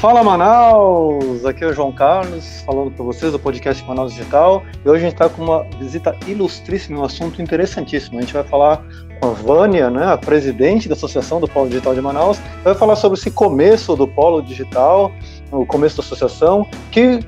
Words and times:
Fala 0.00 0.22
Manaus! 0.22 1.44
Aqui 1.44 1.64
é 1.64 1.66
o 1.66 1.72
João 1.72 1.90
Carlos, 1.90 2.62
falando 2.64 2.92
para 2.92 3.04
vocês 3.04 3.32
do 3.32 3.38
podcast 3.38 3.84
Manaus 3.84 4.12
Digital. 4.12 4.62
E 4.84 4.88
hoje 4.88 4.98
a 4.98 5.08
gente 5.08 5.14
está 5.14 5.28
com 5.28 5.42
uma 5.42 5.64
visita 5.76 6.16
ilustríssima, 6.24 7.00
um 7.00 7.04
assunto 7.04 7.42
interessantíssimo. 7.42 8.16
A 8.16 8.20
gente 8.20 8.32
vai 8.32 8.44
falar 8.44 8.80
com 9.20 9.30
a 9.30 9.32
Vânia, 9.32 9.90
né, 9.90 10.06
a 10.06 10.16
presidente 10.16 10.88
da 10.88 10.94
Associação 10.94 11.40
do 11.40 11.48
Polo 11.48 11.68
Digital 11.68 11.96
de 11.96 12.00
Manaus, 12.00 12.38
vai 12.62 12.76
falar 12.76 12.94
sobre 12.94 13.18
esse 13.18 13.28
começo 13.32 13.96
do 13.96 14.06
Polo 14.06 14.40
Digital, 14.40 15.10
o 15.50 15.66
começo 15.66 15.96
da 15.96 16.04
associação, 16.04 16.64
que, 16.92 17.18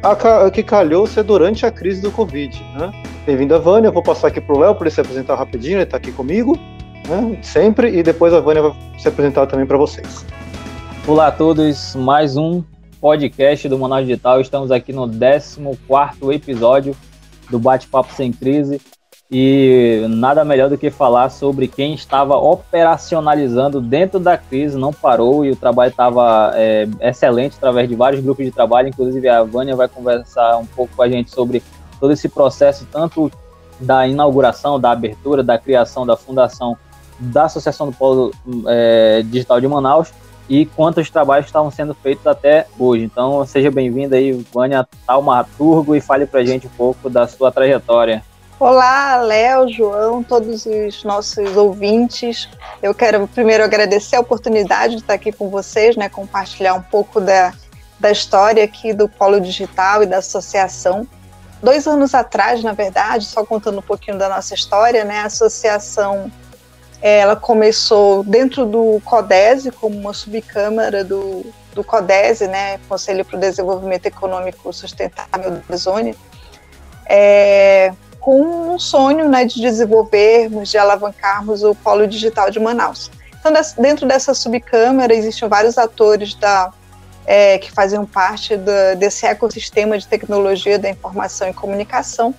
a, 0.00 0.48
que 0.52 0.62
calhou 0.62 1.08
ser 1.08 1.24
durante 1.24 1.66
a 1.66 1.70
crise 1.72 2.00
do 2.00 2.12
Covid. 2.12 2.64
Né? 2.78 2.92
Bem-vinda, 3.26 3.58
Vânia. 3.58 3.90
Vou 3.90 4.04
passar 4.04 4.28
aqui 4.28 4.40
para 4.40 4.54
o 4.54 4.58
Léo 4.60 4.76
para 4.76 4.84
ele 4.84 4.94
se 4.94 5.00
apresentar 5.00 5.34
rapidinho, 5.34 5.78
ele 5.78 5.82
está 5.82 5.96
aqui 5.96 6.12
comigo, 6.12 6.56
né, 7.08 7.38
sempre, 7.42 7.90
e 7.90 8.04
depois 8.04 8.32
a 8.32 8.38
Vânia 8.38 8.62
vai 8.62 8.72
se 9.00 9.08
apresentar 9.08 9.48
também 9.48 9.66
para 9.66 9.76
vocês. 9.76 10.24
Olá 11.10 11.26
a 11.26 11.32
todos, 11.32 11.96
mais 11.96 12.36
um 12.36 12.62
podcast 13.00 13.68
do 13.68 13.76
Manaus 13.76 14.06
Digital. 14.06 14.40
Estamos 14.40 14.70
aqui 14.70 14.92
no 14.92 15.08
14 15.08 16.32
episódio 16.32 16.96
do 17.50 17.58
Bate-Papo 17.58 18.14
Sem 18.14 18.32
Crise 18.32 18.80
e 19.28 20.06
nada 20.08 20.44
melhor 20.44 20.70
do 20.70 20.78
que 20.78 20.88
falar 20.88 21.30
sobre 21.30 21.66
quem 21.66 21.94
estava 21.94 22.36
operacionalizando 22.36 23.80
dentro 23.80 24.20
da 24.20 24.38
crise, 24.38 24.78
não 24.78 24.92
parou 24.92 25.44
e 25.44 25.50
o 25.50 25.56
trabalho 25.56 25.90
estava 25.90 26.52
é, 26.54 26.86
excelente 27.00 27.56
através 27.56 27.88
de 27.88 27.96
vários 27.96 28.22
grupos 28.22 28.44
de 28.44 28.52
trabalho. 28.52 28.86
Inclusive, 28.86 29.28
a 29.28 29.42
Vânia 29.42 29.74
vai 29.74 29.88
conversar 29.88 30.58
um 30.58 30.66
pouco 30.66 30.94
com 30.94 31.02
a 31.02 31.08
gente 31.08 31.32
sobre 31.32 31.60
todo 31.98 32.12
esse 32.12 32.28
processo, 32.28 32.86
tanto 32.88 33.32
da 33.80 34.06
inauguração, 34.06 34.78
da 34.78 34.92
abertura, 34.92 35.42
da 35.42 35.58
criação 35.58 36.06
da 36.06 36.16
fundação 36.16 36.78
da 37.18 37.46
Associação 37.46 37.90
do 37.90 37.92
Polo 37.96 38.30
é, 38.68 39.22
Digital 39.24 39.60
de 39.60 39.66
Manaus 39.66 40.12
e 40.50 40.66
quantos 40.66 41.08
trabalhos 41.08 41.46
estavam 41.46 41.70
sendo 41.70 41.94
feitos 41.94 42.26
até 42.26 42.66
hoje. 42.76 43.04
Então, 43.04 43.46
seja 43.46 43.70
bem-vinda 43.70 44.16
aí, 44.16 44.32
Vânia 44.52 44.86
Talmaturgo, 45.06 45.94
e 45.94 46.00
fale 46.00 46.26
para 46.26 46.40
a 46.40 46.44
gente 46.44 46.66
um 46.66 46.70
pouco 46.70 47.08
da 47.08 47.28
sua 47.28 47.52
trajetória. 47.52 48.24
Olá, 48.58 49.16
Léo, 49.16 49.72
João, 49.72 50.24
todos 50.24 50.66
os 50.66 51.04
nossos 51.04 51.56
ouvintes. 51.56 52.48
Eu 52.82 52.92
quero 52.92 53.28
primeiro 53.28 53.62
agradecer 53.62 54.16
a 54.16 54.20
oportunidade 54.20 54.96
de 54.96 55.02
estar 55.02 55.14
aqui 55.14 55.30
com 55.30 55.48
vocês, 55.48 55.96
né, 55.96 56.08
compartilhar 56.08 56.74
um 56.74 56.82
pouco 56.82 57.20
da, 57.20 57.54
da 58.00 58.10
história 58.10 58.64
aqui 58.64 58.92
do 58.92 59.08
Polo 59.08 59.40
Digital 59.40 60.02
e 60.02 60.06
da 60.06 60.18
associação. 60.18 61.06
Dois 61.62 61.86
anos 61.86 62.12
atrás, 62.12 62.62
na 62.64 62.72
verdade, 62.72 63.24
só 63.24 63.46
contando 63.46 63.78
um 63.78 63.82
pouquinho 63.82 64.18
da 64.18 64.28
nossa 64.28 64.52
história, 64.52 65.04
né, 65.04 65.20
a 65.20 65.26
associação 65.26 66.30
ela 67.00 67.34
começou 67.36 68.22
dentro 68.22 68.66
do 68.66 69.00
CODESE, 69.04 69.70
como 69.70 69.96
uma 69.96 70.12
subcâmara 70.12 71.02
do, 71.02 71.46
do 71.74 71.82
CODESE, 71.82 72.46
né, 72.46 72.78
Conselho 72.88 73.24
para 73.24 73.36
o 73.36 73.40
Desenvolvimento 73.40 74.06
Econômico 74.06 74.72
Sustentável 74.72 75.62
da 75.68 75.76
Zona, 75.76 76.12
é, 77.06 77.92
com 78.20 78.74
um 78.74 78.78
sonho 78.78 79.28
né, 79.28 79.44
de 79.44 79.60
desenvolvermos, 79.60 80.68
de 80.68 80.76
alavancarmos 80.76 81.62
o 81.62 81.74
polo 81.74 82.06
digital 82.06 82.50
de 82.50 82.60
Manaus. 82.60 83.10
Então, 83.38 83.52
dentro 83.78 84.06
dessa 84.06 84.34
subcâmara, 84.34 85.14
existiam 85.14 85.48
vários 85.48 85.78
atores 85.78 86.34
da, 86.34 86.70
é, 87.26 87.58
que 87.58 87.72
faziam 87.72 88.04
parte 88.04 88.56
da, 88.56 88.94
desse 88.94 89.24
ecossistema 89.24 89.96
de 89.96 90.06
tecnologia 90.06 90.78
da 90.78 90.90
informação 90.90 91.48
e 91.48 91.54
comunicação, 91.54 92.34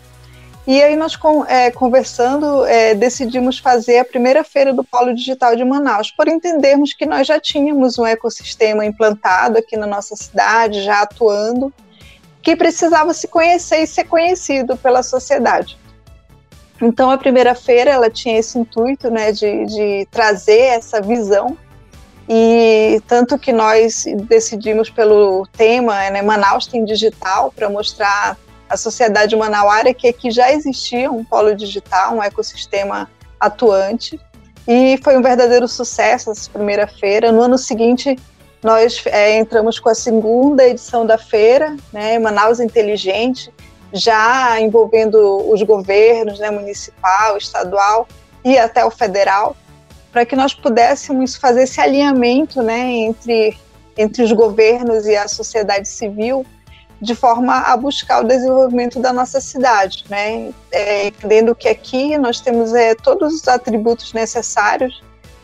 e 0.68 0.82
aí 0.82 0.96
nós, 0.96 1.18
é, 1.48 1.72
conversando, 1.72 2.66
é, 2.66 2.94
decidimos 2.94 3.58
fazer 3.58 4.00
a 4.00 4.06
primeira 4.06 4.44
feira 4.44 4.72
do 4.72 4.84
Polo 4.84 5.14
Digital 5.14 5.56
de 5.56 5.64
Manaus, 5.64 6.12
por 6.12 6.28
entendermos 6.28 6.94
que 6.94 7.06
nós 7.06 7.26
já 7.26 7.40
tínhamos 7.40 7.98
um 7.98 8.06
ecossistema 8.06 8.86
implantado 8.86 9.58
aqui 9.58 9.76
na 9.76 9.88
nossa 9.88 10.16
cidade, 10.16 10.84
já 10.84 11.02
atuando, 11.02 11.74
que 12.44 12.56
precisava 12.56 13.14
se 13.14 13.28
conhecer 13.28 13.82
e 13.82 13.88
ser 13.88 14.04
conhecido 14.04 14.78
pela 14.78 15.02
sociedade. 15.02 15.78
Então 16.82 17.10
a 17.12 17.18
primeira 17.18 17.54
feira 17.56 17.92
ela 17.92 18.10
tinha 18.10 18.38
esse 18.38 18.58
intuito, 18.58 19.10
né, 19.10 19.32
de, 19.32 19.66
de 19.66 20.08
trazer 20.12 20.60
essa 20.60 21.02
visão 21.02 21.58
e 22.28 23.02
tanto 23.08 23.38
que 23.38 23.52
nós 23.52 24.06
decidimos 24.28 24.90
pelo 24.90 25.46
tema, 25.52 26.10
né, 26.10 26.22
Manaus 26.22 26.66
tem 26.66 26.86
digital 26.86 27.52
para 27.52 27.70
mostrar 27.70 28.38
a 28.72 28.78
Sociedade 28.78 29.36
Manauara, 29.36 29.94
que 29.94 30.08
aqui 30.08 30.32
já 30.32 30.52
existia 30.52 31.12
um 31.12 31.26
polo 31.26 31.54
digital, 31.54 32.16
um 32.16 32.24
ecossistema 32.24 33.10
atuante, 33.38 34.18
e 34.66 34.98
foi 35.04 35.18
um 35.18 35.22
verdadeiro 35.22 35.68
sucesso 35.68 36.32
essa 36.32 36.50
primeira 36.50 36.88
feira. 36.88 37.34
No 37.34 37.42
ano 37.42 37.58
seguinte, 37.58 38.18
nós 38.64 39.04
é, 39.08 39.38
entramos 39.38 39.78
com 39.78 39.90
a 39.90 39.96
segunda 39.96 40.66
edição 40.66 41.06
da 41.06 41.18
feira, 41.18 41.76
né, 41.92 42.18
Manaus 42.18 42.62
Inteligente, 42.62 43.54
já 43.92 44.58
envolvendo 44.62 45.52
os 45.52 45.62
governos, 45.64 46.40
né, 46.40 46.50
municipal, 46.50 47.38
estadual 47.38 48.08
e 48.46 48.58
até 48.58 48.86
o 48.86 48.92
federal, 48.92 49.58
para 50.14 50.26
que 50.26 50.36
nós 50.36 50.54
pudéssemos 50.54 51.36
fazer 51.36 51.64
esse 51.64 51.82
alinhamento 51.82 52.62
né, 52.62 52.90
entre, 52.90 53.58
entre 53.98 54.24
os 54.24 54.32
governos 54.32 55.06
e 55.06 55.16
a 55.18 55.28
sociedade 55.28 55.90
civil 55.90 56.46
de 57.02 57.16
forma 57.16 57.62
a 57.62 57.76
buscar 57.76 58.24
o 58.24 58.28
desenvolvimento 58.28 59.00
da 59.00 59.12
nossa 59.12 59.42
cidade, 59.42 60.06
né? 60.08 60.54
É, 60.72 61.08
entendendo 61.08 61.56
que 61.56 61.68
aqui 61.68 62.16
nós 62.18 62.40
temos 62.40 62.74
é, 62.74 62.94
todos 62.94 63.34
os 63.34 63.48
atributos 63.48 64.14
necessários 64.14 65.02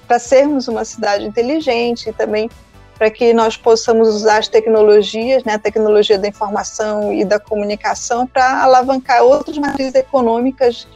para 0.08 0.20
sermos 0.20 0.68
uma 0.68 0.86
cidade 0.86 1.26
inteligente 1.26 2.10
e 2.10 2.14
também 2.14 2.50
para 2.98 3.12
que 3.12 3.34
nós 3.34 3.58
possamos 3.58 4.08
usar 4.08 4.38
as 4.38 4.48
tecnologias, 4.48 5.44
né, 5.44 5.54
a 5.54 5.60
tecnologia 5.60 6.18
da 6.18 6.28
informação 6.28 7.14
e 7.14 7.24
da 7.24 7.40
comunicação 7.40 8.26
para 8.26 8.64
alavancar 8.64 9.22
outras 9.22 9.58
matrizes 9.58 9.94
econômicas 9.94 10.88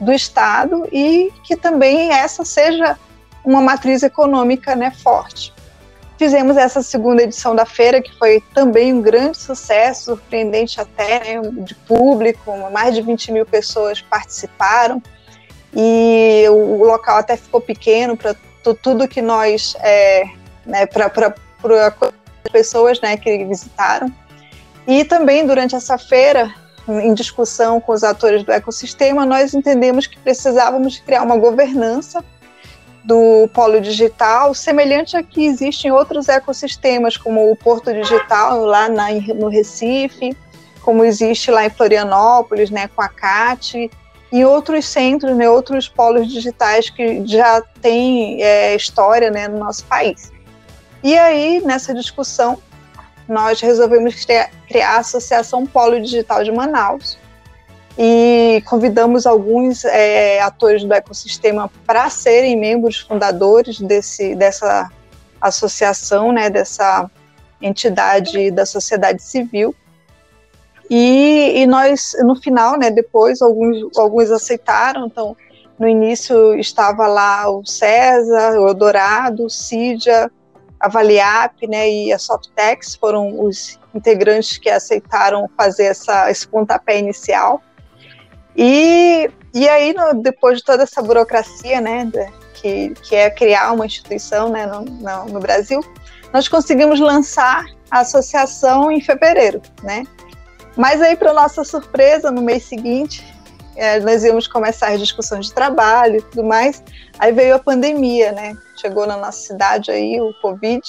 do 0.00 0.12
Estado 0.12 0.88
e 0.90 1.30
que 1.44 1.56
também 1.56 2.12
essa 2.12 2.44
seja 2.44 2.98
uma 3.44 3.60
matriz 3.60 4.02
econômica 4.02 4.74
né, 4.74 4.90
forte. 4.90 5.52
Fizemos 6.20 6.58
essa 6.58 6.82
segunda 6.82 7.22
edição 7.22 7.56
da 7.56 7.64
feira, 7.64 8.02
que 8.02 8.14
foi 8.18 8.42
também 8.52 8.92
um 8.92 9.00
grande 9.00 9.38
sucesso, 9.38 10.04
surpreendente 10.04 10.78
até, 10.78 11.40
né, 11.40 11.50
de 11.62 11.74
público, 11.74 12.54
mais 12.70 12.94
de 12.94 13.00
20 13.00 13.32
mil 13.32 13.46
pessoas 13.46 14.02
participaram, 14.02 15.02
e 15.74 16.44
o, 16.50 16.84
local 16.84 17.16
até 17.16 17.38
ficou 17.38 17.58
pequeno 17.58 18.18
para 18.18 18.36
tudo 18.82 19.08
que 19.08 19.22
nós, 19.22 19.74
é, 19.80 20.24
né, 20.66 20.84
para 20.84 21.34
pessoas 22.52 23.00
né, 23.00 23.16
que 23.16 23.42
visitaram. 23.46 24.12
E 24.86 25.06
também 25.06 25.46
durante 25.46 25.74
essa 25.74 25.96
feira, 25.96 26.54
em 26.86 27.14
discussão 27.14 27.80
com 27.80 27.92
os 27.92 28.04
atores 28.04 28.44
do 28.44 28.52
ecossistema, 28.52 29.24
nós 29.24 29.54
entendemos 29.54 30.06
que 30.06 30.18
precisávamos 30.18 31.00
criar 31.00 31.22
uma 31.22 31.38
governança 31.38 32.22
do 33.04 33.48
polo 33.54 33.80
digital, 33.80 34.54
semelhante 34.54 35.16
a 35.16 35.22
que 35.22 35.46
existe 35.46 35.86
em 35.86 35.90
outros 35.90 36.28
ecossistemas, 36.28 37.16
como 37.16 37.50
o 37.50 37.56
Porto 37.56 37.92
Digital 37.92 38.64
lá 38.64 38.88
na, 38.88 39.10
no 39.34 39.48
Recife, 39.48 40.36
como 40.82 41.04
existe 41.04 41.50
lá 41.50 41.64
em 41.64 41.70
Florianópolis, 41.70 42.70
né, 42.70 42.88
com 42.88 43.02
a 43.02 43.08
CAT, 43.08 43.90
e 44.32 44.44
outros 44.44 44.86
centros, 44.86 45.36
né, 45.36 45.48
outros 45.48 45.88
polos 45.88 46.28
digitais 46.32 46.88
que 46.88 47.26
já 47.26 47.60
têm 47.82 48.42
é, 48.42 48.76
história 48.76 49.30
né, 49.30 49.48
no 49.48 49.58
nosso 49.58 49.84
país. 49.86 50.32
E 51.02 51.16
aí, 51.18 51.60
nessa 51.64 51.94
discussão, 51.94 52.58
nós 53.26 53.60
resolvemos 53.60 54.24
criar, 54.24 54.50
criar 54.68 54.96
a 54.96 54.98
Associação 54.98 55.66
Polo 55.66 56.00
Digital 56.00 56.44
de 56.44 56.52
Manaus, 56.52 57.18
e 58.02 58.62
convidamos 58.62 59.26
alguns 59.26 59.84
é, 59.84 60.40
atores 60.40 60.82
do 60.82 60.94
ecossistema 60.94 61.70
para 61.86 62.08
serem 62.08 62.58
membros 62.58 62.98
fundadores 62.98 63.78
desse, 63.78 64.34
dessa 64.34 64.90
associação, 65.38 66.32
né, 66.32 66.48
dessa 66.48 67.10
entidade 67.60 68.50
da 68.50 68.64
sociedade 68.64 69.22
civil. 69.22 69.74
E, 70.88 71.52
e 71.56 71.66
nós, 71.66 72.12
no 72.24 72.34
final, 72.36 72.78
né, 72.78 72.90
depois, 72.90 73.42
alguns, 73.42 73.94
alguns 73.98 74.30
aceitaram, 74.30 75.06
então, 75.06 75.36
no 75.78 75.86
início 75.86 76.58
estava 76.58 77.06
lá 77.06 77.50
o 77.50 77.66
César, 77.66 78.58
o 78.58 78.66
Eldorado, 78.66 79.44
o 79.44 79.50
Cidia, 79.50 80.30
a 80.80 80.88
Valiap 80.88 81.66
né, 81.68 81.90
e 81.90 82.12
a 82.14 82.18
Softex 82.18 82.94
foram 82.94 83.44
os 83.44 83.78
integrantes 83.94 84.56
que 84.56 84.70
aceitaram 84.70 85.50
fazer 85.54 85.84
essa, 85.84 86.30
esse 86.30 86.48
pontapé 86.48 86.98
inicial. 86.98 87.62
E, 88.56 89.30
e 89.54 89.68
aí, 89.68 89.92
no, 89.92 90.22
depois 90.22 90.58
de 90.58 90.64
toda 90.64 90.82
essa 90.82 91.02
burocracia, 91.02 91.80
né, 91.80 92.10
que, 92.54 92.90
que 93.02 93.14
é 93.14 93.30
criar 93.30 93.72
uma 93.72 93.86
instituição 93.86 94.48
né, 94.48 94.66
no, 94.66 94.82
no, 94.84 95.24
no 95.26 95.40
Brasil, 95.40 95.80
nós 96.32 96.48
conseguimos 96.48 97.00
lançar 97.00 97.64
a 97.90 98.00
associação 98.00 98.90
em 98.90 99.00
fevereiro, 99.00 99.60
né? 99.82 100.04
Mas 100.76 101.02
aí, 101.02 101.16
para 101.16 101.32
nossa 101.32 101.64
surpresa, 101.64 102.30
no 102.30 102.40
mês 102.40 102.64
seguinte, 102.64 103.24
é, 103.76 103.98
nós 104.00 104.22
íamos 104.24 104.46
começar 104.46 104.88
as 104.88 105.00
discussões 105.00 105.46
de 105.46 105.54
trabalho 105.54 106.18
e 106.18 106.22
tudo 106.22 106.44
mais. 106.44 106.82
Aí 107.18 107.32
veio 107.32 107.54
a 107.54 107.58
pandemia, 107.58 108.30
né? 108.32 108.54
Chegou 108.76 109.06
na 109.06 109.16
nossa 109.16 109.40
cidade 109.40 109.90
aí 109.90 110.20
o 110.20 110.32
Covid. 110.40 110.82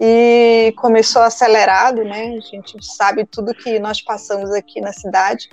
e 0.00 0.72
começou 0.76 1.22
acelerado, 1.22 2.04
né? 2.04 2.36
A 2.36 2.40
gente 2.40 2.84
sabe 2.84 3.24
tudo 3.24 3.54
que 3.54 3.78
nós 3.78 4.00
passamos 4.00 4.50
aqui 4.52 4.80
na 4.80 4.92
cidade. 4.92 5.48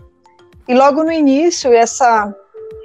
E 0.67 0.73
logo 0.73 1.03
no 1.03 1.11
início, 1.11 1.71
essa, 1.73 2.33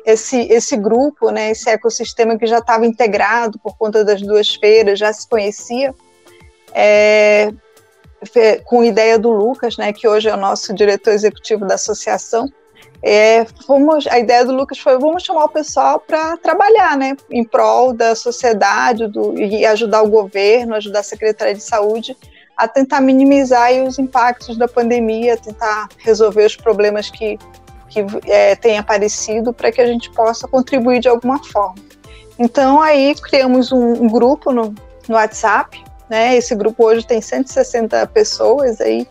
esse, 0.05 0.41
esse 0.53 0.77
grupo, 0.77 1.31
né, 1.31 1.51
esse 1.51 1.69
ecossistema 1.71 2.39
que 2.39 2.47
já 2.47 2.59
estava 2.59 2.87
integrado 2.87 3.59
por 3.59 3.77
conta 3.77 4.05
das 4.05 4.21
duas 4.21 4.55
feiras, 4.55 4.99
já 4.99 5.13
se 5.13 5.29
conhecia, 5.29 5.95
é, 6.73 7.53
com 8.65 8.85
ideia 8.85 9.19
do 9.19 9.31
Lucas, 9.31 9.77
né, 9.77 9.93
que 9.93 10.07
hoje 10.07 10.29
é 10.29 10.35
o 10.35 10.37
nosso 10.37 10.75
diretor 10.75 11.13
executivo 11.13 11.67
da 11.67 11.75
associação, 11.75 12.51
é, 13.03 13.47
fomos, 13.67 14.07
a 14.07 14.19
ideia 14.19 14.45
do 14.45 14.55
Lucas 14.55 14.79
foi 14.79 14.99
vamos 14.99 15.23
chamar 15.23 15.45
o 15.45 15.49
pessoal 15.49 15.99
para 16.01 16.37
trabalhar, 16.37 16.99
né, 16.99 17.17
em 17.31 17.43
prol 17.43 17.95
da 17.95 18.15
sociedade 18.15 19.07
do, 19.09 19.41
e 19.41 19.65
ajudar 19.65 20.03
o 20.03 20.11
governo, 20.11 20.75
ajudar 20.75 21.01
a 21.01 21.05
Secretaria 21.05 21.55
de 21.55 21.63
Saúde 21.63 22.15
a 22.55 22.69
tentar 22.69 23.01
minimizar 23.01 23.73
os 23.85 23.99
impactos 23.99 24.59
da 24.59 24.69
pandemia, 24.69 25.35
tentar 25.35 25.89
resolver 25.97 26.45
os 26.45 26.57
problemas 26.57 27.09
que, 27.09 27.39
que 27.91 28.07
é, 28.27 28.55
têm 28.55 28.79
aparecido 28.79 29.53
para 29.53 29.71
que 29.71 29.81
a 29.81 29.87
gente 29.87 30.11
possa 30.13 30.49
contribuir 30.49 31.01
de 31.01 31.09
alguma 31.09 31.43
forma. 31.45 31.75
Então 32.39 32.81
aí 32.81 33.15
criamos 33.17 33.71
um, 33.71 34.05
um 34.05 34.09
grupo 34.09 34.53
no, 34.53 34.75
no 35.07 35.15
WhatsApp, 35.17 35.85
né? 36.09 36.37
Esse 36.37 36.55
grupo 36.55 36.87
hoje 36.87 37.07
tem 37.07 37.21
160 37.21 38.07
pessoas 38.07 38.81
aí 38.81 39.07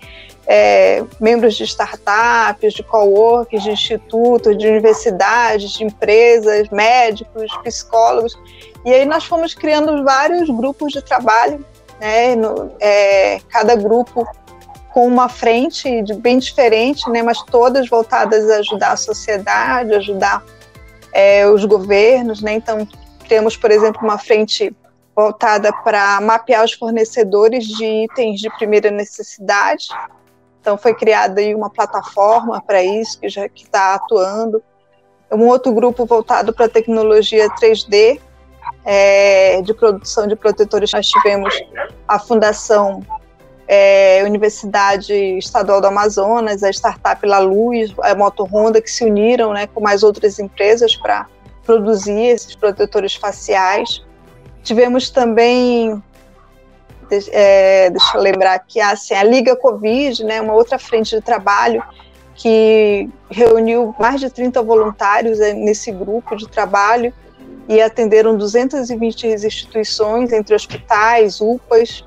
é, 0.47 1.03
membros 1.19 1.55
de 1.55 1.63
startups, 1.63 2.73
de 2.73 2.81
coworks, 2.81 3.61
de 3.61 3.69
institutos, 3.69 4.57
de 4.57 4.67
universidades, 4.67 5.73
de 5.73 5.83
empresas, 5.83 6.67
médicos, 6.69 7.55
psicólogos. 7.63 8.35
E 8.83 8.91
aí 8.91 9.05
nós 9.05 9.25
fomos 9.25 9.53
criando 9.53 10.03
vários 10.03 10.49
grupos 10.49 10.91
de 10.91 11.03
trabalho, 11.03 11.63
né, 12.01 12.35
no, 12.35 12.71
é, 12.79 13.39
cada 13.49 13.75
grupo 13.75 14.27
com 14.93 15.07
uma 15.07 15.29
frente 15.29 16.01
bem 16.15 16.39
diferente, 16.39 17.09
né, 17.09 17.21
mas 17.21 17.41
todas 17.43 17.87
voltadas 17.87 18.49
a 18.49 18.57
ajudar 18.57 18.91
a 18.93 18.97
sociedade, 18.97 19.93
ajudar 19.93 20.43
é, 21.13 21.47
os 21.47 21.63
governos. 21.65 22.41
Né, 22.41 22.53
então, 22.53 22.87
temos, 23.27 23.55
por 23.55 23.71
exemplo, 23.71 24.01
uma 24.03 24.17
frente 24.17 24.75
voltada 25.15 25.71
para 25.83 26.19
mapear 26.21 26.63
os 26.63 26.73
fornecedores 26.73 27.65
de 27.65 27.85
itens 28.05 28.39
de 28.39 28.49
primeira 28.57 28.89
necessidade, 28.89 29.87
então 30.61 30.77
foi 30.77 30.93
criada 30.93 31.41
aí 31.41 31.55
uma 31.55 31.69
plataforma 31.69 32.61
para 32.61 32.83
isso 32.83 33.19
que 33.19 33.29
já 33.29 33.45
está 33.47 33.95
atuando. 33.95 34.61
Um 35.31 35.47
outro 35.47 35.71
grupo 35.73 36.05
voltado 36.05 36.53
para 36.53 36.67
tecnologia 36.67 37.49
3D 37.49 38.19
é, 38.83 39.61
de 39.61 39.73
produção 39.73 40.27
de 40.27 40.35
protetores. 40.35 40.91
Nós 40.91 41.07
tivemos 41.07 41.53
a 42.07 42.19
Fundação 42.19 43.01
é, 43.71 44.23
Universidade 44.25 45.13
Estadual 45.13 45.79
do 45.79 45.85
Amazonas, 45.85 46.63
a 46.63 46.71
startup 46.71 47.23
La 47.23 47.37
Luz, 47.37 47.93
a 48.01 48.15
Moto 48.15 48.43
Honda, 48.43 48.81
que 48.81 48.89
se 48.89 49.05
uniram 49.05 49.53
né, 49.53 49.67
com 49.67 49.79
mais 49.79 50.01
outras 50.01 50.39
empresas 50.39 50.95
para 50.95 51.27
produzir 51.63 52.19
esses 52.19 52.55
protetores 52.55 53.13
faciais. 53.13 54.03
Tivemos 54.63 55.11
também 55.11 56.01
é, 57.31 57.91
deixa 57.91 58.17
eu 58.17 58.21
lembrar 58.21 58.57
que 58.59 58.81
assim, 58.81 59.13
a 59.13 59.23
Liga 59.23 59.55
Covid, 59.55 60.23
né, 60.23 60.41
uma 60.41 60.53
outra 60.53 60.79
frente 60.79 61.15
de 61.15 61.21
trabalho 61.21 61.83
que 62.33 63.07
reuniu 63.29 63.93
mais 63.99 64.19
de 64.19 64.31
30 64.31 64.63
voluntários 64.63 65.39
é, 65.39 65.53
nesse 65.53 65.91
grupo 65.91 66.35
de 66.35 66.47
trabalho 66.47 67.13
e 67.67 67.79
atenderam 67.79 68.35
220 68.35 69.27
instituições, 69.27 70.33
entre 70.33 70.55
hospitais, 70.55 71.39
UPAs. 71.39 72.03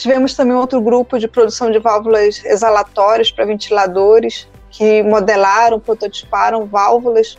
Tivemos 0.00 0.32
também 0.32 0.56
outro 0.56 0.80
grupo 0.80 1.18
de 1.18 1.28
produção 1.28 1.70
de 1.70 1.78
válvulas 1.78 2.42
exalatórias 2.42 3.30
para 3.30 3.44
ventiladores, 3.44 4.48
que 4.70 5.02
modelaram, 5.02 5.78
prototiparam 5.78 6.64
válvulas 6.64 7.36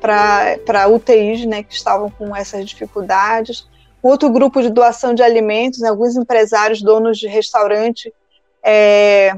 para 0.00 0.88
UTIs 0.88 1.46
né, 1.46 1.62
que 1.62 1.72
estavam 1.72 2.10
com 2.10 2.34
essas 2.34 2.68
dificuldades. 2.68 3.68
Outro 4.02 4.28
grupo 4.28 4.60
de 4.60 4.70
doação 4.70 5.14
de 5.14 5.22
alimentos, 5.22 5.78
né, 5.78 5.88
alguns 5.88 6.16
empresários, 6.16 6.82
donos 6.82 7.16
de 7.16 7.28
restaurante, 7.28 8.12
é, 8.60 9.32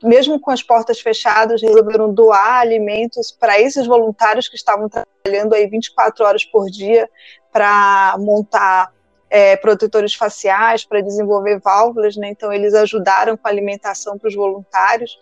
mesmo 0.00 0.38
com 0.38 0.52
as 0.52 0.62
portas 0.62 1.00
fechadas, 1.00 1.62
resolveram 1.62 2.14
doar 2.14 2.60
alimentos 2.60 3.32
para 3.32 3.60
esses 3.60 3.88
voluntários 3.88 4.46
que 4.46 4.54
estavam 4.54 4.88
trabalhando 4.88 5.52
aí 5.52 5.66
24 5.66 6.24
horas 6.24 6.44
por 6.44 6.66
dia 6.70 7.10
para 7.50 8.14
montar 8.20 8.93
é, 9.34 9.56
protetores 9.56 10.14
faciais, 10.14 10.84
para 10.84 11.00
desenvolver 11.00 11.58
válvulas, 11.58 12.14
né? 12.16 12.28
Então 12.28 12.52
eles 12.52 12.72
ajudaram 12.72 13.36
com 13.36 13.48
a 13.48 13.50
alimentação 13.50 14.16
para 14.16 14.28
os 14.28 14.34
voluntários. 14.36 15.18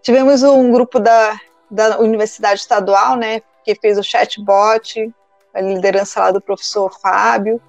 Tivemos 0.00 0.44
um 0.44 0.70
grupo 0.70 1.00
da, 1.00 1.36
da 1.68 1.98
Universidade 1.98 2.60
Estadual, 2.60 3.16
né, 3.16 3.42
que 3.64 3.74
fez 3.74 3.98
o 3.98 4.04
chatbot, 4.04 5.12
a 5.52 5.60
liderança 5.60 6.20
lá 6.20 6.30
do 6.30 6.40
professor 6.40 6.96
Fábio. 7.00 7.60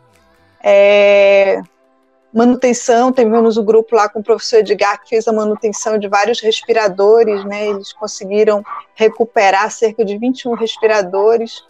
É, 0.64 1.60
manutenção, 2.32 3.12
tivemos 3.12 3.58
um 3.58 3.66
grupo 3.66 3.96
lá 3.96 4.08
com 4.08 4.20
o 4.20 4.24
professor 4.24 4.58
Edgar 4.58 5.02
que 5.02 5.10
fez 5.10 5.28
a 5.28 5.34
manutenção 5.34 5.98
de 5.98 6.08
vários 6.08 6.40
respiradores, 6.42 7.44
né? 7.46 7.70
Eles 7.70 7.92
conseguiram 7.92 8.64
recuperar 8.94 9.72
cerca 9.72 10.06
de 10.06 10.16
21 10.16 10.54
respiradores. 10.54 11.68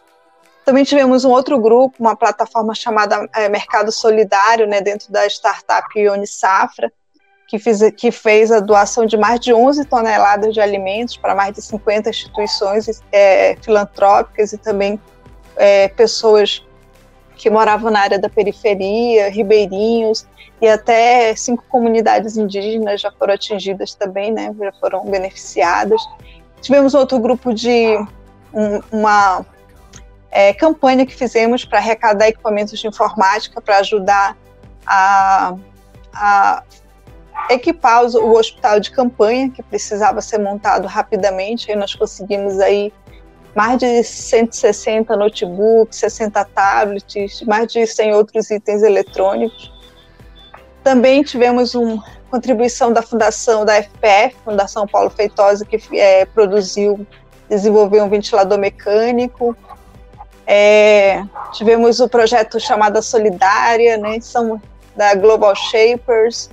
Também 0.66 0.84
tivemos 0.84 1.26
um 1.26 1.30
outro 1.30 1.60
grupo, 1.60 1.96
uma 2.00 2.16
plataforma 2.16 2.76
chamada 2.76 3.28
é, 3.36 3.50
Mercado 3.50 3.92
Solidário, 3.92 4.68
né, 4.68 4.82
dentro 4.82 5.12
da 5.12 5.26
startup 5.28 5.88
Unisafra, 6.10 6.92
que, 7.48 7.58
fiz, 7.58 7.80
que 7.98 8.12
fez 8.12 8.52
a 8.52 8.60
doação 8.60 9.06
de 9.06 9.18
mais 9.18 9.40
de 9.40 9.52
11 9.52 9.86
toneladas 9.86 10.54
de 10.54 10.62
alimentos 10.62 11.18
para 11.18 11.34
mais 11.34 11.56
de 11.56 11.62
50 11.62 12.10
instituições 12.10 13.02
é, 13.12 13.56
filantrópicas 13.62 14.54
e 14.54 14.58
também 14.58 15.00
é, 15.56 15.88
pessoas 15.88 16.64
que 17.36 17.50
moravam 17.50 17.90
na 17.90 18.02
área 18.02 18.20
da 18.20 18.30
periferia, 18.30 19.30
ribeirinhos, 19.30 20.28
e 20.62 20.68
até 20.68 21.34
cinco 21.36 21.64
comunidades 21.70 22.36
indígenas 22.36 23.00
já 23.02 23.12
foram 23.12 23.34
atingidas 23.34 23.96
também, 23.96 24.32
né, 24.32 24.54
já 24.60 24.74
foram 24.74 25.06
beneficiadas. 25.06 26.02
Tivemos 26.62 26.94
outro 26.94 27.18
grupo 27.18 27.54
de 27.54 27.98
um, 28.54 28.82
uma 28.92 29.46
é, 30.32 30.54
campanha 30.54 31.06
que 31.06 31.16
fizemos 31.16 31.66
para 31.66 31.80
arrecadar 31.80 32.28
equipamentos 32.28 32.80
de 32.80 32.88
informática 32.88 33.60
para 33.62 33.78
ajudar 33.80 34.38
a, 34.86 35.56
a 36.14 36.64
equipar 37.50 38.04
o 38.06 38.36
hospital 38.38 38.80
de 38.80 38.92
campanha 38.92 39.50
que 39.50 39.64
precisava 39.64 40.22
ser 40.22 40.40
montado 40.40 40.88
rapidamente. 40.88 41.72
Aí 41.72 41.78
nós 41.78 41.96
conseguimos 41.96 42.60
aí 42.60 42.94
mais 43.56 43.80
de 43.80 44.04
160 44.04 45.16
notebooks, 45.16 45.98
60 46.00 46.46
tablets, 46.46 47.42
mais 47.42 47.72
de 47.72 47.86
100 47.86 48.14
outros 48.14 48.50
itens 48.52 48.84
eletrônicos. 48.84 49.72
Também 50.84 51.24
tivemos 51.24 51.76
uma 51.76 52.04
contribuição 52.30 52.94
da 52.94 53.02
fundação 53.02 53.66
da 53.66 53.82
FPF, 53.82 54.36
Fundação 54.46 54.88
Paulo 54.88 55.10
Feitosa, 55.10 55.66
que 55.66 55.80
é, 55.98 56.26
produziu, 56.26 57.06
desenvolveu 57.50 58.04
um 58.04 58.10
ventilador 58.10 58.58
mecânico. 58.58 59.58
É, 60.52 61.24
tivemos 61.54 62.00
o 62.00 62.10
projeto 62.10 62.60
chamado 62.60 63.00
Solidária, 63.04 63.98
né, 63.98 64.20
são 64.20 64.60
da 64.96 65.14
Global 65.14 65.54
Shapers, 65.56 66.50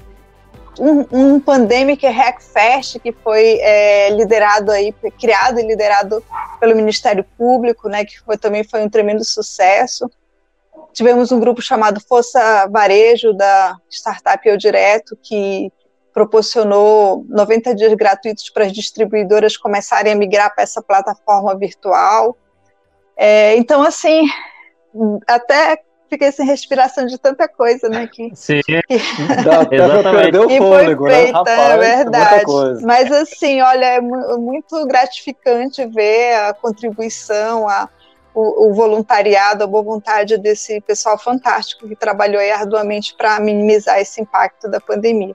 um, 0.79 1.07
um 1.11 1.41
Pandemic 1.41 2.07
Hackfest 2.07 2.99
que 2.99 3.11
foi 3.11 3.59
é, 3.59 4.11
liderado 4.11 4.71
aí, 4.71 4.93
criado 5.19 5.59
e 5.61 5.67
liderado 5.67 6.23
pelo 6.61 6.76
Ministério 6.76 7.25
Público, 7.38 7.88
né, 7.88 8.05
que 8.05 8.21
foi, 8.21 8.37
também 8.37 8.62
foi 8.62 8.83
um 8.83 8.88
tremendo 8.91 9.25
sucesso. 9.25 10.11
Tivemos 10.93 11.33
um 11.33 11.41
grupo 11.41 11.62
chamado 11.62 11.99
Força 11.99 12.67
Varejo 12.71 13.33
da 13.33 13.79
startup 13.91 14.47
Eu 14.47 14.59
Direto, 14.59 15.17
que 15.23 15.73
proporcionou 16.12 17.25
90 17.31 17.75
dias 17.75 17.95
gratuitos 17.95 18.50
para 18.50 18.67
as 18.67 18.73
distribuidoras 18.75 19.57
começarem 19.57 20.12
a 20.12 20.17
migrar 20.17 20.55
para 20.55 20.65
essa 20.65 20.83
plataforma 20.83 21.57
virtual. 21.57 22.37
É, 23.16 23.56
então, 23.56 23.82
assim, 23.82 24.26
até 25.26 25.80
fiquei 26.08 26.30
sem 26.32 26.46
respiração 26.46 27.06
de 27.06 27.18
tanta 27.18 27.49
coisa, 27.49 27.88
né? 27.88 28.06
Que, 28.06 28.30
Sim, 28.35 28.61
que, 28.62 28.78
exatamente. 29.73 30.37
o 30.38 30.49
fôlego, 30.49 31.04
foi 31.04 31.14
feita, 31.14 31.32
né? 31.32 31.38
Rapaz, 31.38 31.58
é 31.58 31.96
verdade. 31.96 32.85
Mas 32.85 33.12
assim, 33.12 33.61
olha, 33.61 33.85
é 33.85 34.00
muito 34.00 34.87
gratificante 34.87 35.85
ver 35.87 36.35
a 36.35 36.54
contribuição, 36.54 37.68
a, 37.68 37.88
o, 38.35 38.68
o, 38.68 38.75
voluntariado, 38.75 39.64
a 39.64 39.66
boa 39.66 39.82
vontade 39.82 40.38
desse 40.38 40.80
pessoal 40.80 41.18
fantástico 41.18 41.88
que 41.88 41.96
trabalhou 41.96 42.40
arduamente 42.52 43.14
para 43.16 43.40
minimizar 43.40 43.99
esse 43.99 44.20
impacto 44.20 44.68
da 44.70 44.80
pandemia. 44.80 45.35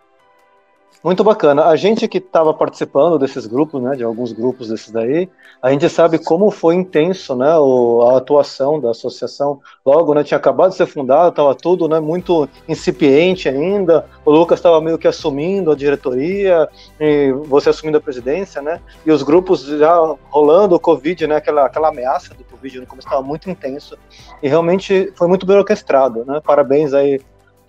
Muito 1.03 1.23
bacana. 1.23 1.65
A 1.65 1.75
gente 1.75 2.07
que 2.07 2.19
estava 2.19 2.53
participando 2.53 3.17
desses 3.17 3.47
grupos, 3.47 3.81
né, 3.81 3.95
de 3.95 4.03
alguns 4.03 4.31
grupos 4.31 4.67
desses 4.67 4.91
daí, 4.91 5.27
a 5.59 5.71
gente 5.71 5.89
sabe 5.89 6.19
como 6.19 6.51
foi 6.51 6.75
intenso, 6.75 7.35
né, 7.35 7.57
o, 7.57 8.03
a 8.03 8.17
atuação 8.17 8.79
da 8.79 8.91
associação. 8.91 9.59
Logo, 9.83 10.13
né, 10.13 10.23
tinha 10.23 10.37
acabado 10.37 10.69
de 10.69 10.75
ser 10.75 10.85
fundada, 10.85 11.29
estava 11.29 11.55
tudo, 11.55 11.87
né, 11.87 11.99
muito 11.99 12.47
incipiente 12.67 13.49
ainda. 13.49 14.05
O 14.23 14.29
Lucas 14.29 14.59
estava 14.59 14.79
meio 14.79 14.99
que 14.99 15.07
assumindo 15.07 15.71
a 15.71 15.75
diretoria, 15.75 16.69
e 16.99 17.31
você 17.45 17.69
assumindo 17.69 17.97
a 17.97 18.01
presidência, 18.01 18.61
né, 18.61 18.79
e 19.03 19.11
os 19.11 19.23
grupos 19.23 19.65
já 19.65 19.95
rolando 20.29 20.75
o 20.75 20.79
Covid, 20.79 21.25
né, 21.25 21.37
aquela, 21.37 21.65
aquela 21.65 21.89
ameaça 21.89 22.35
do 22.35 22.43
Covid 22.43 22.79
no 22.79 22.85
começo 22.85 23.07
estava 23.07 23.23
muito 23.23 23.49
intenso 23.49 23.97
e 24.43 24.47
realmente 24.47 25.11
foi 25.15 25.27
muito 25.27 25.47
bem 25.47 25.57
orquestrado, 25.57 26.23
né. 26.25 26.39
Parabéns 26.45 26.93
aí 26.93 27.19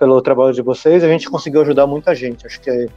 pelo 0.03 0.21
trabalho 0.21 0.53
de 0.53 0.63
vocês, 0.63 1.05
a 1.05 1.07
gente 1.07 1.31
conseguiu 1.31 1.61
ajudar 1.61 1.87
muita 1.87 2.13
gente. 2.13 2.45
Acho 2.45 2.61
que 2.61 2.89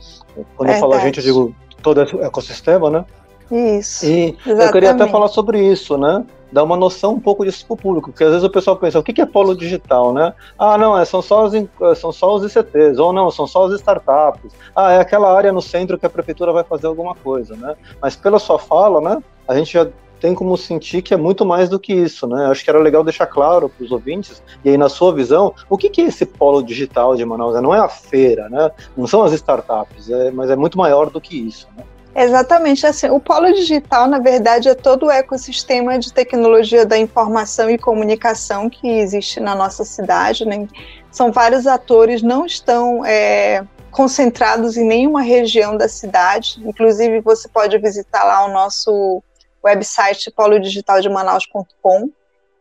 quando 0.57 0.71
eu 0.71 0.79
falo 0.79 0.93
a 0.95 0.97
gente, 0.97 1.19
eu 1.19 1.23
digo 1.23 1.55
todo 1.83 1.99
o 1.99 2.23
ecossistema, 2.23 2.89
né? 2.89 3.05
Isso. 3.51 4.07
E 4.07 4.29
exatamente. 4.29 4.65
eu 4.65 4.71
queria 4.71 4.89
até 4.89 5.07
falar 5.07 5.27
sobre 5.27 5.63
isso, 5.63 5.99
né? 5.99 6.25
Dar 6.51 6.63
uma 6.63 6.75
noção 6.75 7.13
um 7.13 7.19
pouco 7.19 7.45
disso 7.45 7.63
para 7.67 7.75
o 7.75 7.77
público, 7.77 8.09
porque 8.09 8.23
às 8.23 8.31
vezes 8.31 8.43
o 8.43 8.49
pessoal 8.49 8.75
pensa, 8.75 8.97
o 8.97 9.03
que 9.03 9.21
é 9.21 9.25
polo 9.27 9.55
digital, 9.55 10.11
né? 10.13 10.33
Ah, 10.57 10.79
não, 10.79 10.97
é, 10.97 11.05
são, 11.05 11.21
só 11.21 11.45
os, 11.45 11.53
são 11.99 12.11
só 12.11 12.33
os 12.33 12.43
ICTs, 12.43 12.97
ou 12.97 13.13
não, 13.13 13.29
são 13.29 13.45
só 13.45 13.67
as 13.67 13.73
startups. 13.73 14.51
Ah, 14.75 14.93
é 14.93 14.99
aquela 14.99 15.31
área 15.31 15.53
no 15.53 15.61
centro 15.61 15.99
que 15.99 16.07
a 16.07 16.09
prefeitura 16.09 16.51
vai 16.51 16.63
fazer 16.63 16.87
alguma 16.87 17.13
coisa, 17.13 17.55
né? 17.55 17.75
Mas 18.01 18.15
pela 18.15 18.39
sua 18.39 18.57
fala, 18.57 18.99
né? 18.99 19.23
A 19.47 19.53
gente 19.53 19.71
já 19.71 19.87
tem 20.25 20.33
como 20.33 20.57
sentir 20.57 21.03
que 21.03 21.13
é 21.13 21.17
muito 21.17 21.45
mais 21.45 21.69
do 21.69 21.79
que 21.79 21.93
isso, 21.93 22.25
né? 22.25 22.47
Acho 22.47 22.63
que 22.63 22.69
era 22.71 22.79
legal 22.79 23.03
deixar 23.03 23.27
claro 23.27 23.69
para 23.69 23.85
os 23.85 23.91
ouvintes, 23.91 24.41
e 24.63 24.69
aí 24.69 24.77
na 24.77 24.89
sua 24.89 25.13
visão, 25.13 25.53
o 25.69 25.77
que, 25.77 25.87
que 25.87 26.01
é 26.01 26.05
esse 26.05 26.25
polo 26.25 26.63
digital 26.63 27.15
de 27.15 27.23
Manaus? 27.23 27.61
Não 27.61 27.75
é 27.75 27.77
a 27.77 27.87
feira, 27.87 28.49
né? 28.49 28.71
Não 28.97 29.05
são 29.05 29.21
as 29.21 29.33
startups, 29.33 30.09
é, 30.09 30.31
mas 30.31 30.49
é 30.49 30.55
muito 30.55 30.79
maior 30.79 31.11
do 31.11 31.21
que 31.21 31.47
isso, 31.47 31.67
né? 31.77 31.83
Exatamente 32.15 32.87
assim. 32.87 33.07
O 33.09 33.19
polo 33.19 33.53
digital, 33.53 34.07
na 34.07 34.17
verdade, 34.17 34.67
é 34.67 34.73
todo 34.73 35.05
o 35.05 35.11
ecossistema 35.11 35.99
de 35.99 36.11
tecnologia 36.11 36.87
da 36.87 36.97
informação 36.97 37.69
e 37.69 37.77
comunicação 37.77 38.67
que 38.67 38.87
existe 38.87 39.39
na 39.39 39.53
nossa 39.53 39.85
cidade. 39.85 40.43
Né? 40.43 40.67
São 41.11 41.31
vários 41.31 41.67
atores, 41.67 42.23
não 42.23 42.47
estão 42.47 43.05
é, 43.05 43.63
concentrados 43.91 44.75
em 44.75 44.85
nenhuma 44.85 45.21
região 45.21 45.77
da 45.77 45.87
cidade. 45.87 46.59
Inclusive, 46.65 47.21
você 47.21 47.47
pode 47.47 47.77
visitar 47.77 48.23
lá 48.23 48.45
o 48.45 48.51
nosso 48.51 49.21
website 49.65 50.31
polodigitaldeManaus.com. 50.31 52.09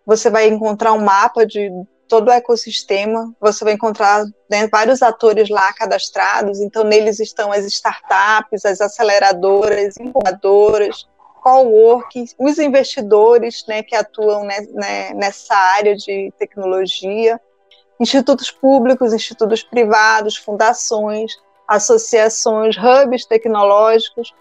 Você 0.07 0.31
vai 0.31 0.49
encontrar 0.49 0.93
um 0.93 1.03
mapa 1.03 1.47
de 1.47 1.71
todo 2.09 2.29
o 2.29 2.33
ecossistema, 2.33 3.35
você 3.41 3.65
vai 3.65 3.75
encontrar 3.75 4.25
né, 4.51 4.69
vários 4.69 5.03
atores 5.03 5.49
lá 5.49 5.73
cadastrados, 5.73 6.61
então 6.61 6.85
neles 6.85 7.19
estão 7.19 7.51
as 7.51 7.65
startups, 7.65 8.65
as 8.65 8.81
aceleradoras, 8.81 9.97
incubadoras, 9.99 11.07
coworking, 11.43 12.27
os 12.39 12.59
investidores 12.59 13.65
né, 13.67 13.83
que 13.83 13.97
atuam 13.97 14.45
né, 14.45 15.13
nessa 15.15 15.55
área 15.55 15.97
de 15.97 16.33
tecnologia, 16.39 17.41
institutos 17.99 18.51
públicos, 18.51 19.13
institutos 19.13 19.63
privados, 19.63 20.37
fundações, 20.37 21.33
associações, 21.67 22.77
hubs 22.77 23.25
tecnológicos, 23.27 24.33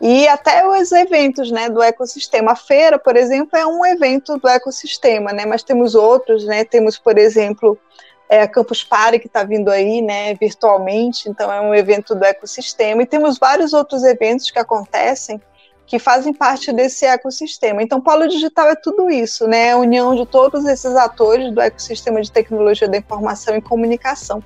e 0.00 0.28
até 0.28 0.66
os 0.66 0.92
eventos 0.92 1.50
né, 1.50 1.68
do 1.68 1.82
ecossistema. 1.82 2.52
A 2.52 2.56
feira, 2.56 2.98
por 2.98 3.16
exemplo, 3.16 3.58
é 3.58 3.66
um 3.66 3.84
evento 3.84 4.36
do 4.38 4.48
ecossistema, 4.48 5.32
né, 5.32 5.46
mas 5.46 5.62
temos 5.62 5.94
outros, 5.94 6.44
né, 6.44 6.64
temos, 6.64 6.98
por 6.98 7.16
exemplo, 7.16 7.78
é, 8.28 8.42
a 8.42 8.48
Campus 8.48 8.84
Party, 8.84 9.18
que 9.18 9.26
está 9.26 9.42
vindo 9.42 9.70
aí 9.70 10.02
né, 10.02 10.34
virtualmente, 10.34 11.28
então 11.28 11.52
é 11.52 11.60
um 11.60 11.74
evento 11.74 12.14
do 12.14 12.24
ecossistema, 12.24 13.02
e 13.02 13.06
temos 13.06 13.38
vários 13.38 13.72
outros 13.72 14.04
eventos 14.04 14.50
que 14.50 14.58
acontecem 14.58 15.40
que 15.86 15.98
fazem 15.98 16.34
parte 16.34 16.72
desse 16.72 17.06
ecossistema. 17.06 17.80
Então, 17.80 18.00
Polo 18.00 18.26
Digital 18.26 18.68
é 18.68 18.74
tudo 18.74 19.08
isso, 19.08 19.46
né? 19.46 19.70
A 19.70 19.76
união 19.76 20.16
de 20.16 20.26
todos 20.26 20.64
esses 20.64 20.96
atores 20.96 21.54
do 21.54 21.60
ecossistema 21.60 22.20
de 22.20 22.32
tecnologia 22.32 22.88
da 22.88 22.98
informação 22.98 23.54
e 23.54 23.62
comunicação. 23.62 24.42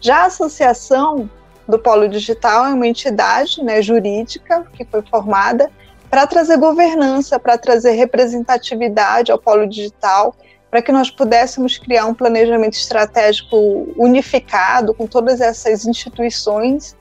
Já 0.00 0.18
a 0.18 0.26
associação 0.26 1.28
do 1.68 1.78
Polo 1.78 2.08
Digital 2.08 2.66
é 2.66 2.74
uma 2.74 2.86
entidade 2.86 3.62
né, 3.62 3.80
jurídica 3.80 4.64
que 4.72 4.84
foi 4.84 5.02
formada 5.02 5.70
para 6.10 6.26
trazer 6.26 6.58
governança, 6.58 7.38
para 7.38 7.58
trazer 7.58 7.92
representatividade 7.92 9.32
ao 9.32 9.38
Polo 9.38 9.66
Digital, 9.66 10.34
para 10.70 10.82
que 10.82 10.92
nós 10.92 11.10
pudéssemos 11.10 11.78
criar 11.78 12.06
um 12.06 12.14
planejamento 12.14 12.74
estratégico 12.74 13.56
unificado 13.96 14.94
com 14.94 15.06
todas 15.06 15.40
essas 15.40 15.86
instituições 15.86 16.96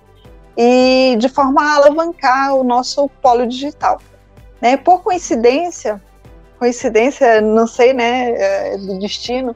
e 0.57 1.15
de 1.19 1.27
forma 1.27 1.61
a 1.61 1.75
alavancar 1.75 2.55
o 2.55 2.63
nosso 2.63 3.09
Polo 3.21 3.47
Digital. 3.47 3.99
Né, 4.61 4.77
por 4.77 5.03
coincidência, 5.03 6.01
coincidência, 6.57 7.41
não 7.41 7.67
sei, 7.67 7.93
né, 7.93 8.31
é, 8.31 8.77
do 8.77 8.97
destino, 8.97 9.55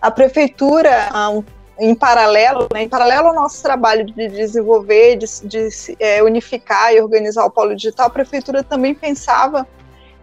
a 0.00 0.10
prefeitura, 0.10 1.08
há 1.12 1.30
um 1.30 1.44
em 1.82 1.96
paralelo, 1.96 2.68
né, 2.72 2.84
em 2.84 2.88
paralelo 2.88 3.28
ao 3.28 3.34
nosso 3.34 3.60
trabalho 3.60 4.04
de 4.04 4.28
desenvolver, 4.28 5.16
de, 5.16 5.26
de 5.42 5.68
é, 5.98 6.22
unificar 6.22 6.94
e 6.94 7.00
organizar 7.00 7.44
o 7.44 7.50
polo 7.50 7.74
digital, 7.74 8.06
a 8.06 8.10
prefeitura 8.10 8.62
também 8.62 8.94
pensava 8.94 9.66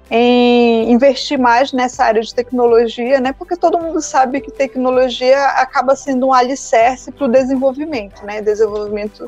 em 0.10 0.90
investir 0.90 1.38
mais 1.38 1.74
nessa 1.74 2.06
área 2.06 2.22
de 2.22 2.34
tecnologia, 2.34 3.20
né, 3.20 3.34
porque 3.34 3.58
todo 3.58 3.78
mundo 3.78 4.02
sabe 4.02 4.40
que 4.40 4.50
tecnologia 4.50 5.38
acaba 5.50 5.98
sendo 5.98 6.28
um 6.28 6.34
alicerce 6.34 7.12
para 7.12 7.26
o 7.26 7.28
desenvolvimento, 7.28 8.26
né, 8.26 8.42
desenvolvimento 8.42 9.28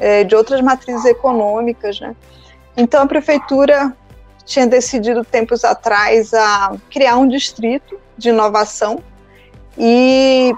é, 0.00 0.24
de 0.24 0.34
outras 0.34 0.62
matrizes 0.62 1.04
econômicas, 1.04 2.00
né. 2.00 2.16
Então 2.74 3.02
a 3.02 3.06
prefeitura 3.06 3.94
tinha 4.46 4.66
decidido 4.66 5.22
tempos 5.22 5.62
atrás 5.62 6.32
a 6.32 6.74
criar 6.88 7.18
um 7.18 7.28
distrito 7.28 8.00
de 8.16 8.30
inovação 8.30 9.02
e 9.76 10.54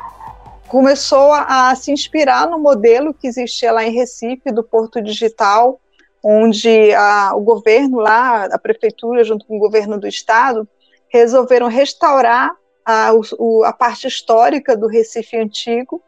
começou 0.68 1.32
a, 1.32 1.70
a, 1.70 1.74
se 1.74 1.90
inspirar 1.90 2.48
no 2.48 2.58
modelo 2.58 3.14
que 3.14 3.26
existia 3.26 3.72
lá 3.72 3.84
em 3.84 3.92
Recife, 3.92 4.52
do 4.52 4.62
Porto 4.62 5.00
Digital, 5.02 5.80
onde 6.22 6.92
a, 6.94 7.34
o 7.34 7.40
governo 7.40 7.98
lá, 7.98 8.44
a 8.44 8.58
prefeitura, 8.58 9.24
junto 9.24 9.46
com 9.46 9.56
o 9.56 9.60
governo 9.60 9.98
do 9.98 10.06
estado, 10.06 10.68
resolveram 11.08 11.68
restaurar 11.68 12.54
a, 12.84 13.12
o, 13.38 13.64
a 13.64 13.72
parte 13.72 14.06
histórica 14.06 14.76
do 14.76 14.86
Recife 14.86 15.36
antigo, 15.36 16.02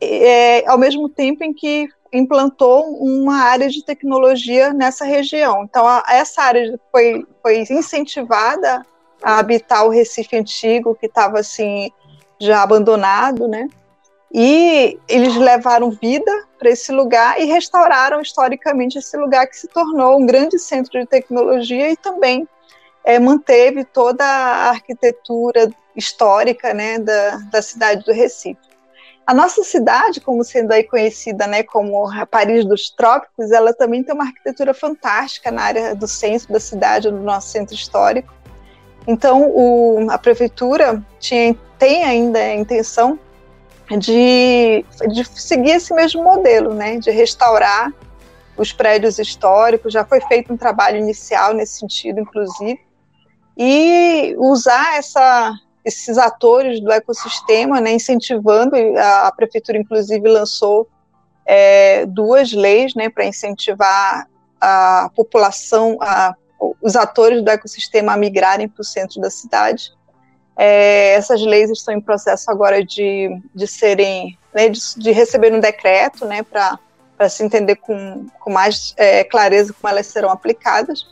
é, 0.00 0.66
ao 0.68 0.78
mesmo 0.78 1.08
tempo 1.08 1.42
em 1.42 1.52
que 1.52 1.88
implantou 2.12 2.84
uma 3.02 3.38
área 3.38 3.68
de 3.68 3.84
tecnologia 3.84 4.72
nessa 4.72 5.04
região. 5.04 5.64
Então, 5.64 5.84
essa 6.08 6.42
área 6.42 6.78
foi, 6.92 7.26
foi 7.42 7.58
incentivada 7.58 8.86
a 9.22 9.38
habitar 9.38 9.84
o 9.84 9.88
Recife 9.88 10.36
antigo, 10.36 10.94
que 10.94 11.06
estava 11.06 11.40
assim 11.40 11.90
já 12.40 12.62
abandonado, 12.62 13.48
né? 13.48 13.68
E 14.32 14.98
eles 15.08 15.36
levaram 15.36 15.90
vida 15.90 16.30
para 16.58 16.70
esse 16.70 16.90
lugar 16.90 17.40
e 17.40 17.44
restauraram 17.44 18.20
historicamente 18.20 18.98
esse 18.98 19.16
lugar 19.16 19.46
que 19.46 19.56
se 19.56 19.68
tornou 19.68 20.18
um 20.18 20.26
grande 20.26 20.58
centro 20.58 20.98
de 20.98 21.06
tecnologia 21.06 21.92
e 21.92 21.96
também 21.96 22.48
é, 23.04 23.18
manteve 23.18 23.84
toda 23.84 24.24
a 24.24 24.70
arquitetura 24.70 25.70
histórica 25.94 26.74
né, 26.74 26.98
da, 26.98 27.36
da 27.52 27.62
cidade 27.62 28.04
do 28.04 28.12
Recife. 28.12 28.58
A 29.26 29.32
nossa 29.32 29.62
cidade, 29.62 30.20
como 30.20 30.44
sendo 30.44 30.72
aí 30.72 30.84
conhecida 30.84 31.46
né, 31.46 31.62
como 31.62 32.10
a 32.10 32.26
Paris 32.26 32.64
dos 32.64 32.90
Trópicos, 32.90 33.50
ela 33.50 33.72
também 33.72 34.02
tem 34.02 34.14
uma 34.14 34.24
arquitetura 34.24 34.74
fantástica 34.74 35.50
na 35.50 35.62
área 35.62 35.94
do 35.94 36.06
centro 36.08 36.52
da 36.52 36.60
cidade, 36.60 37.10
no 37.10 37.22
nosso 37.22 37.48
centro 37.48 37.74
histórico. 37.74 38.34
Então, 39.06 39.50
o, 39.50 40.10
a 40.10 40.18
prefeitura 40.18 41.02
tinha, 41.18 41.54
tem 41.78 42.04
ainda 42.04 42.38
a 42.38 42.54
intenção 42.54 43.18
de, 43.98 44.84
de 45.08 45.24
seguir 45.24 45.72
esse 45.72 45.92
mesmo 45.92 46.22
modelo, 46.22 46.72
né, 46.72 46.96
de 46.98 47.10
restaurar 47.10 47.92
os 48.56 48.72
prédios 48.72 49.18
históricos. 49.18 49.92
Já 49.92 50.04
foi 50.04 50.20
feito 50.22 50.52
um 50.52 50.56
trabalho 50.56 50.98
inicial 50.98 51.52
nesse 51.52 51.80
sentido, 51.80 52.20
inclusive, 52.20 52.80
e 53.56 54.34
usar 54.38 54.96
essa, 54.96 55.52
esses 55.84 56.16
atores 56.16 56.80
do 56.80 56.90
ecossistema, 56.90 57.80
né, 57.80 57.92
incentivando, 57.92 58.74
a, 58.96 59.28
a 59.28 59.32
prefeitura 59.32 59.78
inclusive 59.78 60.26
lançou 60.28 60.88
é, 61.46 62.06
duas 62.06 62.52
leis 62.52 62.94
né, 62.94 63.10
para 63.10 63.26
incentivar 63.26 64.26
a 64.58 65.10
população, 65.14 65.98
a 66.00 66.34
os 66.58 66.96
atores 66.96 67.42
do 67.42 67.50
ecossistema 67.50 68.12
a 68.12 68.16
migrarem 68.16 68.68
para 68.68 68.80
o 68.80 68.84
centro 68.84 69.20
da 69.20 69.30
cidade. 69.30 69.92
É, 70.56 71.14
essas 71.14 71.42
leis 71.42 71.70
estão 71.70 71.94
em 71.94 72.00
processo 72.00 72.50
agora 72.50 72.84
de, 72.84 73.40
de 73.54 73.66
serem, 73.66 74.38
né, 74.54 74.68
de, 74.68 74.80
de, 74.96 75.10
receber 75.10 75.52
um 75.52 75.60
decreto, 75.60 76.24
né, 76.24 76.42
para 76.42 76.78
se 77.28 77.42
entender 77.42 77.76
com, 77.76 78.26
com 78.38 78.50
mais 78.52 78.94
é, 78.96 79.24
clareza 79.24 79.72
como 79.72 79.92
elas 79.92 80.06
serão 80.06 80.30
aplicadas. 80.30 81.06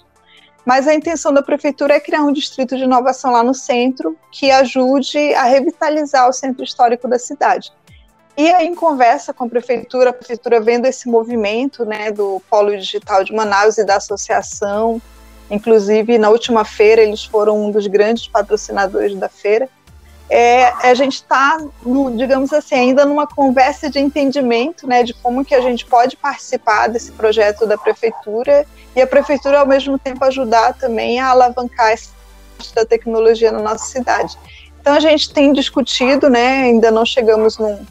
Mas 0.65 0.87
a 0.87 0.95
intenção 0.95 1.33
da 1.33 1.43
prefeitura 1.43 1.95
é 1.95 2.01
criar 2.01 2.23
um 2.23 2.33
distrito 2.33 2.77
de 2.77 2.85
inovação 2.85 3.33
lá 3.33 3.43
no 3.43 3.55
centro 3.55 4.17
que 4.31 4.51
ajude 4.51 5.35
a 5.35 5.43
revitalizar 5.43 6.29
o 6.29 6.33
centro 6.33 6.63
histórico 6.63 7.09
da 7.09 7.19
cidade. 7.19 7.73
E 8.37 8.49
aí, 8.51 8.67
em 8.67 8.75
conversa 8.75 9.35
com 9.35 9.45
a 9.45 9.49
prefeitura, 9.49 10.11
a 10.11 10.13
prefeitura 10.13 10.61
vendo 10.61 10.87
esse 10.87 11.09
movimento 11.09 11.85
né, 11.85 12.11
do 12.11 12.41
Polo 12.49 12.71
Digital 12.71 13.25
de 13.25 13.35
Manaus 13.35 13.77
e 13.77 13.85
da 13.85 13.97
associação, 13.97 15.03
inclusive 15.53 16.17
na 16.17 16.31
última 16.31 16.65
feira 16.65 17.03
eles 17.03 17.25
foram 17.25 17.67
um 17.67 17.71
dos 17.71 17.87
grandes 17.87 18.27
patrocinadores 18.27 19.15
da 19.15 19.29
feira, 19.29 19.69
é, 20.31 20.73
a 20.89 20.95
gente 20.95 21.17
está, 21.17 21.59
digamos 22.17 22.55
assim, 22.55 22.75
ainda 22.75 23.05
numa 23.05 23.27
conversa 23.27 23.91
de 23.91 23.99
entendimento 23.99 24.87
né, 24.87 25.03
de 25.03 25.13
como 25.13 25.45
que 25.45 25.55
a 25.55 25.61
gente 25.61 25.85
pode 25.85 26.17
participar 26.17 26.89
desse 26.89 27.13
projeto 27.13 27.67
da 27.67 27.77
prefeitura 27.77 28.65
e 28.97 29.03
a 29.03 29.07
prefeitura, 29.07 29.61
ao 29.61 29.67
mesmo 29.67 29.99
tempo, 29.99 30.25
ajudar 30.25 30.73
também 30.73 31.21
a 31.21 31.29
alavancar 31.29 31.91
essa 31.91 32.11
da 32.75 32.87
tecnologia 32.87 33.53
na 33.53 33.59
nossa 33.59 33.85
cidade. 33.85 34.39
Então, 34.81 34.95
a 34.95 35.01
gente 35.01 35.35
tem 35.35 35.53
discutido, 35.53 36.31
né, 36.31 36.63
ainda 36.63 36.91
não 36.91 37.05
chegamos 37.05 37.59
num, 37.59 37.85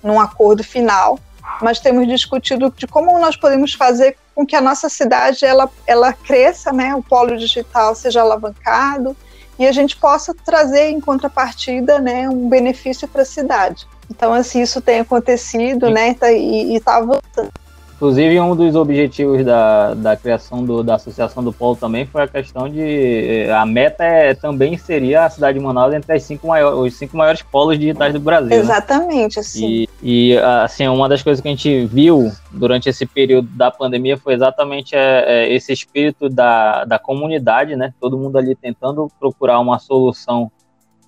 num 0.00 0.20
acordo 0.20 0.62
final, 0.62 1.18
mas 1.60 1.80
temos 1.80 2.06
discutido 2.06 2.72
de 2.76 2.86
como 2.86 3.18
nós 3.18 3.36
podemos 3.36 3.74
fazer 3.74 4.16
com 4.40 4.46
que 4.46 4.56
a 4.56 4.60
nossa 4.62 4.88
cidade 4.88 5.44
ela, 5.44 5.70
ela 5.86 6.14
cresça, 6.14 6.72
né, 6.72 6.94
o 6.94 7.02
polo 7.02 7.36
digital 7.36 7.94
seja 7.94 8.22
alavancado 8.22 9.14
e 9.58 9.66
a 9.66 9.72
gente 9.72 9.94
possa 9.98 10.34
trazer 10.34 10.88
em 10.88 10.98
contrapartida, 10.98 11.98
né, 11.98 12.26
um 12.26 12.48
benefício 12.48 13.06
para 13.06 13.20
a 13.20 13.26
cidade. 13.26 13.86
Então, 14.10 14.32
assim, 14.32 14.62
isso 14.62 14.80
tem 14.80 15.00
acontecido, 15.00 15.90
né, 15.90 16.14
tá, 16.14 16.32
e 16.32 16.74
está 16.74 16.96
avançando. 16.96 17.52
Inclusive, 18.00 18.40
um 18.40 18.56
dos 18.56 18.74
objetivos 18.76 19.44
da, 19.44 19.92
da 19.92 20.16
criação 20.16 20.64
do, 20.64 20.82
da 20.82 20.94
Associação 20.94 21.44
do 21.44 21.52
Polo 21.52 21.76
também 21.76 22.06
foi 22.06 22.22
a 22.22 22.26
questão 22.26 22.66
de. 22.66 22.80
Eh, 22.80 23.52
a 23.52 23.66
meta 23.66 24.02
é 24.02 24.32
também 24.32 24.78
seria 24.78 25.26
a 25.26 25.28
cidade 25.28 25.58
de 25.58 25.62
Manaus 25.62 25.92
entre 25.92 26.14
as 26.14 26.22
cinco 26.22 26.46
maiores, 26.46 26.78
os 26.78 26.98
cinco 26.98 27.14
maiores 27.14 27.42
polos 27.42 27.78
digitais 27.78 28.14
do 28.14 28.18
Brasil. 28.18 28.48
Né? 28.48 28.56
Exatamente, 28.56 29.36
né? 29.36 29.40
assim. 29.40 29.86
E, 30.02 30.32
e, 30.32 30.38
assim, 30.38 30.88
uma 30.88 31.10
das 31.10 31.22
coisas 31.22 31.42
que 31.42 31.48
a 31.48 31.50
gente 31.50 31.84
viu 31.84 32.32
durante 32.50 32.88
esse 32.88 33.04
período 33.04 33.48
da 33.50 33.70
pandemia 33.70 34.16
foi 34.16 34.32
exatamente 34.32 34.96
é, 34.96 35.24
é, 35.26 35.52
esse 35.52 35.70
espírito 35.70 36.30
da, 36.30 36.86
da 36.86 36.98
comunidade, 36.98 37.76
né? 37.76 37.92
Todo 38.00 38.16
mundo 38.16 38.38
ali 38.38 38.56
tentando 38.56 39.12
procurar 39.20 39.60
uma 39.60 39.78
solução 39.78 40.50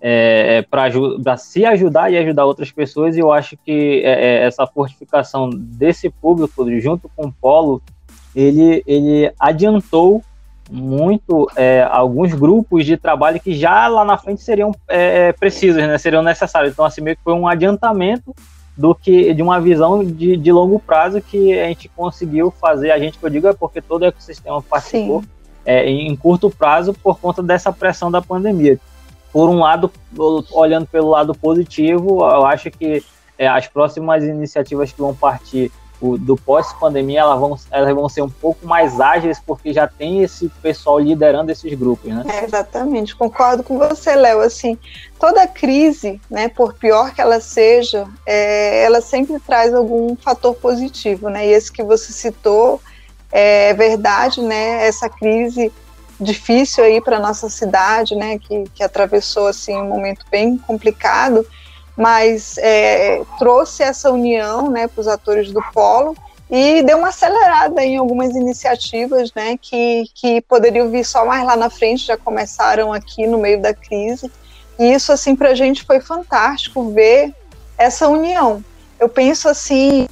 é, 0.05 0.57
é 0.59 0.63
para 0.63 1.37
se 1.37 1.65
ajudar 1.65 2.13
e 2.13 2.19
ajudar 2.19 2.45
outras 2.45 2.73
pessoas, 2.73 3.17
e 3.17 3.21
eu 3.21 3.33
acho 3.33 3.57
que 3.57 4.03
é, 4.05 4.11
é, 4.11 4.45
essa 4.45 4.67
fortificação 4.67 5.49
desse 5.49 6.11
público, 6.11 6.69
junto 6.81 7.09
com 7.15 7.27
o 7.27 7.33
Polo, 7.33 7.81
ele, 8.35 8.83
ele 8.85 9.33
adiantou 9.39 10.21
muito 10.69 11.49
é, 11.55 11.87
alguns 11.89 12.35
grupos 12.35 12.85
de 12.85 12.97
trabalho 12.97 13.39
que 13.39 13.55
já 13.55 13.87
lá 13.87 14.05
na 14.05 14.19
frente 14.19 14.43
seriam 14.43 14.73
é, 14.89 15.33
precisos, 15.33 15.81
né, 15.81 15.97
seriam 15.99 16.23
necessários. 16.23 16.73
Então, 16.73 16.85
assim, 16.85 17.01
meio 17.01 17.17
que 17.17 17.23
foi 17.23 17.35
um 17.35 17.47
adiantamento 17.47 18.35
do 18.77 18.95
que 18.95 19.35
de 19.35 19.43
uma 19.43 19.61
visão 19.61 20.03
de, 20.03 20.37
de 20.37 20.51
longo 20.51 20.81
prazo 20.81 21.21
que 21.21 21.59
a 21.61 21.67
gente 21.67 21.89
conseguiu 21.91 22.51
fazer. 22.51 22.91
A 22.91 22.99
gente 22.99 23.19
que 23.19 23.25
eu 23.25 23.31
digo 23.31 23.47
é 23.47 23.53
porque 23.53 23.83
todo 23.83 24.03
o 24.03 24.07
ecossistema 24.07 24.63
participou 24.63 25.23
em 25.65 26.17
curto 26.17 26.51
prazo 26.51 26.93
por 26.93 27.21
conta 27.21 27.41
dessa 27.41 27.73
pressão 27.73 28.11
da 28.11 28.21
pandemia 28.21 28.81
por 29.33 29.49
um 29.49 29.61
lado, 29.61 29.91
olhando 30.53 30.87
pelo 30.87 31.09
lado 31.09 31.35
positivo, 31.35 32.21
eu 32.21 32.45
acho 32.45 32.71
que 32.71 33.03
é, 33.39 33.49
as 33.49 33.67
próximas 33.67 34.23
iniciativas 34.23 34.93
que 34.93 35.01
vão 35.01 35.15
partir 35.15 35.73
o, 36.03 36.19
do 36.19 36.37
pós-pandemia, 36.37 37.21
elas 37.21 37.39
vão, 37.39 37.57
elas 37.71 37.95
vão 37.95 38.09
ser 38.09 38.23
um 38.23 38.29
pouco 38.29 38.67
mais 38.67 39.01
ágeis, 39.01 39.41
porque 39.41 39.73
já 39.73 39.87
tem 39.87 40.23
esse 40.23 40.49
pessoal 40.61 40.99
liderando 40.99 41.53
esses 41.53 41.73
grupos, 41.75 42.13
né? 42.13 42.25
É, 42.29 42.45
exatamente, 42.45 43.15
concordo 43.15 43.63
com 43.63 43.79
você, 43.79 44.17
Léo. 44.17 44.41
Assim, 44.41 44.77
toda 45.19 45.47
crise, 45.47 46.21
né, 46.29 46.49
por 46.49 46.75
pior 46.75 47.15
que 47.15 47.21
ela 47.21 47.41
seja, 47.41 48.07
é, 48.27 48.85
ela 48.85 49.01
sempre 49.01 49.39
traz 49.39 49.73
algum 49.73 50.17
fator 50.17 50.55
positivo, 50.57 51.29
né? 51.29 51.47
E 51.47 51.53
esse 51.53 51.73
que 51.73 51.85
você 51.85 52.13
citou 52.13 52.81
é 53.31 53.73
verdade, 53.73 54.43
né? 54.43 54.85
Essa 54.87 55.09
crise 55.09 55.73
difícil 56.21 56.85
aí 56.85 57.01
para 57.01 57.19
nossa 57.19 57.49
cidade, 57.49 58.15
né, 58.15 58.39
que, 58.39 58.65
que 58.75 58.83
atravessou 58.83 59.47
assim 59.47 59.77
um 59.77 59.89
momento 59.89 60.25
bem 60.31 60.57
complicado, 60.57 61.47
mas 61.97 62.57
é, 62.59 63.23
trouxe 63.39 63.83
essa 63.83 64.11
união, 64.11 64.71
né, 64.71 64.87
para 64.87 65.01
os 65.01 65.09
atores 65.09 65.53
do 65.53 65.63
polo 65.73 66.17
e 66.51 66.83
deu 66.83 66.99
uma 66.99 67.09
acelerada 67.09 67.83
em 67.83 67.97
algumas 67.97 68.37
iniciativas, 68.37 69.33
né, 69.35 69.57
que, 69.61 70.05
que 70.15 70.41
poderiam 70.43 70.91
vir 70.91 71.05
só 71.05 71.25
mais 71.25 71.45
lá 71.45 71.57
na 71.57 71.71
frente, 71.71 72.07
já 72.07 72.17
começaram 72.17 72.93
aqui 72.93 73.27
no 73.27 73.39
meio 73.39 73.61
da 73.61 73.73
crise. 73.73 74.31
E 74.79 74.93
isso 74.93 75.13
assim 75.13 75.35
para 75.35 75.51
a 75.51 75.55
gente 75.55 75.85
foi 75.85 76.01
fantástico 76.01 76.91
ver 76.91 77.35
essa 77.79 78.09
união. 78.09 78.63
Eu 78.99 79.09
penso 79.09 79.49
assim 79.49 80.07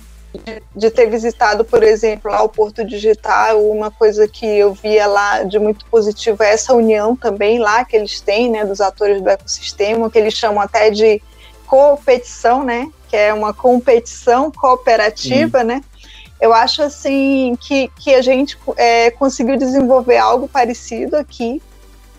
de, 0.75 0.91
ter 0.91 1.07
visitado, 1.07 1.65
por 1.65 1.83
exemplo, 1.83 2.31
lá 2.31 2.43
o 2.43 2.49
Porto 2.49 2.85
Digital, 2.85 3.61
uma 3.69 3.91
coisa 3.91 4.29
que 4.29 4.47
eu 4.47 4.73
via 4.73 5.07
lá 5.07 5.43
de 5.43 5.59
muito 5.59 5.85
positivo 5.87 6.43
é 6.43 6.53
essa 6.53 6.75
união 6.75 7.17
também 7.17 7.59
lá 7.59 7.85
que 7.85 7.97
eles 7.97 8.21
têm, 8.21 8.51
né, 8.51 8.65
dos 8.65 8.81
atores 8.81 9.21
do 9.21 9.29
ecossistema, 9.29 10.11
que 10.11 10.19
eles 10.19 10.35
chamam 10.35 10.61
até 10.61 10.91
de 10.91 11.21
competição, 11.67 12.65
né, 12.65 12.89
que 13.09 13.17
é 13.17 13.35
uma 13.35 13.53
competição 13.53 14.51
cooperativa, 14.51 15.65
né. 15.65 15.83
Eu 16.41 16.55
acho 16.55 16.83
assim 16.83 17.57
que, 17.61 17.91
que 17.99 18.15
a 18.15 18.23
gente 18.23 18.57
é, 18.77 19.11
conseguiu 19.11 19.59
desenvolver 19.59 20.17
algo 20.17 20.49
parecido 20.49 21.17
aqui 21.17 21.61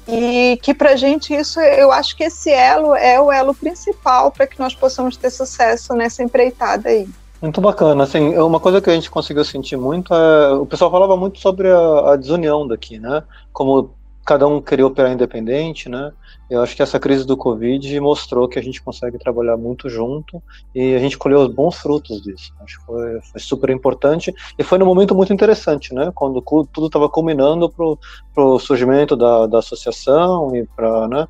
e 0.08 0.60
que 0.62 0.74
para 0.74 0.92
a 0.92 0.96
gente 0.96 1.34
isso, 1.34 1.60
eu 1.60 1.92
acho 1.92 2.16
que 2.16 2.26
esse 2.26 2.52
elo 2.52 2.94
é 2.94 3.20
o 3.20 3.32
elo 3.32 3.56
principal 3.56 4.30
para 4.30 4.46
que 4.46 4.60
nós 4.60 4.76
possamos 4.76 5.16
ter 5.18 5.30
sucesso 5.32 5.94
nessa 5.94 6.22
empreitada 6.22 6.90
aí. 6.90 7.08
Muito 7.42 7.60
bacana, 7.60 8.04
assim, 8.04 8.38
uma 8.38 8.60
coisa 8.60 8.80
que 8.80 8.90
a 8.90 8.94
gente 8.94 9.10
conseguiu 9.10 9.44
sentir 9.44 9.76
muito 9.76 10.14
é, 10.14 10.54
o 10.54 10.66
pessoal 10.66 10.92
falava 10.92 11.18
muito 11.18 11.40
sobre 11.40 11.70
a, 11.72 12.12
a 12.12 12.16
desunião 12.16 12.68
daqui, 12.68 13.00
né, 13.00 13.24
como 13.52 13.96
cada 14.24 14.48
um 14.48 14.62
queria 14.62 14.86
operar 14.86 15.12
independente, 15.12 15.90
né, 15.90 16.14
eu 16.52 16.62
acho 16.62 16.76
que 16.76 16.84
essa 16.84 17.00
crise 17.00 17.26
do 17.26 17.38
Covid 17.38 17.98
mostrou 18.02 18.46
que 18.46 18.60
a 18.60 18.62
gente 18.62 18.82
consegue 18.82 19.18
trabalhar 19.18 19.56
muito 19.56 19.88
junto 19.88 20.44
e 20.76 20.94
a 20.94 21.00
gente 21.00 21.18
colheu 21.18 21.40
os 21.40 21.48
bons 21.48 21.78
frutos 21.78 22.22
disso. 22.22 22.54
Acho 22.60 22.78
que 22.78 22.86
foi, 22.86 23.22
foi 23.22 23.40
super 23.40 23.70
importante 23.70 24.34
e 24.60 24.64
foi 24.64 24.78
num 24.78 24.86
momento 24.86 25.16
muito 25.16 25.32
interessante, 25.32 25.94
né? 25.94 26.12
Quando 26.14 26.42
tudo 26.42 26.88
estava 26.88 27.08
culminando 27.08 27.70
para 27.70 28.44
o 28.44 28.60
surgimento 28.60 29.16
da, 29.16 29.48
da 29.48 29.60
associação 29.60 30.54
e 30.54 30.68
para 30.76 31.08
né, 31.08 31.26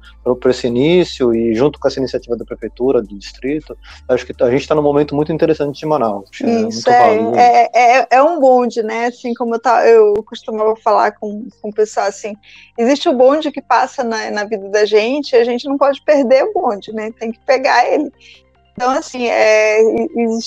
esse 0.48 0.66
início 0.66 1.36
e 1.36 1.54
junto 1.54 1.80
com 1.80 1.88
essa 1.88 2.00
iniciativa 2.00 2.36
da 2.36 2.44
prefeitura, 2.44 3.00
do 3.00 3.16
distrito. 3.16 3.78
Acho 4.10 4.26
que 4.26 4.34
a 4.44 4.50
gente 4.50 4.62
está 4.62 4.74
num 4.74 4.82
momento 4.82 5.16
muito 5.16 5.32
interessante 5.32 5.82
de 5.82 5.86
Manaus. 5.86 6.30
É 6.42 6.68
Isso, 6.68 6.90
é, 6.90 7.18
é, 7.36 8.00
é, 8.00 8.08
é, 8.10 8.24
um 8.24 8.40
bonde, 8.40 8.82
né? 8.82 9.06
Assim 9.06 9.36
como 9.36 9.54
eu, 9.54 9.62
tá, 9.62 9.88
eu 9.88 10.16
costumava 10.26 10.76
falar 10.78 11.12
com, 11.12 11.48
com 11.62 11.70
o 11.70 11.74
pessoal, 11.74 12.08
assim, 12.08 12.34
existe 12.76 13.08
o 13.08 13.14
bonde 13.14 13.52
que 13.52 13.62
passa 13.62 14.04
na, 14.04 14.32
na 14.32 14.46
vida 14.46 14.68
da 14.70 14.84
gente 14.84 15.11
gente, 15.12 15.36
a 15.36 15.44
gente 15.44 15.68
não 15.68 15.78
pode 15.78 16.02
perder 16.02 16.44
o 16.46 16.54
bonde, 16.54 16.94
né? 16.94 17.12
Tem 17.20 17.32
que 17.32 17.40
pegar 17.40 17.86
ele. 17.92 18.12
Então, 18.74 18.90
assim, 18.92 19.28
é, 19.28 19.80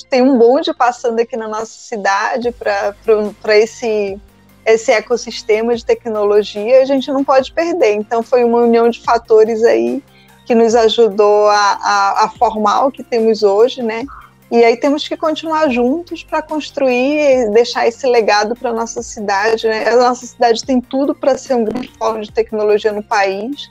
tem 0.09 0.23
um 0.23 0.39
bonde 0.39 0.73
passando 0.75 1.21
aqui 1.21 1.37
na 1.37 1.47
nossa 1.47 1.79
cidade 1.79 2.51
para 2.53 3.59
esse, 3.59 4.19
esse 4.65 4.91
ecossistema 4.91 5.77
de 5.77 5.85
tecnologia, 5.85 6.83
a 6.83 6.85
gente 6.85 7.11
não 7.13 7.23
pode 7.23 7.53
perder. 7.53 7.95
Então, 7.95 8.23
foi 8.23 8.43
uma 8.43 8.59
união 8.59 8.89
de 8.89 9.01
fatores 9.01 9.63
aí 9.63 10.03
que 10.47 10.55
nos 10.55 10.75
ajudou 10.75 11.49
a, 11.49 11.79
a, 11.83 12.25
a 12.25 12.29
formar 12.31 12.87
o 12.87 12.91
que 12.91 13.03
temos 13.03 13.43
hoje, 13.43 13.83
né? 13.83 14.05
E 14.51 14.63
aí 14.63 14.77
temos 14.77 15.09
que 15.09 15.17
continuar 15.17 15.69
juntos 15.69 16.23
para 16.23 16.43
construir 16.43 17.19
e 17.19 17.51
deixar 17.51 17.89
esse 17.89 18.07
legado 18.07 18.55
para 18.55 18.71
a 18.71 18.73
nossa 18.73 19.03
cidade. 19.03 19.67
Né? 19.67 19.89
A 19.89 19.97
nossa 19.97 20.27
cidade 20.27 20.65
tem 20.65 20.81
tudo 20.81 21.15
para 21.15 21.37
ser 21.37 21.55
um 21.55 21.65
grande 21.65 21.89
polo 21.89 22.21
de 22.21 22.31
tecnologia 22.31 22.93
no 22.93 23.03
país. 23.03 23.71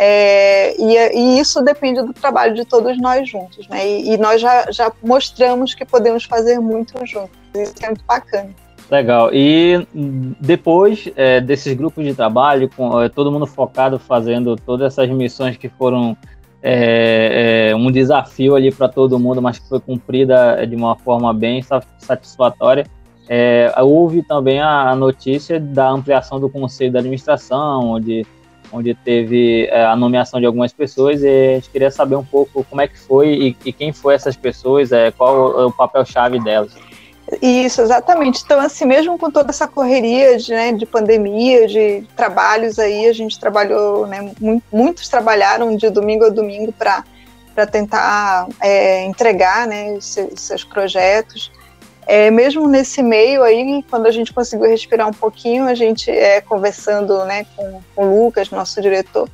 É, 0.00 0.80
e, 0.80 0.94
e, 1.18 1.40
isso 1.40 1.60
depende 1.60 2.00
do 2.00 2.12
trabalho 2.12 2.54
de 2.54 2.64
todos 2.64 2.96
nós 3.00 3.28
juntos, 3.28 3.66
né? 3.66 3.84
E, 3.84 4.12
e, 4.12 4.16
nós 4.16 4.40
já, 4.40 4.70
já 4.70 4.92
mostramos 5.02 5.74
que 5.74 5.84
podemos 5.84 6.22
fazer 6.22 6.60
muito 6.60 7.04
juntos. 7.04 7.36
Isso 7.52 7.74
é 7.82 7.86
muito 7.86 8.04
bacana. 8.06 8.50
Legal. 8.88 9.30
E 9.34 9.84
depois 10.40 11.10
é, 11.16 11.40
desses 11.40 11.74
grupos 11.74 12.04
de 12.04 12.14
trabalho, 12.14 12.70
com 12.76 13.02
é, 13.02 13.08
todo 13.08 13.32
mundo 13.32 13.44
focado 13.44 13.98
fazendo 13.98 14.54
todas 14.54 14.92
essas 14.92 15.10
missões 15.10 15.56
que 15.56 15.68
foram 15.68 16.16
é, 16.62 17.70
é 17.70 17.76
um 17.76 17.90
desafio 17.90 18.54
ali 18.54 18.70
para 18.72 18.88
todo 18.88 19.18
mundo, 19.18 19.42
mas 19.42 19.58
que 19.58 19.68
foi 19.68 19.80
cumprida 19.80 20.64
de 20.64 20.76
uma 20.76 20.94
forma 20.94 21.34
bem 21.34 21.60
satisfatória. 21.98 22.86
É, 23.28 23.74
houve 23.80 24.22
também 24.22 24.60
a 24.60 24.94
notícia 24.94 25.58
da 25.58 25.90
ampliação 25.90 26.38
do 26.38 26.48
conselho 26.48 26.92
da 26.92 27.00
administração, 27.00 27.90
onde 27.90 28.24
onde 28.72 28.94
teve 28.94 29.66
é, 29.66 29.84
a 29.84 29.96
nomeação 29.96 30.40
de 30.40 30.46
algumas 30.46 30.72
pessoas 30.72 31.22
e 31.22 31.28
a 31.28 31.54
gente 31.54 31.70
queria 31.70 31.90
saber 31.90 32.16
um 32.16 32.24
pouco 32.24 32.64
como 32.64 32.80
é 32.80 32.88
que 32.88 32.98
foi 32.98 33.28
e, 33.28 33.56
e 33.64 33.72
quem 33.72 33.92
foi 33.92 34.14
essas 34.14 34.36
pessoas, 34.36 34.92
é, 34.92 35.10
qual 35.10 35.34
o, 35.34 35.66
o 35.66 35.72
papel-chave 35.72 36.38
delas. 36.40 36.72
Isso, 37.42 37.82
exatamente. 37.82 38.42
Então, 38.42 38.58
assim, 38.58 38.86
mesmo 38.86 39.18
com 39.18 39.30
toda 39.30 39.50
essa 39.50 39.68
correria 39.68 40.38
de, 40.38 40.50
né, 40.50 40.72
de 40.72 40.86
pandemia, 40.86 41.66
de 41.66 42.06
trabalhos 42.16 42.78
aí, 42.78 43.06
a 43.06 43.12
gente 43.12 43.38
trabalhou, 43.38 44.06
né, 44.06 44.32
muitos 44.72 45.08
trabalharam 45.08 45.76
de 45.76 45.90
domingo 45.90 46.24
a 46.24 46.30
domingo 46.30 46.72
para 46.72 47.66
tentar 47.70 48.48
é, 48.60 49.04
entregar 49.04 49.66
né, 49.66 49.92
os 49.92 50.18
seus 50.36 50.64
projetos. 50.64 51.52
É, 52.10 52.30
mesmo 52.30 52.66
nesse 52.66 53.02
meio 53.02 53.42
aí, 53.42 53.84
quando 53.90 54.06
a 54.06 54.10
gente 54.10 54.32
conseguiu 54.32 54.66
respirar 54.66 55.06
um 55.06 55.12
pouquinho, 55.12 55.66
a 55.66 55.74
gente 55.74 56.10
é, 56.10 56.40
conversando 56.40 57.22
né, 57.26 57.44
com, 57.54 57.82
com 57.94 58.08
o 58.08 58.24
Lucas, 58.24 58.48
nosso 58.50 58.80
diretor, 58.80 59.28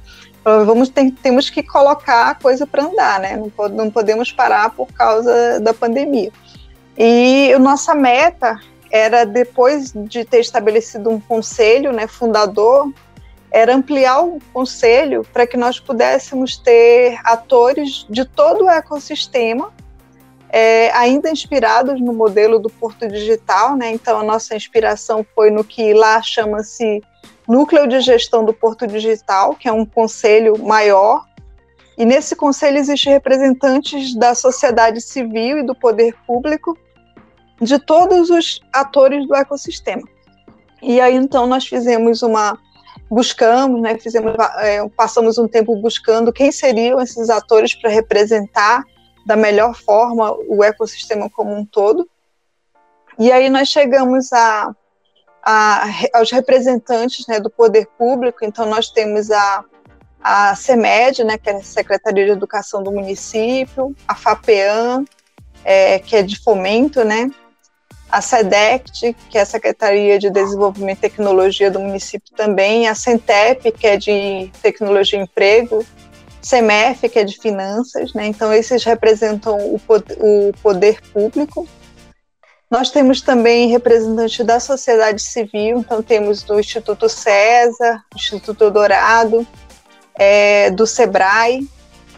vamos 0.44 0.88
tem, 0.88 1.08
temos 1.08 1.48
que 1.48 1.62
colocar 1.62 2.30
a 2.30 2.34
coisa 2.34 2.66
para 2.66 2.82
andar, 2.82 3.20
né? 3.20 3.36
Não, 3.36 3.68
não 3.68 3.90
podemos 3.92 4.32
parar 4.32 4.70
por 4.70 4.88
causa 4.92 5.60
da 5.60 5.72
pandemia. 5.72 6.32
E 6.98 7.52
a 7.54 7.60
nossa 7.60 7.94
meta 7.94 8.58
era 8.90 9.24
depois 9.24 9.92
de 9.92 10.24
ter 10.24 10.40
estabelecido 10.40 11.10
um 11.10 11.20
conselho, 11.20 11.92
né, 11.92 12.08
fundador, 12.08 12.92
era 13.52 13.72
ampliar 13.72 14.20
o 14.20 14.40
conselho 14.52 15.24
para 15.32 15.46
que 15.46 15.56
nós 15.56 15.78
pudéssemos 15.78 16.56
ter 16.56 17.20
atores 17.22 18.04
de 18.10 18.24
todo 18.24 18.64
o 18.64 18.68
ecossistema 18.68 19.72
é, 20.56 20.88
ainda 20.92 21.28
inspirados 21.32 22.00
no 22.00 22.12
modelo 22.12 22.60
do 22.60 22.70
Porto 22.70 23.08
Digital, 23.08 23.74
né? 23.76 23.90
Então 23.90 24.20
a 24.20 24.22
nossa 24.22 24.54
inspiração 24.54 25.26
foi 25.34 25.50
no 25.50 25.64
que 25.64 25.92
lá 25.92 26.22
chama-se 26.22 27.02
Núcleo 27.48 27.88
de 27.88 28.00
Gestão 28.00 28.44
do 28.44 28.54
Porto 28.54 28.86
Digital, 28.86 29.56
que 29.56 29.68
é 29.68 29.72
um 29.72 29.84
conselho 29.84 30.56
maior. 30.64 31.24
E 31.98 32.04
nesse 32.04 32.36
conselho 32.36 32.78
existem 32.78 33.12
representantes 33.12 34.14
da 34.14 34.32
sociedade 34.32 35.00
civil 35.00 35.58
e 35.58 35.66
do 35.66 35.74
poder 35.74 36.14
público, 36.24 36.78
de 37.60 37.76
todos 37.80 38.30
os 38.30 38.60
atores 38.72 39.26
do 39.26 39.34
ecossistema. 39.34 40.06
E 40.80 41.00
aí 41.00 41.16
então 41.16 41.48
nós 41.48 41.66
fizemos 41.66 42.22
uma 42.22 42.56
buscamos, 43.10 43.82
né, 43.82 43.98
fizemos, 43.98 44.32
é, 44.58 44.88
passamos 44.90 45.36
um 45.36 45.48
tempo 45.48 45.74
buscando 45.76 46.32
quem 46.32 46.52
seriam 46.52 47.00
esses 47.00 47.28
atores 47.28 47.74
para 47.74 47.90
representar 47.90 48.84
da 49.24 49.36
melhor 49.36 49.74
forma 49.74 50.32
o 50.48 50.62
ecossistema 50.62 51.30
como 51.30 51.54
um 51.54 51.64
todo. 51.64 52.08
E 53.18 53.30
aí 53.30 53.48
nós 53.48 53.68
chegamos 53.68 54.32
a, 54.32 54.74
a 55.42 55.84
aos 56.14 56.30
representantes 56.30 57.26
né, 57.26 57.40
do 57.40 57.50
poder 57.50 57.86
público, 57.98 58.44
então 58.44 58.66
nós 58.66 58.88
temos 58.88 59.30
a, 59.30 59.64
a 60.22 60.54
CEMED, 60.56 61.24
né, 61.24 61.38
que 61.38 61.48
é 61.48 61.56
a 61.56 61.62
Secretaria 61.62 62.24
de 62.24 62.32
Educação 62.32 62.82
do 62.82 62.90
município, 62.90 63.94
a 64.06 64.14
FAPEAM, 64.14 65.04
é, 65.64 65.98
que 65.98 66.16
é 66.16 66.22
de 66.22 66.38
fomento, 66.40 67.04
né, 67.04 67.30
a 68.14 68.20
SEDECT, 68.20 69.16
que 69.28 69.36
é 69.36 69.40
a 69.40 69.46
Secretaria 69.46 70.18
de 70.20 70.30
Desenvolvimento 70.30 70.98
e 70.98 71.00
Tecnologia 71.02 71.68
do 71.68 71.80
município 71.80 72.32
também, 72.36 72.86
a 72.86 72.94
CENTEP, 72.94 73.72
que 73.72 73.86
é 73.88 73.96
de 73.96 74.52
Tecnologia 74.62 75.18
e 75.18 75.22
Emprego, 75.22 75.84
CEMEF, 76.44 77.08
que 77.08 77.18
é 77.18 77.24
de 77.24 77.38
finanças, 77.38 78.12
né? 78.12 78.26
Então, 78.26 78.52
esses 78.52 78.84
representam 78.84 79.56
o 79.74 79.78
poder, 79.78 80.18
o 80.20 80.52
poder 80.62 81.00
público. 81.12 81.66
Nós 82.70 82.90
temos 82.90 83.20
também 83.20 83.68
representantes 83.68 84.44
da 84.44 84.58
sociedade 84.60 85.22
civil, 85.22 85.78
então 85.78 86.02
temos 86.02 86.42
do 86.42 86.58
Instituto 86.58 87.08
César, 87.08 88.02
Instituto 88.14 88.70
Dourado, 88.70 89.46
é, 90.14 90.70
do 90.70 90.86
SEBRAE, 90.86 91.68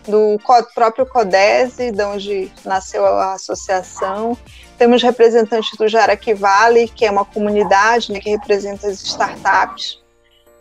do 0.09 0.41
próprio 0.75 1.05
CODESE, 1.05 1.91
de 1.91 2.05
onde 2.05 2.51
nasceu 2.65 3.05
a 3.05 3.35
associação. 3.35 4.37
Temos 4.79 5.03
representantes 5.03 5.77
do 5.77 5.89
Jaraqui 5.89 6.33
Valley, 6.33 6.89
que 6.89 7.05
é 7.05 7.11
uma 7.11 7.25
comunidade 7.25 8.13
né, 8.13 8.21
que 8.21 8.31
representa 8.31 8.87
as 8.87 9.03
startups 9.03 10.06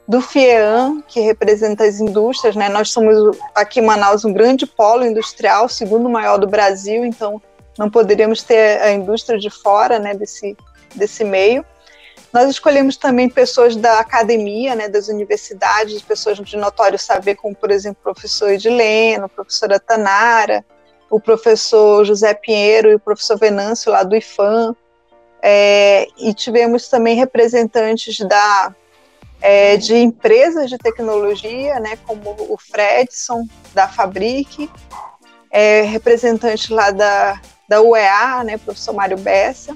do 0.08 0.22
FIEAM, 0.22 1.04
que 1.08 1.20
representa 1.20 1.84
as 1.84 2.00
indústrias, 2.00 2.56
né? 2.56 2.70
Nós 2.70 2.92
somos 2.92 3.38
aqui 3.56 3.80
em 3.80 3.86
Manaus 3.86 4.24
um 4.24 4.34
grande 4.34 4.66
polo 4.66 5.06
industrial, 5.06 5.68
segundo 5.68 6.08
maior 6.08 6.38
do 6.38 6.48
Brasil, 6.48 7.04
então 7.04 7.42
não 7.78 7.90
poderíamos 7.90 8.44
ter 8.44 8.82
a 8.82 8.92
indústria 8.92 9.40
de 9.40 9.50
fora, 9.50 10.00
né, 10.00 10.14
desse 10.14 10.56
desse 10.94 11.24
meio. 11.24 11.66
Nós 12.32 12.50
escolhemos 12.50 12.98
também 12.98 13.30
pessoas 13.30 13.76
da 13.76 14.00
academia, 14.00 14.76
né, 14.76 14.88
das 14.88 15.08
universidades, 15.08 16.02
pessoas 16.02 16.38
de 16.38 16.58
notório 16.58 17.00
saber, 17.00 17.36
como 17.36 17.56
por 17.56 17.72
exemplo 17.72 17.98
o 18.02 18.14
professor 18.14 18.52
Edileno, 18.52 19.26
a 19.26 19.30
professora 19.30 19.80
Tanara, 19.80 20.64
o 21.10 21.20
professor 21.20 22.04
José 22.06 22.34
Pinheiro 22.34 22.90
e 22.90 22.96
o 22.96 23.00
professor 23.00 23.38
Venâncio 23.38 23.92
lá 23.92 24.04
do 24.04 24.16
IFAM. 24.16 24.76
É, 25.42 26.08
e 26.18 26.34
tivemos 26.34 26.88
também 26.88 27.16
representantes 27.16 28.18
da 28.20 28.74
é, 29.42 29.78
de 29.78 29.96
empresas 29.96 30.70
de 30.70 30.78
tecnologia, 30.78 31.80
né, 31.80 31.98
como 32.06 32.36
o 32.50 32.58
Fredson, 32.58 33.48
da 33.74 33.88
Fabric, 33.88 34.70
é, 35.52 35.82
representante 35.82 36.74
lá 36.74 36.92
da, 36.92 37.40
da 37.68 37.82
UEA, 37.82 38.44
né, 38.44 38.58
professor 38.58 38.94
Mário 38.94 39.18
Bessa, 39.18 39.76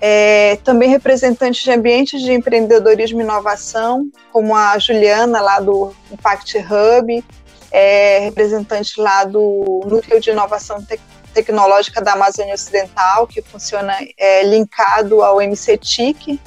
é, 0.00 0.56
também 0.56 0.90
representantes 0.90 1.62
de 1.62 1.70
ambientes 1.70 2.20
de 2.20 2.32
empreendedorismo 2.32 3.20
e 3.20 3.24
inovação, 3.24 4.10
como 4.32 4.54
a 4.54 4.78
Juliana, 4.78 5.40
lá 5.40 5.58
do 5.58 5.94
Impact 6.10 6.58
Hub, 6.58 7.24
é, 7.70 8.18
representante 8.20 9.00
lá 9.00 9.24
do 9.24 9.82
Núcleo 9.86 10.20
de 10.20 10.30
Inovação 10.30 10.82
Te 10.82 11.00
Tecnológica 11.32 12.00
da 12.00 12.14
Amazônia 12.14 12.54
Ocidental, 12.54 13.26
que 13.26 13.42
funciona 13.42 13.94
é, 14.16 14.42
linkado 14.42 15.22
ao 15.22 15.36
MCTIC, 15.36 16.40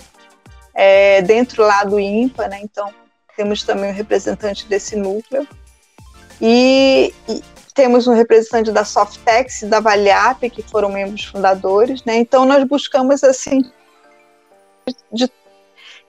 é, 0.82 1.22
dentro 1.22 1.62
lá 1.62 1.84
do 1.84 2.00
INPA, 2.00 2.48
né? 2.48 2.62
Então, 2.64 2.90
temos 3.36 3.64
também 3.64 3.90
um 3.90 3.94
representante 3.94 4.66
desse 4.66 4.96
núcleo. 4.96 5.46
E, 6.40 7.14
e 7.28 7.44
temos 7.74 8.08
um 8.08 8.14
representante 8.14 8.72
da 8.72 8.86
Softex 8.86 9.64
e 9.64 9.66
da 9.66 9.82
Valiap, 9.82 10.50
que 10.50 10.64
foram 10.64 10.88
membros 10.88 11.26
fundadores, 11.26 12.06
né? 12.06 12.16
Então, 12.16 12.46
nós 12.46 12.64
buscamos, 12.64 13.26
assim, 13.26 13.70
de, 15.12 15.30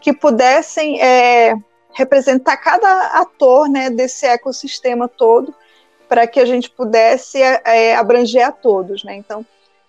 que 0.00 0.12
pudessem 0.12 1.02
é, 1.02 1.56
representar 1.92 2.56
cada 2.58 3.20
ator 3.20 3.68
né, 3.68 3.90
desse 3.90 4.24
ecossistema 4.24 5.08
todo, 5.08 5.52
para 6.08 6.28
que 6.28 6.38
a 6.38 6.46
gente 6.46 6.70
pudesse 6.70 7.42
é, 7.42 7.96
abranger 7.96 8.46
a 8.46 8.52
todos, 8.52 9.02
né? 9.02 9.16
Então, 9.16 9.44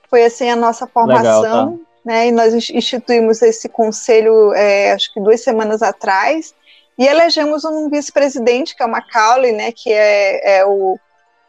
foi 0.09 0.25
assim 0.25 0.49
a 0.49 0.55
nossa 0.55 0.87
formação. 0.87 1.41
Legal, 1.41 1.77
tá? 1.77 1.90
Né? 2.05 2.27
E 2.27 2.31
nós 2.31 2.53
instituímos 2.69 3.41
esse 3.41 3.69
conselho, 3.69 4.53
é, 4.53 4.91
acho 4.91 5.13
que 5.13 5.19
duas 5.19 5.41
semanas 5.41 5.81
atrás, 5.81 6.53
e 6.97 7.07
elegemos 7.07 7.63
um 7.65 7.89
vice-presidente, 7.89 8.75
que 8.75 8.83
é 8.83 8.85
o 8.85 8.89
Macaulay, 8.89 9.51
né? 9.51 9.71
Que 9.71 9.91
é, 9.91 10.59
é 10.59 10.65
o 10.65 10.97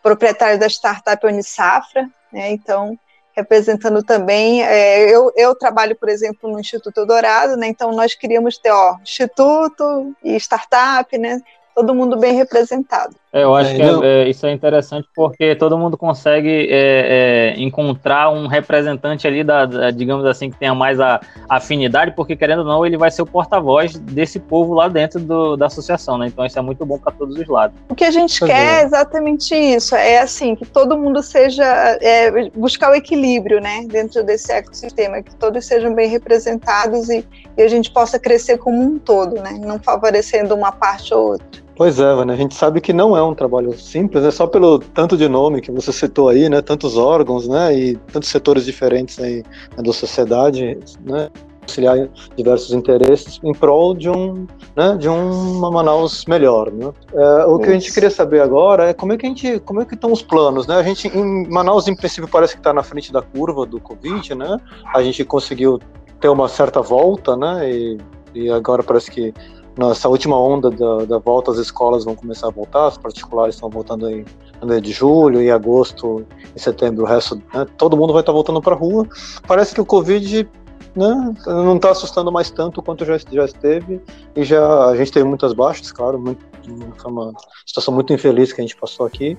proprietário 0.02 0.58
da 0.58 0.66
startup 0.66 1.26
Unisafra, 1.26 2.08
né? 2.32 2.50
Então, 2.50 2.98
representando 3.34 4.02
também, 4.02 4.62
é, 4.62 5.08
eu, 5.10 5.32
eu 5.36 5.54
trabalho, 5.54 5.96
por 5.96 6.08
exemplo, 6.08 6.50
no 6.50 6.60
Instituto 6.60 7.06
Dourado, 7.06 7.56
né? 7.56 7.66
Então, 7.66 7.92
nós 7.92 8.14
queríamos 8.14 8.58
ter, 8.58 8.70
ó, 8.70 8.96
instituto 9.02 10.14
e 10.22 10.36
startup, 10.36 11.16
né? 11.16 11.40
todo 11.74 11.94
mundo 11.94 12.18
bem 12.18 12.34
representado. 12.34 13.16
É, 13.32 13.44
eu 13.44 13.54
acho 13.54 13.70
é, 13.70 13.74
que 13.76 13.82
é, 13.82 14.24
é, 14.24 14.28
isso 14.28 14.46
é 14.46 14.52
interessante 14.52 15.08
porque 15.14 15.56
todo 15.56 15.78
mundo 15.78 15.96
consegue 15.96 16.68
é, 16.70 17.54
é, 17.56 17.60
encontrar 17.60 18.30
um 18.30 18.46
representante 18.46 19.26
ali 19.26 19.42
da, 19.42 19.64
da, 19.64 19.90
digamos 19.90 20.26
assim, 20.26 20.50
que 20.50 20.58
tenha 20.58 20.74
mais 20.74 21.00
a, 21.00 21.18
afinidade, 21.48 22.12
porque 22.14 22.36
querendo 22.36 22.58
ou 22.58 22.64
não, 22.66 22.84
ele 22.84 22.98
vai 22.98 23.10
ser 23.10 23.22
o 23.22 23.26
porta-voz 23.26 23.98
desse 23.98 24.38
povo 24.38 24.74
lá 24.74 24.86
dentro 24.86 25.18
do, 25.18 25.56
da 25.56 25.66
associação, 25.66 26.18
né? 26.18 26.26
Então 26.26 26.44
isso 26.44 26.58
é 26.58 26.62
muito 26.62 26.84
bom 26.84 26.98
para 26.98 27.10
todos 27.12 27.38
os 27.38 27.48
lados. 27.48 27.74
O 27.88 27.94
que 27.94 28.04
a 28.04 28.10
gente 28.10 28.38
pois 28.38 28.50
quer 28.50 28.80
é. 28.80 28.80
é 28.80 28.84
exatamente 28.84 29.54
isso, 29.54 29.94
é 29.94 30.18
assim, 30.18 30.54
que 30.54 30.66
todo 30.66 30.98
mundo 30.98 31.22
seja, 31.22 31.64
é, 32.02 32.50
buscar 32.50 32.90
o 32.90 32.94
equilíbrio, 32.94 33.62
né, 33.62 33.86
dentro 33.88 34.22
desse 34.22 34.52
ecossistema, 34.52 35.22
que 35.22 35.34
todos 35.36 35.64
sejam 35.64 35.94
bem 35.94 36.08
representados 36.08 37.08
e, 37.08 37.26
e 37.56 37.62
a 37.62 37.68
gente 37.68 37.90
possa 37.90 38.18
crescer 38.18 38.58
como 38.58 38.82
um 38.82 38.98
todo, 38.98 39.36
né, 39.36 39.58
não 39.58 39.78
favorecendo 39.78 40.54
uma 40.54 40.70
parte 40.70 41.14
ou 41.14 41.32
outra. 41.32 41.62
Pois 41.82 41.98
é, 41.98 42.14
Vânia, 42.14 42.32
a 42.32 42.38
gente 42.38 42.54
sabe 42.54 42.80
que 42.80 42.92
não 42.92 43.16
é 43.16 43.22
um 43.24 43.34
trabalho 43.34 43.76
simples, 43.76 44.22
é 44.22 44.30
só 44.30 44.46
pelo 44.46 44.78
tanto 44.78 45.16
de 45.16 45.28
nome 45.28 45.60
que 45.60 45.72
você 45.72 45.92
citou 45.92 46.28
aí, 46.28 46.48
né, 46.48 46.62
tantos 46.62 46.96
órgãos, 46.96 47.48
né, 47.48 47.76
e 47.76 47.96
tantos 47.96 48.28
setores 48.28 48.64
diferentes 48.64 49.18
aí 49.18 49.42
né, 49.76 49.82
da 49.82 49.92
sociedade, 49.92 50.78
né, 51.04 51.28
auxiliar 51.62 52.08
diversos 52.36 52.70
interesses 52.70 53.40
em 53.42 53.52
prol 53.52 53.96
de 53.96 54.08
um, 54.08 54.46
né, 54.76 54.96
de 54.96 55.08
uma 55.08 55.72
Manaus 55.72 56.24
melhor, 56.26 56.70
né. 56.70 56.92
É, 57.12 57.46
o 57.46 57.58
que 57.58 57.70
a 57.70 57.72
gente 57.72 57.92
queria 57.92 58.10
saber 58.10 58.42
agora 58.42 58.90
é 58.90 58.94
como 58.94 59.12
é 59.12 59.16
que 59.16 59.26
a 59.26 59.28
gente, 59.28 59.58
como 59.58 59.80
é 59.80 59.84
que 59.84 59.96
estão 59.96 60.12
os 60.12 60.22
planos, 60.22 60.68
né, 60.68 60.76
a 60.76 60.84
gente, 60.84 61.08
em 61.08 61.48
Manaus, 61.48 61.88
em 61.88 61.96
princípio, 61.96 62.30
parece 62.30 62.54
que 62.54 62.60
está 62.60 62.72
na 62.72 62.84
frente 62.84 63.12
da 63.12 63.22
curva 63.22 63.66
do 63.66 63.80
Covid, 63.80 64.36
né, 64.36 64.56
a 64.94 65.02
gente 65.02 65.24
conseguiu 65.24 65.80
ter 66.20 66.28
uma 66.28 66.46
certa 66.46 66.80
volta, 66.80 67.36
né, 67.36 67.68
e, 67.68 67.98
e 68.36 68.50
agora 68.52 68.84
parece 68.84 69.10
que 69.10 69.34
nessa 69.76 70.08
última 70.08 70.38
onda 70.38 70.70
da, 70.70 71.04
da, 71.04 71.18
volta 71.18 71.50
as 71.50 71.58
escolas 71.58 72.04
vão 72.04 72.14
começar 72.14 72.48
a 72.48 72.50
voltar, 72.50 72.86
as 72.86 72.98
particulares 72.98 73.54
estão 73.54 73.70
voltando 73.70 74.08
em, 74.08 74.24
em 74.62 74.80
de 74.80 74.92
julho, 74.92 75.40
em 75.40 75.50
agosto, 75.50 76.26
em 76.54 76.58
setembro, 76.58 77.04
o 77.04 77.06
resto, 77.06 77.36
né, 77.54 77.66
todo 77.78 77.96
mundo 77.96 78.12
vai 78.12 78.20
estar 78.20 78.32
voltando 78.32 78.60
para 78.60 78.74
a 78.74 78.78
rua. 78.78 79.06
Parece 79.46 79.74
que 79.74 79.80
o 79.80 79.86
Covid 79.86 80.48
né, 80.94 81.34
não 81.46 81.76
está 81.76 81.90
assustando 81.90 82.30
mais 82.30 82.50
tanto 82.50 82.82
quanto 82.82 83.04
já, 83.04 83.16
já 83.18 83.44
esteve, 83.44 84.00
e 84.36 84.44
já 84.44 84.86
a 84.86 84.96
gente 84.96 85.12
teve 85.12 85.26
muitas 85.26 85.52
baixas, 85.52 85.90
claro, 85.90 86.18
muito, 86.18 86.44
Foi 86.98 87.10
uma 87.10 87.32
situação 87.66 87.92
muito 87.94 88.12
infeliz 88.12 88.52
que 88.52 88.60
a 88.60 88.64
gente 88.64 88.76
passou 88.76 89.06
aqui, 89.06 89.36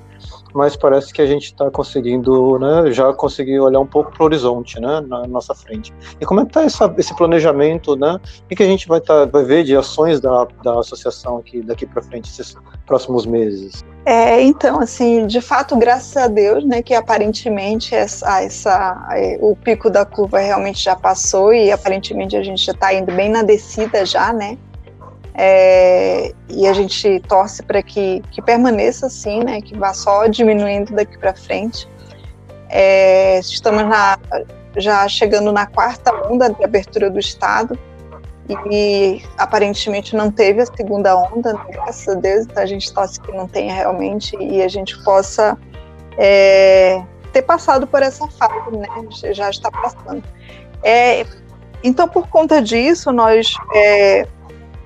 mas 0.53 0.75
parece 0.75 1.13
que 1.13 1.21
a 1.21 1.25
gente 1.25 1.45
está 1.45 1.69
conseguindo, 1.71 2.59
né, 2.59 2.91
já 2.91 3.13
conseguir 3.13 3.59
olhar 3.59 3.79
um 3.79 3.85
pouco 3.85 4.11
para 4.11 4.23
o 4.23 4.25
horizonte, 4.25 4.79
né, 4.79 5.01
na 5.01 5.25
nossa 5.27 5.53
frente. 5.53 5.93
E 6.19 6.25
como 6.25 6.41
é 6.41 6.45
que 6.45 6.59
está 6.59 6.93
esse 6.97 7.15
planejamento, 7.15 7.95
né? 7.95 8.19
O 8.51 8.55
que 8.55 8.63
a 8.63 8.67
gente 8.67 8.87
vai, 8.87 9.01
tá, 9.01 9.25
vai 9.25 9.43
ver 9.43 9.63
de 9.63 9.75
ações 9.75 10.19
da, 10.19 10.45
da 10.63 10.79
associação 10.79 11.37
aqui 11.37 11.61
daqui 11.61 11.85
para 11.85 12.01
frente, 12.01 12.29
esses 12.29 12.55
próximos 12.85 13.25
meses? 13.25 13.83
É, 14.05 14.41
então, 14.41 14.81
assim, 14.81 15.25
de 15.25 15.39
fato, 15.39 15.77
graças 15.77 16.17
a 16.17 16.27
Deus, 16.27 16.65
né, 16.65 16.81
que 16.81 16.93
aparentemente 16.93 17.95
essa, 17.95 18.41
essa, 18.41 19.07
é, 19.11 19.37
o 19.41 19.55
pico 19.55 19.89
da 19.89 20.05
curva 20.05 20.39
realmente 20.39 20.83
já 20.83 20.95
passou 20.95 21.53
e 21.53 21.71
aparentemente 21.71 22.35
a 22.35 22.43
gente 22.43 22.65
já 22.65 22.73
está 22.73 22.93
indo 22.93 23.13
bem 23.13 23.29
na 23.29 23.43
descida 23.43 24.05
já, 24.05 24.33
né? 24.33 24.57
É, 25.35 26.31
e 26.49 26.67
a 26.67 26.73
gente 26.73 27.19
torce 27.21 27.63
para 27.63 27.81
que, 27.81 28.21
que 28.31 28.41
permaneça 28.41 29.07
assim, 29.07 29.43
né? 29.43 29.61
Que 29.61 29.77
vá 29.77 29.93
só 29.93 30.27
diminuindo 30.27 30.93
daqui 30.93 31.17
para 31.17 31.33
frente. 31.33 31.87
É, 32.69 33.39
estamos 33.39 33.83
na, 33.83 34.17
já 34.77 35.07
chegando 35.07 35.51
na 35.51 35.65
quarta 35.65 36.11
onda 36.27 36.49
de 36.49 36.63
abertura 36.63 37.09
do 37.09 37.19
estado 37.19 37.77
e 38.69 39.21
aparentemente 39.37 40.15
não 40.15 40.29
teve 40.29 40.61
a 40.61 40.65
segunda 40.65 41.15
onda, 41.15 41.53
né, 41.53 41.65
graças 41.69 42.07
a 42.09 42.19
Deus, 42.19 42.45
então 42.45 42.61
a 42.61 42.65
gente 42.65 42.93
torce 42.93 43.19
que 43.21 43.31
não 43.31 43.47
tenha 43.47 43.73
realmente 43.73 44.35
e 44.37 44.61
a 44.61 44.67
gente 44.67 45.01
possa 45.03 45.57
é, 46.17 47.01
ter 47.31 47.41
passado 47.41 47.87
por 47.87 48.01
essa 48.01 48.27
fase, 48.27 48.77
né? 48.77 48.87
Já 49.33 49.49
está 49.49 49.71
passando. 49.71 50.23
É, 50.83 51.25
então, 51.83 52.07
por 52.07 52.27
conta 52.27 52.61
disso, 52.61 53.11
nós 53.11 53.53
é, 53.73 54.27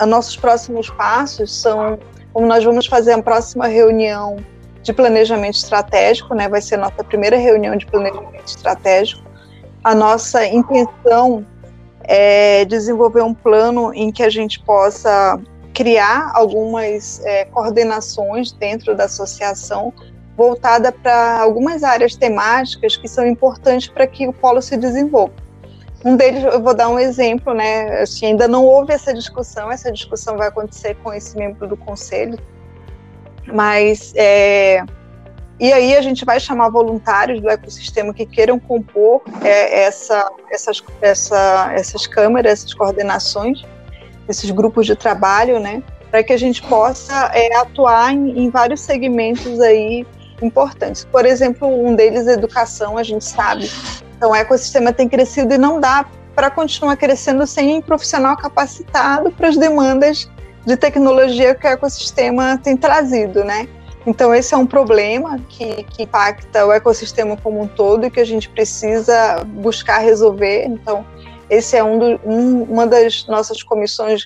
nossos 0.05 0.35
próximos 0.35 0.89
passos 0.89 1.53
são 1.53 1.97
como 2.33 2.45
nós 2.45 2.63
vamos 2.63 2.85
fazer 2.85 3.13
a 3.13 3.21
próxima 3.21 3.67
reunião 3.67 4.37
de 4.83 4.93
planejamento 4.93 5.55
estratégico, 5.55 6.35
né? 6.35 6.47
Vai 6.47 6.61
ser 6.61 6.75
a 6.75 6.77
nossa 6.77 7.03
primeira 7.03 7.35
reunião 7.35 7.75
de 7.75 7.85
planejamento 7.85 8.45
estratégico. 8.45 9.23
A 9.83 9.95
nossa 9.95 10.45
intenção 10.45 11.45
é 12.03 12.63
desenvolver 12.65 13.21
um 13.21 13.33
plano 13.33 13.93
em 13.93 14.11
que 14.11 14.23
a 14.23 14.29
gente 14.29 14.59
possa 14.59 15.39
criar 15.73 16.31
algumas 16.33 17.21
é, 17.25 17.45
coordenações 17.45 18.51
dentro 18.51 18.95
da 18.95 19.05
associação 19.05 19.93
voltada 20.37 20.91
para 20.91 21.41
algumas 21.41 21.83
áreas 21.83 22.15
temáticas 22.15 22.95
que 22.95 23.07
são 23.07 23.25
importantes 23.25 23.87
para 23.87 24.05
que 24.05 24.27
o 24.27 24.33
polo 24.33 24.61
se 24.61 24.77
desenvolva. 24.77 25.33
Um 26.05 26.15
deles, 26.15 26.43
eu 26.43 26.61
vou 26.61 26.73
dar 26.73 26.89
um 26.89 26.99
exemplo, 26.99 27.53
né? 27.53 28.01
Assim, 28.01 28.27
ainda 28.27 28.47
não 28.47 28.63
houve 28.63 28.93
essa 28.93 29.13
discussão, 29.13 29.71
essa 29.71 29.91
discussão 29.91 30.37
vai 30.37 30.47
acontecer 30.47 30.95
com 31.03 31.13
esse 31.13 31.35
membro 31.35 31.67
do 31.67 31.75
conselho, 31.75 32.37
mas 33.47 34.13
é, 34.15 34.83
e 35.59 35.73
aí 35.73 35.95
a 35.95 36.01
gente 36.01 36.23
vai 36.23 36.39
chamar 36.39 36.69
voluntários 36.69 37.41
do 37.41 37.49
ecossistema 37.49 38.13
que 38.13 38.27
queiram 38.27 38.59
compor 38.59 39.23
é, 39.43 39.85
essa, 39.85 40.29
essas, 40.51 40.83
essa, 41.01 41.71
essas 41.73 42.05
câmeras, 42.05 42.51
essas 42.53 42.73
coordenações, 42.75 43.63
esses 44.29 44.51
grupos 44.51 44.85
de 44.85 44.95
trabalho, 44.95 45.59
né? 45.59 45.81
Para 46.11 46.23
que 46.23 46.31
a 46.31 46.37
gente 46.37 46.61
possa 46.61 47.31
é, 47.33 47.55
atuar 47.55 48.13
em, 48.13 48.45
em 48.45 48.49
vários 48.51 48.81
segmentos 48.81 49.59
aí 49.59 50.05
importantes. 50.43 51.05
Por 51.05 51.25
exemplo, 51.25 51.67
um 51.67 51.95
deles 51.95 52.27
é 52.27 52.33
educação, 52.33 52.95
a 52.95 53.03
gente 53.03 53.25
sabe 53.25 53.67
então, 54.17 54.31
o 54.31 54.35
ecossistema 54.35 54.91
tem 54.91 55.07
crescido 55.07 55.53
e 55.53 55.57
não 55.59 55.79
dá 55.79 56.05
para 56.35 56.49
continuar 56.49 56.97
crescendo 56.97 57.45
sem 57.45 57.81
profissional 57.81 58.35
capacitado 58.35 59.31
para 59.31 59.47
as 59.47 59.57
demandas 59.57 60.29
de 60.65 60.75
tecnologia 60.75 61.53
que 61.53 61.67
o 61.67 61.69
ecossistema 61.69 62.57
tem 62.57 62.75
trazido, 62.75 63.43
né? 63.43 63.69
Então, 64.07 64.33
esse 64.33 64.53
é 64.53 64.57
um 64.57 64.65
problema 64.65 65.39
que, 65.49 65.83
que 65.83 66.03
impacta 66.03 66.65
o 66.65 66.71
ecossistema 66.71 67.37
como 67.37 67.61
um 67.61 67.67
todo 67.67 68.07
e 68.07 68.11
que 68.11 68.19
a 68.19 68.25
gente 68.25 68.49
precisa 68.49 69.43
buscar 69.45 69.99
resolver. 69.99 70.65
Então, 70.65 71.05
esse 71.49 71.77
é 71.77 71.83
um, 71.83 71.99
do, 71.99 72.19
um 72.25 72.63
uma 72.63 72.87
das 72.87 73.27
nossas 73.27 73.61
comissões 73.61 74.23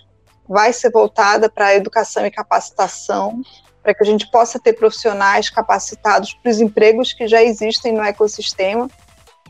vai 0.48 0.72
ser 0.72 0.92
voltada 0.92 1.50
para 1.50 1.68
a 1.68 1.76
educação 1.76 2.26
e 2.26 2.32
capacitação, 2.32 3.42
para 3.84 3.94
que 3.94 4.04
a 4.04 4.06
gente 4.06 4.30
possa 4.32 4.60
ter 4.60 4.74
profissionais 4.74 5.50
capacitados 5.50 6.34
para 6.34 6.52
os 6.52 6.62
empregos 6.62 7.14
que 7.14 7.28
já 7.28 7.42
existem 7.44 7.92
no 7.92 8.04
ecossistema 8.04 8.88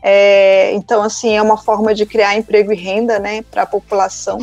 é, 0.02 0.72
então, 0.74 1.00
assim, 1.00 1.36
é 1.36 1.40
uma 1.40 1.56
forma 1.56 1.94
de 1.94 2.04
criar 2.04 2.36
emprego 2.36 2.72
e 2.72 2.76
renda 2.76 3.20
né, 3.20 3.42
para 3.42 3.62
a 3.62 3.66
população. 3.66 4.38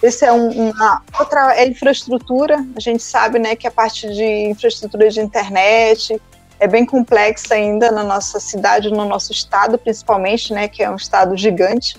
Esse 0.00 0.24
é 0.24 0.32
um, 0.32 0.70
uma 0.70 1.02
outra 1.18 1.56
é 1.56 1.66
infraestrutura. 1.66 2.64
A 2.76 2.80
gente 2.80 3.02
sabe 3.02 3.38
né, 3.38 3.56
que 3.56 3.66
a 3.66 3.70
parte 3.70 4.08
de 4.14 4.24
infraestrutura 4.48 5.08
de 5.10 5.20
internet 5.20 6.20
é 6.60 6.68
bem 6.68 6.86
complexa 6.86 7.54
ainda 7.54 7.90
na 7.90 8.04
nossa 8.04 8.38
cidade, 8.38 8.90
no 8.90 9.04
nosso 9.04 9.32
estado, 9.32 9.76
principalmente, 9.76 10.52
né, 10.52 10.68
que 10.68 10.82
é 10.82 10.90
um 10.90 10.96
estado 10.96 11.36
gigante. 11.36 11.96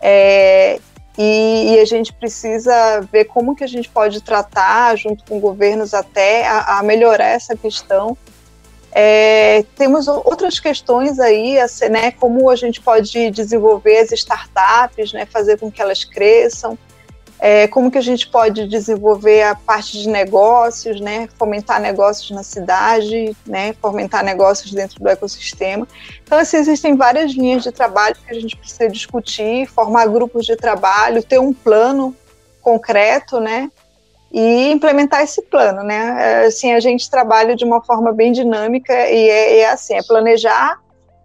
É, 0.00 0.80
e, 1.16 1.74
e, 1.74 1.80
a 1.80 1.84
gente 1.84 2.12
precisa 2.12 3.00
ver 3.10 3.24
como 3.24 3.54
que 3.54 3.64
a 3.64 3.66
gente 3.66 3.88
pode 3.88 4.20
tratar, 4.20 4.96
junto 4.96 5.24
com 5.24 5.40
governos 5.40 5.94
até, 5.94 6.46
a, 6.46 6.78
a 6.78 6.82
melhorar 6.82 7.28
essa 7.28 7.56
questão 7.56 8.16
é, 8.98 9.62
temos 9.76 10.08
outras 10.08 10.58
questões 10.58 11.18
aí, 11.18 11.60
assim, 11.60 11.90
né, 11.90 12.12
como 12.12 12.48
a 12.48 12.56
gente 12.56 12.80
pode 12.80 13.30
desenvolver 13.30 13.98
as 13.98 14.10
startups, 14.10 15.12
né, 15.12 15.26
fazer 15.26 15.58
com 15.58 15.70
que 15.70 15.82
elas 15.82 16.02
cresçam, 16.02 16.78
é, 17.38 17.68
como 17.68 17.90
que 17.90 17.98
a 17.98 18.02
gente 18.02 18.26
pode 18.26 18.66
desenvolver 18.66 19.42
a 19.42 19.54
parte 19.54 20.00
de 20.00 20.08
negócios, 20.08 20.98
né, 20.98 21.28
fomentar 21.38 21.78
negócios 21.78 22.30
na 22.30 22.42
cidade, 22.42 23.36
né, 23.46 23.74
fomentar 23.82 24.24
negócios 24.24 24.72
dentro 24.72 24.98
do 24.98 25.10
ecossistema. 25.10 25.86
Então, 26.24 26.38
assim, 26.38 26.56
existem 26.56 26.96
várias 26.96 27.32
linhas 27.32 27.64
de 27.64 27.72
trabalho 27.72 28.16
que 28.26 28.34
a 28.34 28.40
gente 28.40 28.56
precisa 28.56 28.88
discutir, 28.88 29.66
formar 29.66 30.06
grupos 30.06 30.46
de 30.46 30.56
trabalho, 30.56 31.22
ter 31.22 31.38
um 31.38 31.52
plano 31.52 32.16
concreto, 32.62 33.40
né, 33.40 33.70
e 34.30 34.70
implementar 34.70 35.22
esse 35.22 35.42
plano, 35.42 35.82
né? 35.82 36.16
É, 36.18 36.46
assim, 36.46 36.72
a 36.72 36.80
gente 36.80 37.10
trabalha 37.10 37.54
de 37.54 37.64
uma 37.64 37.82
forma 37.82 38.12
bem 38.12 38.32
dinâmica 38.32 38.92
e 38.92 39.28
é, 39.28 39.58
é 39.60 39.70
assim, 39.70 39.94
é 39.94 40.02
planejar, 40.02 40.80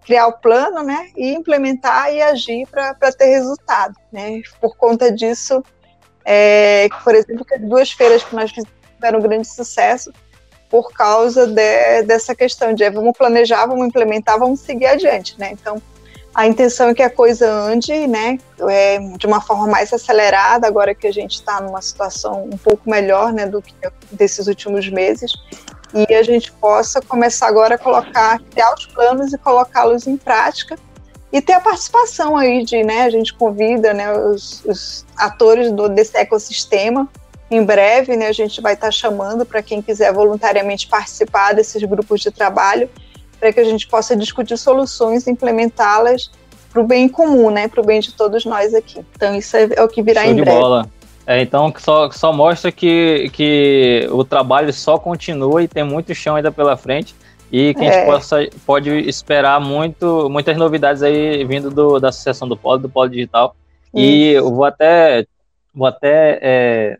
criar 0.05 0.27
o 0.27 0.33
plano, 0.33 0.83
né? 0.83 1.09
E 1.17 1.33
implementar 1.33 2.13
e 2.13 2.21
agir 2.21 2.67
para 2.67 3.11
ter 3.11 3.25
resultado, 3.25 3.95
né? 4.11 4.41
Por 4.59 4.75
conta 4.75 5.11
disso, 5.11 5.63
é, 6.23 6.87
por 7.03 7.15
exemplo, 7.15 7.43
que 7.43 7.55
as 7.55 7.61
duas 7.61 7.91
feiras 7.91 8.23
que 8.23 8.35
nós 8.35 8.51
fizemos 8.51 8.81
tiveram 8.95 9.19
um 9.19 9.21
grande 9.21 9.47
sucesso 9.47 10.11
por 10.69 10.93
causa 10.93 11.47
de, 11.47 12.03
dessa 12.03 12.33
questão 12.33 12.73
de 12.73 12.83
é, 12.83 12.89
vamos 12.89 13.17
planejar, 13.17 13.65
vamos 13.65 13.87
implementar, 13.87 14.39
vamos 14.39 14.61
seguir 14.61 14.85
adiante, 14.85 15.37
né? 15.39 15.49
Então, 15.51 15.81
a 16.33 16.47
intenção 16.47 16.89
é 16.89 16.93
que 16.93 17.03
a 17.03 17.09
coisa 17.09 17.51
ande, 17.51 18.07
né, 18.07 18.37
é, 18.69 18.99
de 19.17 19.27
uma 19.27 19.41
forma 19.41 19.67
mais 19.67 19.91
acelerada, 19.91 20.65
agora 20.65 20.95
que 20.95 21.05
a 21.05 21.11
gente 21.11 21.35
está 21.35 21.59
numa 21.59 21.81
situação 21.81 22.45
um 22.45 22.57
pouco 22.57 22.89
melhor, 22.89 23.33
né, 23.33 23.45
do 23.45 23.61
que 23.61 23.73
desses 24.11 24.47
últimos 24.47 24.89
meses, 24.89 25.33
e 25.93 26.13
a 26.13 26.23
gente 26.23 26.51
possa 26.53 27.01
começar 27.01 27.47
agora 27.47 27.75
a 27.75 27.77
colocar, 27.77 28.39
criar 28.49 28.73
os 28.73 28.85
planos 28.85 29.33
e 29.33 29.37
colocá-los 29.37 30.07
em 30.07 30.15
prática, 30.15 30.77
e 31.33 31.41
ter 31.41 31.53
a 31.53 31.59
participação 31.59 32.37
aí 32.37 32.63
de, 32.63 32.81
né, 32.81 33.03
a 33.03 33.09
gente 33.09 33.33
convida, 33.33 33.93
né, 33.93 34.11
os, 34.13 34.63
os 34.65 35.05
atores 35.17 35.71
do, 35.71 35.89
desse 35.89 36.17
ecossistema, 36.17 37.09
em 37.49 37.63
breve, 37.63 38.15
né, 38.15 38.27
a 38.27 38.33
gente 38.33 38.61
vai 38.61 38.73
estar 38.73 38.87
tá 38.87 38.91
chamando 38.91 39.45
para 39.45 39.61
quem 39.61 39.81
quiser 39.81 40.13
voluntariamente 40.13 40.87
participar 40.87 41.53
desses 41.53 41.83
grupos 41.83 42.21
de 42.21 42.31
trabalho, 42.31 42.89
para 43.41 43.51
que 43.51 43.59
a 43.59 43.63
gente 43.63 43.87
possa 43.87 44.15
discutir 44.15 44.55
soluções 44.55 45.25
e 45.25 45.31
implementá-las 45.31 46.29
para 46.71 46.79
o 46.79 46.85
bem 46.85 47.09
comum, 47.09 47.49
né, 47.49 47.67
para 47.67 47.81
o 47.81 47.83
bem 47.83 47.99
de 47.99 48.13
todos 48.13 48.45
nós 48.45 48.73
aqui. 48.75 49.03
Então 49.15 49.35
isso 49.35 49.57
é, 49.57 49.67
é 49.75 49.83
o 49.83 49.87
que 49.87 50.03
virá 50.03 50.21
Show 50.21 50.31
em 50.31 50.35
breve. 50.35 50.57
Bola. 50.57 50.87
É, 51.25 51.41
então 51.41 51.73
só, 51.77 52.09
só 52.11 52.31
mostra 52.31 52.71
que, 52.71 53.29
que 53.33 54.07
o 54.11 54.23
trabalho 54.23 54.71
só 54.71 54.97
continua 54.97 55.63
e 55.63 55.67
tem 55.67 55.83
muito 55.83 56.13
chão 56.13 56.35
ainda 56.35 56.51
pela 56.51 56.77
frente 56.77 57.15
e 57.51 57.73
que 57.73 57.81
a 57.81 57.83
gente 57.83 57.95
é. 57.95 58.05
possa, 58.05 58.47
pode 58.65 58.89
esperar 59.09 59.59
muito, 59.59 60.29
muitas 60.29 60.55
novidades 60.55 61.01
aí 61.01 61.43
vindo 61.43 61.69
do, 61.71 61.99
da 61.99 62.09
Associação 62.09 62.47
do 62.47 62.55
Polo, 62.55 62.77
do 62.77 62.89
Polo 62.89 63.09
Digital. 63.09 63.55
E 63.93 64.29
eu 64.29 64.49
vou 64.53 64.63
até, 64.63 65.25
vou 65.73 65.87
até 65.87 66.39
é, 66.41 66.97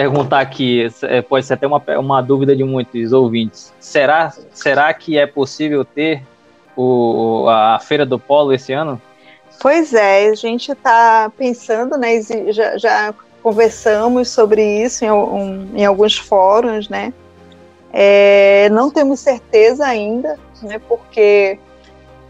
perguntar 0.00 0.40
aqui, 0.40 0.86
pode 1.28 1.44
ser 1.44 1.54
até 1.54 1.66
uma, 1.66 1.82
uma 1.98 2.22
dúvida 2.22 2.56
de 2.56 2.64
muitos 2.64 3.12
ouvintes. 3.12 3.70
Será, 3.78 4.32
será 4.50 4.94
que 4.94 5.18
é 5.18 5.26
possível 5.26 5.84
ter 5.84 6.22
o, 6.74 7.46
a 7.50 7.78
Feira 7.78 8.06
do 8.06 8.18
Polo 8.18 8.54
esse 8.54 8.72
ano? 8.72 9.00
Pois 9.60 9.92
é, 9.92 10.30
a 10.30 10.34
gente 10.34 10.72
está 10.72 11.30
pensando, 11.36 11.98
né? 11.98 12.18
Já, 12.50 12.78
já, 12.78 13.14
conversamos 13.42 14.30
sobre 14.30 14.62
isso 14.82 15.04
em, 15.04 15.10
um, 15.10 15.70
em 15.74 15.84
alguns 15.84 16.16
fóruns, 16.16 16.88
né? 16.88 17.12
É, 17.92 18.70
não 18.70 18.90
temos 18.90 19.20
certeza 19.20 19.84
ainda, 19.84 20.38
né? 20.62 20.80
Porque 20.88 21.58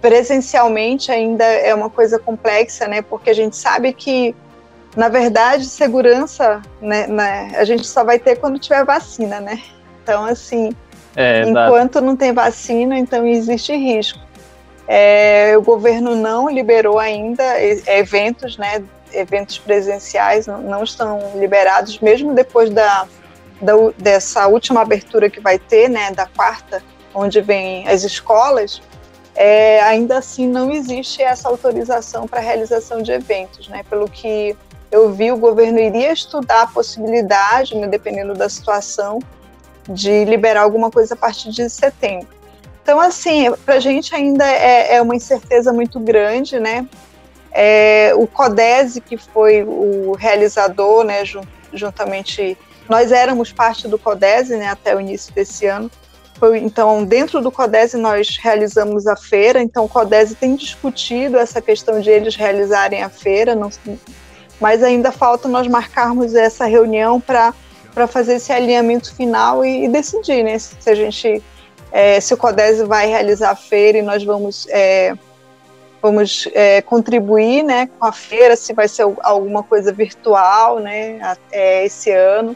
presencialmente 0.00 1.12
ainda 1.12 1.44
é 1.44 1.72
uma 1.72 1.88
coisa 1.88 2.18
complexa, 2.18 2.88
né? 2.88 3.00
Porque 3.00 3.30
a 3.30 3.34
gente 3.34 3.56
sabe 3.56 3.92
que 3.92 4.34
na 4.96 5.08
verdade, 5.08 5.64
segurança, 5.66 6.60
né, 6.80 7.06
né, 7.06 7.52
a 7.56 7.64
gente 7.64 7.86
só 7.86 8.02
vai 8.02 8.18
ter 8.18 8.36
quando 8.36 8.58
tiver 8.58 8.84
vacina, 8.84 9.40
né? 9.40 9.62
Então, 10.02 10.24
assim, 10.24 10.74
é, 11.14 11.42
enquanto 11.42 12.00
não 12.00 12.16
tem 12.16 12.32
vacina, 12.32 12.98
então 12.98 13.26
existe 13.26 13.74
risco. 13.74 14.18
É, 14.88 15.54
o 15.56 15.62
governo 15.62 16.16
não 16.16 16.48
liberou 16.48 16.98
ainda 16.98 17.44
eventos, 17.86 18.56
né? 18.56 18.82
Eventos 19.12 19.58
presenciais 19.58 20.46
não, 20.46 20.60
não 20.60 20.82
estão 20.82 21.32
liberados, 21.36 22.00
mesmo 22.00 22.34
depois 22.34 22.70
da, 22.70 23.06
da, 23.60 23.72
dessa 23.96 24.48
última 24.48 24.80
abertura 24.80 25.30
que 25.30 25.40
vai 25.40 25.58
ter, 25.58 25.88
né? 25.88 26.10
Da 26.10 26.26
quarta, 26.26 26.82
onde 27.14 27.40
vem 27.40 27.86
as 27.86 28.02
escolas 28.02 28.82
é, 29.34 29.80
ainda 29.80 30.18
assim 30.18 30.46
não 30.46 30.70
existe 30.70 31.22
essa 31.22 31.48
autorização 31.48 32.26
para 32.26 32.40
realização 32.40 33.00
de 33.00 33.12
eventos, 33.12 33.68
né? 33.68 33.82
Pelo 33.88 34.08
que 34.08 34.56
eu 34.90 35.12
vi, 35.12 35.30
o 35.30 35.36
governo 35.36 35.78
iria 35.78 36.12
estudar 36.12 36.62
a 36.62 36.66
possibilidade, 36.66 37.76
né, 37.76 37.86
dependendo 37.86 38.34
da 38.34 38.48
situação, 38.48 39.20
de 39.88 40.24
liberar 40.24 40.62
alguma 40.62 40.90
coisa 40.90 41.14
a 41.14 41.16
partir 41.16 41.50
de 41.50 41.68
setembro. 41.68 42.28
Então, 42.82 43.00
assim, 43.00 43.52
para 43.64 43.76
a 43.76 43.80
gente 43.80 44.14
ainda 44.14 44.46
é, 44.46 44.96
é, 44.96 45.02
uma 45.02 45.14
incerteza 45.14 45.72
muito 45.72 46.00
grande, 46.00 46.58
né? 46.58 46.86
É, 47.52 48.12
o 48.16 48.26
CODESE, 48.26 49.00
que 49.00 49.16
foi 49.16 49.62
o 49.62 50.12
realizador, 50.12 51.04
né, 51.04 51.22
juntamente, 51.72 52.56
nós 52.88 53.12
éramos 53.12 53.52
parte 53.52 53.86
do 53.88 53.98
CODESE, 53.98 54.56
né, 54.56 54.68
até 54.68 54.94
o 54.94 55.00
início 55.00 55.32
desse 55.34 55.66
ano, 55.66 55.90
então, 56.56 57.04
dentro 57.04 57.42
do 57.42 57.52
CODESE 57.52 57.98
nós 57.98 58.38
realizamos 58.40 59.06
a 59.06 59.14
feira, 59.14 59.62
então 59.62 59.84
o 59.84 59.88
CODESE 59.88 60.34
tem 60.34 60.56
discutido 60.56 61.36
essa 61.36 61.60
questão 61.60 62.00
de 62.00 62.08
eles 62.08 62.34
realizarem 62.34 63.02
a 63.02 63.10
feira, 63.10 63.54
não, 63.54 63.70
mas 64.60 64.82
ainda 64.82 65.10
falta 65.10 65.48
nós 65.48 65.66
marcarmos 65.66 66.34
essa 66.34 66.66
reunião 66.66 67.18
para 67.18 67.54
fazer 68.06 68.34
esse 68.34 68.52
alinhamento 68.52 69.14
final 69.14 69.64
e, 69.64 69.86
e, 69.86 69.88
decidir 69.88 70.44
né, 70.44 70.58
se 70.58 70.88
a 70.88 70.94
gente, 70.94 71.42
é, 71.90 72.20
se 72.20 72.34
o 72.34 72.36
CODESE 72.36 72.84
vai 72.84 73.06
realizar 73.08 73.50
a 73.50 73.56
feira 73.56 73.98
e 73.98 74.02
nós 74.02 74.22
vamos, 74.22 74.66
é, 74.68 75.14
vamos 76.02 76.46
é, 76.52 76.82
contribuir 76.82 77.62
né, 77.62 77.88
com 77.98 78.04
a 78.04 78.12
feira, 78.12 78.54
se 78.54 78.74
vai 78.74 78.86
ser 78.86 79.06
alguma 79.22 79.62
coisa 79.62 79.92
virtual 79.92 80.78
né, 80.78 81.36
é, 81.50 81.86
esse 81.86 82.10
ano. 82.10 82.54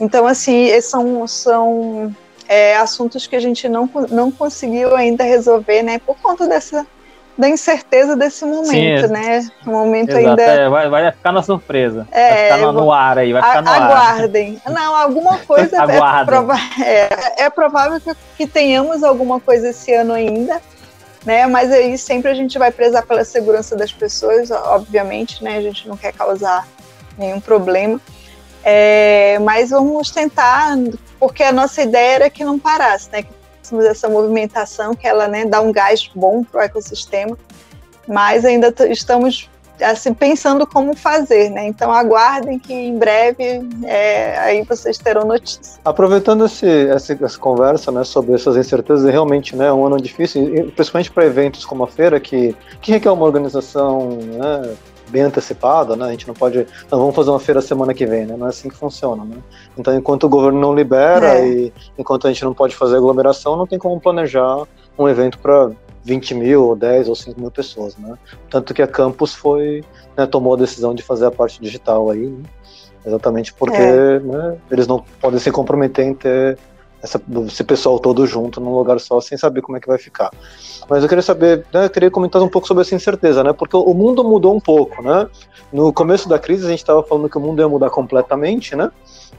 Então, 0.00 0.26
assim, 0.26 0.78
são, 0.80 1.26
são 1.26 2.14
é, 2.48 2.76
assuntos 2.76 3.26
que 3.26 3.36
a 3.36 3.40
gente 3.40 3.68
não, 3.68 3.88
não 4.10 4.30
conseguiu 4.30 4.94
ainda 4.96 5.22
resolver, 5.22 5.82
né, 5.82 5.98
por 5.98 6.16
conta 6.20 6.46
dessa 6.46 6.86
da 7.36 7.48
incerteza 7.48 8.16
desse 8.16 8.44
momento, 8.44 9.06
Sim, 9.06 9.12
né? 9.12 9.46
O 9.66 9.70
momento 9.70 10.10
exato, 10.10 10.28
ainda 10.28 10.42
é, 10.42 10.68
vai, 10.68 10.88
vai 10.88 11.12
ficar 11.12 11.32
na 11.32 11.42
surpresa, 11.42 12.08
é, 12.10 12.48
vai 12.48 12.58
ficar 12.58 12.72
no, 12.72 12.80
no, 12.80 12.92
ar 12.92 13.18
aí, 13.18 13.32
vai 13.32 13.42
ficar 13.42 13.62
no 13.62 13.70
aguardem. 13.70 14.60
ar. 14.64 14.72
Não, 14.72 14.96
alguma 14.96 15.38
coisa 15.38 15.76
é, 15.84 16.24
prova 16.24 16.54
é, 16.82 17.44
é, 17.44 17.50
provável 17.50 18.00
que, 18.00 18.16
que 18.38 18.46
tenhamos 18.46 19.04
alguma 19.04 19.38
coisa 19.38 19.68
esse 19.68 19.92
ano 19.92 20.14
ainda, 20.14 20.60
né? 21.24 21.46
Mas 21.46 21.70
aí 21.70 21.98
sempre 21.98 22.30
a 22.30 22.34
gente 22.34 22.58
vai 22.58 22.70
prezar 22.70 23.04
pela 23.04 23.24
segurança 23.24 23.76
das 23.76 23.92
pessoas, 23.92 24.50
obviamente, 24.50 25.44
né? 25.44 25.58
A 25.58 25.62
gente 25.62 25.86
não 25.86 25.96
quer 25.96 26.12
causar 26.12 26.66
nenhum 27.18 27.40
problema. 27.40 28.00
É, 28.68 29.38
mas 29.40 29.70
vamos 29.70 30.10
tentar 30.10 30.74
porque 31.20 31.42
a 31.42 31.52
nossa 31.52 31.82
ideia 31.82 32.14
era 32.14 32.30
que 32.30 32.44
não 32.44 32.58
parasse, 32.58 33.08
né? 33.12 33.22
Que 33.22 33.32
essa 33.80 34.08
movimentação, 34.08 34.94
que 34.94 35.06
ela 35.06 35.28
né, 35.28 35.44
dá 35.44 35.60
um 35.60 35.72
gás 35.72 36.10
bom 36.14 36.42
para 36.44 36.60
o 36.60 36.64
ecossistema, 36.64 37.36
mas 38.06 38.44
ainda 38.44 38.72
estamos 38.88 39.48
assim 39.80 40.14
pensando 40.14 40.66
como 40.66 40.96
fazer, 40.96 41.50
né? 41.50 41.66
Então 41.66 41.92
aguardem 41.92 42.58
que 42.58 42.72
em 42.72 42.98
breve 42.98 43.68
é, 43.84 44.38
aí 44.38 44.62
vocês 44.62 44.98
terão 44.98 45.26
notícia. 45.26 45.78
Aproveitando 45.84 46.46
esse, 46.46 46.88
essa, 46.88 47.12
essa, 47.12 47.38
conversa, 47.38 47.92
né, 47.92 48.04
sobre 48.04 48.34
essas 48.34 48.56
incertezas, 48.56 49.10
realmente, 49.10 49.54
né, 49.54 49.66
é 49.66 49.72
um 49.72 49.84
ano 49.84 50.00
difícil, 50.00 50.72
principalmente 50.74 51.10
para 51.10 51.26
eventos 51.26 51.64
como 51.64 51.84
a 51.84 51.88
feira 51.88 52.18
que 52.18 52.56
que 52.80 52.92
requer 52.92 53.10
uma 53.10 53.24
organização, 53.24 54.18
né, 54.18 54.74
bem 55.08 55.22
antecipada, 55.22 55.96
né? 55.96 56.06
A 56.06 56.10
gente 56.10 56.26
não 56.26 56.34
pode, 56.34 56.66
não, 56.90 56.98
vamos 56.98 57.14
fazer 57.14 57.30
uma 57.30 57.40
feira 57.40 57.60
semana 57.60 57.94
que 57.94 58.06
vem, 58.06 58.26
né? 58.26 58.36
Não 58.36 58.46
é 58.46 58.50
assim 58.50 58.68
que 58.68 58.76
funciona, 58.76 59.24
né? 59.24 59.36
Então, 59.76 59.96
enquanto 59.96 60.24
o 60.24 60.28
governo 60.28 60.60
não 60.60 60.74
libera 60.74 61.38
é. 61.38 61.48
e 61.48 61.72
enquanto 61.98 62.26
a 62.26 62.32
gente 62.32 62.44
não 62.44 62.54
pode 62.54 62.74
fazer 62.74 62.96
aglomeração, 62.96 63.56
não 63.56 63.66
tem 63.66 63.78
como 63.78 64.00
planejar 64.00 64.64
um 64.98 65.08
evento 65.08 65.38
para 65.38 65.70
20 66.04 66.34
mil, 66.34 66.64
ou 66.64 66.76
10 66.76 67.08
ou 67.08 67.16
5 67.16 67.40
mil 67.40 67.50
pessoas, 67.50 67.96
né? 67.96 68.16
Tanto 68.48 68.72
que 68.72 68.82
a 68.82 68.86
Campus 68.86 69.34
foi, 69.34 69.84
né, 70.16 70.26
tomou 70.26 70.54
a 70.54 70.58
decisão 70.58 70.94
de 70.94 71.02
fazer 71.02 71.26
a 71.26 71.30
parte 71.30 71.60
digital 71.60 72.10
aí, 72.10 72.26
né? 72.26 72.42
exatamente 73.06 73.52
porque 73.54 73.76
é. 73.76 74.18
né, 74.18 74.56
eles 74.70 74.86
não 74.86 75.04
podem 75.20 75.38
se 75.38 75.50
comprometer 75.52 76.04
em 76.04 76.12
ter 76.12 76.58
essa, 77.02 77.20
esse 77.46 77.64
pessoal 77.64 77.98
todo 77.98 78.26
junto 78.26 78.60
num 78.60 78.74
lugar 78.74 78.98
só 79.00 79.20
sem 79.20 79.36
saber 79.36 79.62
como 79.62 79.76
é 79.76 79.80
que 79.80 79.88
vai 79.88 79.98
ficar. 79.98 80.30
Mas 80.88 81.02
eu 81.02 81.08
queria 81.08 81.22
saber, 81.22 81.64
né, 81.72 81.86
eu 81.86 81.90
queria 81.90 82.10
comentar 82.10 82.42
um 82.42 82.48
pouco 82.48 82.66
sobre 82.66 82.82
essa 82.82 82.94
incerteza, 82.94 83.42
né? 83.42 83.52
Porque 83.52 83.76
o 83.76 83.94
mundo 83.94 84.24
mudou 84.24 84.54
um 84.54 84.60
pouco, 84.60 85.02
né? 85.02 85.28
No 85.72 85.92
começo 85.92 86.28
da 86.28 86.38
crise 86.38 86.66
a 86.66 86.70
gente 86.70 86.78
estava 86.78 87.02
falando 87.02 87.28
que 87.28 87.38
o 87.38 87.40
mundo 87.40 87.60
ia 87.60 87.68
mudar 87.68 87.90
completamente, 87.90 88.74
né? 88.76 88.90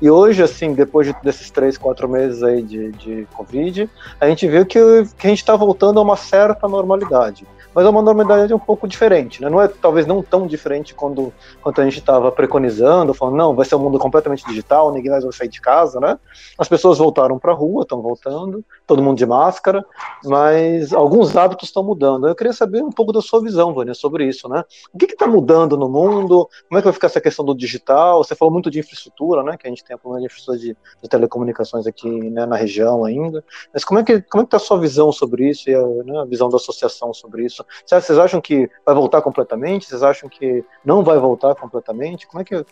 E 0.01 0.09
hoje, 0.09 0.43
assim, 0.43 0.73
depois 0.73 1.07
de, 1.07 1.15
desses 1.23 1.49
três, 1.49 1.77
quatro 1.77 2.07
meses 2.07 2.43
aí 2.43 2.61
de, 2.61 2.91
de 2.91 3.27
Covid, 3.33 3.89
a 4.19 4.27
gente 4.27 4.47
viu 4.47 4.65
que, 4.65 4.79
que 5.17 5.27
a 5.27 5.29
gente 5.29 5.39
está 5.39 5.55
voltando 5.55 5.99
a 5.99 6.03
uma 6.03 6.15
certa 6.15 6.67
normalidade 6.67 7.47
mas 7.77 7.85
é 7.85 7.89
uma 7.89 8.01
normalidade 8.01 8.51
um 8.55 8.57
pouco 8.57 8.87
diferente, 8.87 9.39
né? 9.39 9.51
Não 9.51 9.61
é 9.61 9.67
talvez 9.67 10.07
não 10.07 10.23
tão 10.23 10.47
diferente 10.47 10.95
quando, 10.95 11.31
quando 11.61 11.79
a 11.79 11.83
gente 11.83 11.99
estava 11.99 12.31
preconizando, 12.31 13.13
falando, 13.13 13.35
não, 13.35 13.53
vai 13.53 13.67
ser 13.67 13.75
um 13.75 13.79
mundo 13.79 13.99
completamente 13.99 14.43
digital, 14.47 14.91
ninguém 14.91 15.11
mais 15.11 15.23
vai 15.23 15.31
sair 15.31 15.47
de 15.47 15.61
casa, 15.61 15.99
né? 15.99 16.17
As 16.57 16.67
pessoas 16.67 16.97
voltaram 16.97 17.37
para 17.37 17.51
a 17.51 17.55
rua, 17.55 17.83
estão 17.83 18.01
voltando, 18.01 18.65
todo 18.87 19.03
mundo 19.03 19.17
de 19.17 19.25
máscara, 19.25 19.85
mas 20.23 20.93
alguns 20.93 21.35
hábitos 21.35 21.67
estão 21.67 21.83
mudando. 21.83 22.27
Eu 22.27 22.35
queria 22.35 22.53
saber 22.53 22.81
um 22.81 22.89
pouco 22.89 23.11
da 23.11 23.21
sua 23.21 23.41
visão, 23.41 23.73
Vânia, 23.73 23.93
sobre 23.93 24.25
isso, 24.25 24.47
né? 24.47 24.63
O 24.93 24.97
que 24.97 25.05
está 25.05 25.27
mudando 25.27 25.77
no 25.77 25.89
mundo? 25.89 26.49
Como 26.67 26.77
é 26.77 26.81
que 26.81 26.85
vai 26.85 26.93
ficar 26.93 27.07
essa 27.07 27.19
questão 27.19 27.43
do 27.43 27.53
digital? 27.53 28.23
Você 28.23 28.33
falou 28.33 28.51
muito 28.51 28.71
de 28.71 28.79
infraestrutura, 28.79 29.43
né? 29.43 29.57
Que 29.57 29.67
a 29.67 29.69
gente 29.69 29.83
tem 29.83 29.93
a 29.93 29.97
problema 29.97 30.21
de 30.21 30.27
infraestrutura 30.27 30.57
de, 30.57 30.77
de 31.03 31.09
telecomunicações 31.09 31.85
aqui 31.85 32.09
né, 32.09 32.45
na 32.45 32.55
região 32.55 33.03
ainda. 33.03 33.43
Mas 33.73 33.83
como 33.83 33.99
é 33.99 34.03
que 34.03 34.21
como 34.21 34.43
é 34.43 34.45
está 34.45 34.57
a 34.57 34.59
sua 34.59 34.79
visão 34.79 35.11
sobre 35.11 35.49
isso 35.49 35.69
e 35.69 35.75
a, 35.75 35.85
né, 35.85 36.19
a 36.21 36.25
visão 36.25 36.49
da 36.49 36.55
associação 36.55 37.13
sobre 37.13 37.45
isso? 37.45 37.65
Vocês 37.85 38.17
acham 38.17 38.39
que 38.39 38.69
vai 38.85 38.95
voltar 38.95 39.21
completamente? 39.21 39.87
Vocês 39.87 40.01
acham 40.01 40.29
que 40.29 40.63
não 40.85 41.03
vai 41.03 41.19
voltar 41.19 41.53
completamente? 41.55 42.25
Como 42.25 42.41
é 42.41 42.45
que 42.45 42.65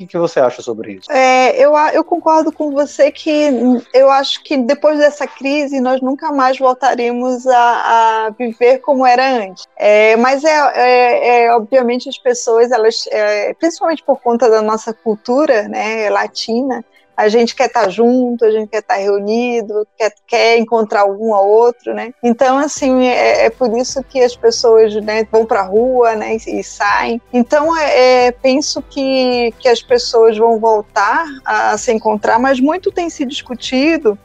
que, 0.00 0.06
que, 0.06 0.18
você 0.18 0.40
acha 0.40 0.62
sobre 0.62 0.92
isso? 0.92 1.10
É, 1.12 1.56
eu, 1.62 1.76
eu 1.92 2.02
concordo 2.02 2.50
com 2.50 2.70
você 2.70 3.10
que 3.10 3.50
eu 3.92 4.10
acho 4.10 4.42
que 4.42 4.56
depois 4.56 4.98
dessa 4.98 5.26
crise 5.26 5.80
nós 5.80 6.00
nunca 6.00 6.32
mais 6.32 6.58
voltaremos 6.58 7.46
a, 7.46 8.26
a 8.26 8.30
viver 8.30 8.78
como 8.78 9.06
era 9.06 9.26
antes. 9.26 9.66
É, 9.76 10.16
mas 10.16 10.42
é, 10.42 10.72
é, 10.74 11.44
é, 11.44 11.54
obviamente 11.54 12.08
as 12.08 12.16
pessoas, 12.16 12.70
elas, 12.70 13.06
é, 13.10 13.52
principalmente 13.54 14.02
por 14.02 14.20
conta 14.20 14.48
da 14.48 14.62
nossa 14.62 14.94
cultura, 14.94 15.68
né, 15.68 16.08
latina, 16.08 16.84
a 17.16 17.28
gente 17.28 17.54
quer 17.54 17.66
estar 17.66 17.84
tá 17.84 17.88
junto, 17.88 18.44
a 18.44 18.50
gente 18.50 18.68
quer 18.68 18.78
estar 18.78 18.94
tá 18.94 19.00
reunido, 19.00 19.86
quer, 19.96 20.12
quer 20.26 20.58
encontrar 20.58 21.04
um 21.04 21.34
ao 21.34 21.48
outro, 21.48 21.92
né? 21.94 22.14
Então, 22.22 22.58
assim, 22.58 23.06
é, 23.06 23.46
é 23.46 23.50
por 23.50 23.76
isso 23.76 24.02
que 24.02 24.20
as 24.20 24.34
pessoas 24.34 24.94
né, 24.96 25.26
vão 25.30 25.44
para 25.44 25.60
a 25.60 25.66
rua 25.66 26.16
né, 26.16 26.36
e, 26.36 26.60
e, 26.60 26.64
saem. 26.64 27.20
Então, 27.32 27.76
é, 27.76 28.26
é, 28.26 28.32
penso 28.32 28.82
que, 28.82 29.52
que 29.58 29.68
as 29.68 29.82
pessoas 29.82 30.36
vão 30.38 30.58
voltar 30.58 31.26
a, 31.44 31.72
a 31.72 31.78
se 31.78 31.92
encontrar, 31.92 32.38
mas 32.38 32.58
muito 32.58 32.90
tem 32.90 33.10
se 33.10 33.26
discutido 33.26 34.18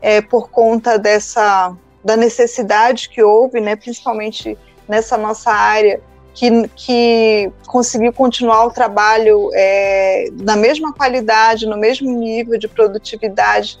é, 0.00 0.20
por 0.20 0.50
conta 0.50 0.98
dessa 0.98 1.74
da 2.04 2.16
necessidade 2.16 3.08
que 3.08 3.20
houve, 3.20 3.60
né, 3.60 3.74
principalmente 3.74 4.56
nessa 4.86 5.18
nossa 5.18 5.50
área 5.50 6.00
que, 6.36 6.68
que 6.76 7.50
conseguiu 7.66 8.12
continuar 8.12 8.66
o 8.66 8.70
trabalho 8.70 9.50
é, 9.54 10.28
na 10.34 10.54
mesma 10.54 10.92
qualidade, 10.92 11.66
no 11.66 11.78
mesmo 11.78 12.12
nível 12.12 12.58
de 12.58 12.68
produtividade 12.68 13.80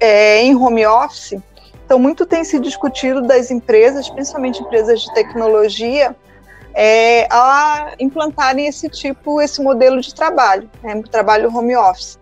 é, 0.00 0.42
em 0.42 0.54
home 0.56 0.84
office. 0.84 1.40
Então, 1.84 1.96
muito 1.96 2.26
tem 2.26 2.42
se 2.42 2.58
discutido 2.58 3.22
das 3.22 3.52
empresas, 3.52 4.10
principalmente 4.10 4.60
empresas 4.60 5.00
de 5.00 5.14
tecnologia, 5.14 6.14
é, 6.74 7.28
a 7.30 7.92
implantarem 8.00 8.66
esse 8.66 8.88
tipo, 8.88 9.40
esse 9.40 9.62
modelo 9.62 10.00
de 10.00 10.12
trabalho, 10.12 10.68
né, 10.82 11.00
trabalho 11.08 11.56
home 11.56 11.76
office. 11.76 12.18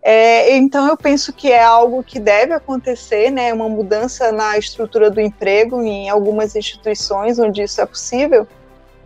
É, 0.00 0.56
então, 0.56 0.88
eu 0.88 0.96
penso 0.96 1.34
que 1.34 1.52
é 1.52 1.62
algo 1.62 2.02
que 2.02 2.18
deve 2.18 2.54
acontecer, 2.54 3.30
né, 3.30 3.52
uma 3.52 3.68
mudança 3.68 4.32
na 4.32 4.56
estrutura 4.56 5.10
do 5.10 5.20
emprego 5.20 5.82
em 5.82 6.08
algumas 6.08 6.56
instituições 6.56 7.38
onde 7.38 7.62
isso 7.62 7.80
é 7.80 7.86
possível, 7.86 8.46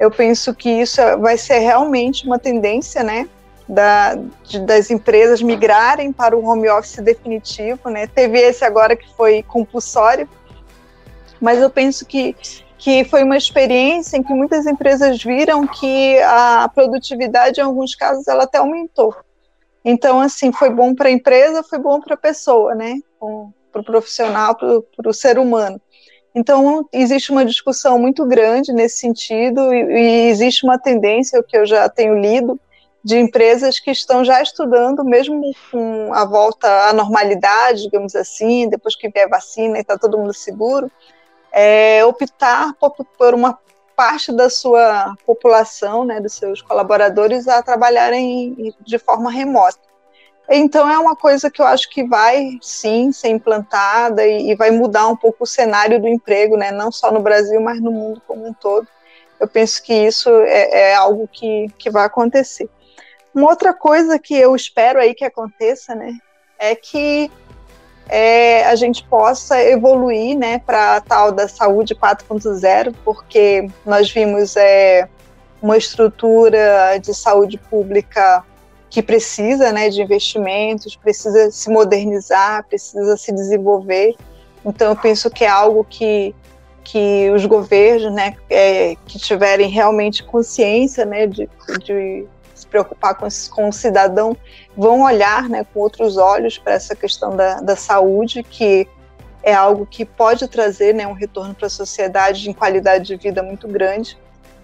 eu 0.01 0.11
penso 0.11 0.55
que 0.55 0.71
isso 0.71 1.03
vai 1.19 1.37
ser 1.37 1.59
realmente 1.59 2.27
uma 2.27 2.39
tendência, 2.39 3.03
né? 3.03 3.29
Da, 3.69 4.17
de, 4.43 4.59
das 4.61 4.91
empresas 4.91 5.43
migrarem 5.43 6.11
para 6.11 6.37
o 6.37 6.45
home 6.45 6.69
office 6.71 6.97
definitivo, 6.97 7.91
né? 7.91 8.07
Teve 8.07 8.41
esse 8.41 8.65
agora 8.65 8.97
que 8.97 9.15
foi 9.15 9.43
compulsório, 9.43 10.27
mas 11.39 11.61
eu 11.61 11.69
penso 11.69 12.07
que, 12.07 12.35
que 12.79 13.05
foi 13.05 13.23
uma 13.23 13.37
experiência 13.37 14.17
em 14.17 14.23
que 14.23 14.33
muitas 14.33 14.67
empresas 14.67 15.23
viram 15.23 15.67
que 15.67 16.19
a 16.23 16.69
produtividade, 16.75 17.61
em 17.61 17.65
alguns 17.65 17.95
casos, 17.95 18.27
ela 18.27 18.45
até 18.45 18.57
aumentou. 18.57 19.15
Então, 19.85 20.19
assim, 20.19 20.51
foi 20.51 20.71
bom 20.71 20.95
para 20.95 21.09
a 21.09 21.13
empresa, 21.13 21.63
foi 21.63 21.79
bom 21.79 22.01
para 22.01 22.15
a 22.15 22.19
pessoa, 22.19 22.75
né? 22.75 22.99
Para 23.71 23.83
o 23.83 23.85
profissional, 23.85 24.57
para 24.57 25.09
o 25.11 25.13
ser 25.13 25.39
humano. 25.39 25.81
Então, 26.35 26.89
existe 26.93 27.33
uma 27.33 27.45
discussão 27.45 27.99
muito 27.99 28.25
grande 28.25 28.73
nesse 28.73 28.99
sentido, 28.99 29.73
e, 29.75 29.83
e 29.83 30.29
existe 30.29 30.65
uma 30.65 30.79
tendência, 30.79 31.41
o 31.41 31.43
que 31.43 31.57
eu 31.57 31.67
já 31.67 31.89
tenho 31.89 32.19
lido, 32.19 32.59
de 33.03 33.19
empresas 33.19 33.81
que 33.81 33.91
estão 33.91 34.25
já 34.25 34.43
estudando, 34.43 35.03
mesmo 35.05 35.41
com 35.71 36.13
a 36.13 36.25
volta 36.25 36.89
à 36.89 36.93
normalidade, 36.93 37.83
digamos 37.83 38.15
assim, 38.15 38.69
depois 38.69 38.95
que 38.95 39.09
vier 39.09 39.29
vacina 39.29 39.79
e 39.79 39.81
está 39.81 39.97
todo 39.99 40.19
mundo 40.19 40.35
seguro, 40.35 40.91
é, 41.51 42.05
optar 42.05 42.75
por, 43.19 43.35
uma 43.35 43.59
parte 43.97 44.33
da 44.33 44.49
sua 44.49 45.15
população, 45.27 46.05
né, 46.05 46.21
dos 46.21 46.35
seus 46.35 46.63
colaboradores, 46.63 47.49
a 47.49 47.63
trabalharem 47.63 48.75
de 48.81 48.99
forma 48.99 49.31
remota. 49.31 49.90
Então 50.53 50.91
é 50.91 50.99
uma 50.99 51.15
coisa 51.15 51.49
que 51.49 51.63
eu 51.63 51.67
acho 51.67 51.89
que 51.89 52.03
vai 52.03 52.59
sim 52.61 53.13
ser 53.13 53.29
implantada 53.29 54.27
e, 54.27 54.51
e 54.51 54.55
vai 54.57 54.73
mudar 54.73 55.07
um 55.07 55.15
pouco 55.15 55.45
o 55.45 55.47
cenário 55.47 56.01
do 56.01 56.09
emprego, 56.09 56.57
né, 56.57 56.73
não 56.73 56.91
só 56.91 57.13
no 57.13 57.21
Brasil, 57.21 57.61
mas 57.61 57.81
no 57.81 57.93
mundo 57.93 58.21
como 58.27 58.45
um 58.49 58.53
todo. 58.53 58.87
Eu 59.39 59.47
penso 59.47 59.81
que 59.81 59.95
isso 59.95 60.29
é, 60.29 60.91
é 60.91 60.95
algo 60.97 61.29
que, 61.29 61.69
que 61.79 61.89
vai 61.89 62.05
acontecer. 62.05 62.69
Uma 63.33 63.49
outra 63.49 63.73
coisa 63.73 64.19
que 64.19 64.35
eu 64.35 64.57
espero 64.57 64.99
aí 64.99 65.15
que 65.15 65.25
aconteça, 65.25 65.95
né, 65.95 66.19
é 66.59 66.75
que 66.75 67.31
é, 68.09 68.65
a 68.65 68.75
gente 68.75 69.05
possa 69.05 69.63
evoluir 69.63 70.37
né, 70.37 70.59
para 70.59 70.97
a 70.97 71.01
tal 71.01 71.31
da 71.31 71.47
saúde 71.47 71.95
4.0, 71.95 72.93
porque 73.05 73.71
nós 73.87 74.11
vimos 74.11 74.57
é, 74.57 75.09
uma 75.63 75.77
estrutura 75.77 76.99
de 77.01 77.15
saúde 77.15 77.57
pública 77.57 78.45
que 78.91 79.01
precisa 79.01 79.73
né, 79.73 79.89
de 79.89 80.03
investimentos, 80.03 80.97
precisa 80.97 81.51
se 81.53 81.71
modernizar, 81.71 82.67
precisa 82.67 83.17
se 83.17 83.33
desenvolver. 83.33 84.17
Então, 84.65 84.91
eu 84.91 84.97
penso 84.97 85.31
que 85.31 85.45
é 85.45 85.49
algo 85.49 85.87
que, 85.89 86.35
que 86.83 87.31
os 87.31 87.47
governos 87.47 88.13
né, 88.13 88.35
é, 88.51 88.97
que 89.07 89.17
tiverem 89.17 89.69
realmente 89.69 90.25
consciência 90.25 91.05
né, 91.05 91.29
de, 91.29 91.49
de 91.85 92.27
preocupar 92.69 93.15
com, 93.15 93.29
com 93.53 93.69
o 93.69 93.73
cidadão 93.73 94.37
vão 94.77 95.03
olhar 95.03 95.49
né, 95.49 95.65
com 95.73 95.81
outros 95.81 96.17
olhos 96.17 96.59
para 96.59 96.73
essa 96.73 96.97
questão 96.97 97.37
da, 97.37 97.61
da 97.61 97.77
saúde, 97.77 98.43
que 98.43 98.89
é 99.41 99.55
algo 99.55 99.87
que 99.87 100.05
pode 100.05 100.49
trazer 100.49 100.95
né, 100.95 101.07
um 101.07 101.13
retorno 101.13 101.55
para 101.55 101.69
a 101.69 101.71
sociedade 101.71 102.51
em 102.51 102.53
qualidade 102.53 103.05
de 103.05 103.17
vida 103.17 103.41
muito 103.41 103.69
grande. 103.69 104.19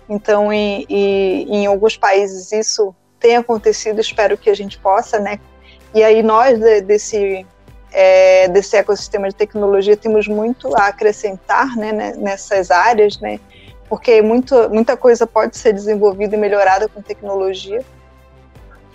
Então, 0.08 0.52
em, 0.52 0.84
em 0.88 1.66
alguns 1.66 1.96
países 1.96 2.50
isso 2.52 2.94
tem 3.18 3.36
acontecido, 3.36 4.00
espero 4.00 4.36
que 4.36 4.50
a 4.50 4.54
gente 4.54 4.78
possa, 4.78 5.18
né? 5.18 5.38
E 5.94 6.02
aí 6.02 6.22
nós 6.22 6.58
desse 6.84 7.46
é, 7.92 8.48
desse 8.48 8.76
ecossistema 8.76 9.28
de 9.28 9.34
tecnologia 9.34 9.96
temos 9.96 10.28
muito 10.28 10.76
a 10.76 10.88
acrescentar, 10.88 11.74
né, 11.76 11.92
nessas 11.92 12.70
áreas, 12.70 13.18
né? 13.20 13.40
Porque 13.88 14.20
muito, 14.20 14.68
muita 14.68 14.96
coisa 14.96 15.26
pode 15.26 15.56
ser 15.56 15.72
desenvolvida 15.72 16.36
e 16.36 16.38
melhorada 16.38 16.88
com 16.88 17.00
tecnologia. 17.00 17.82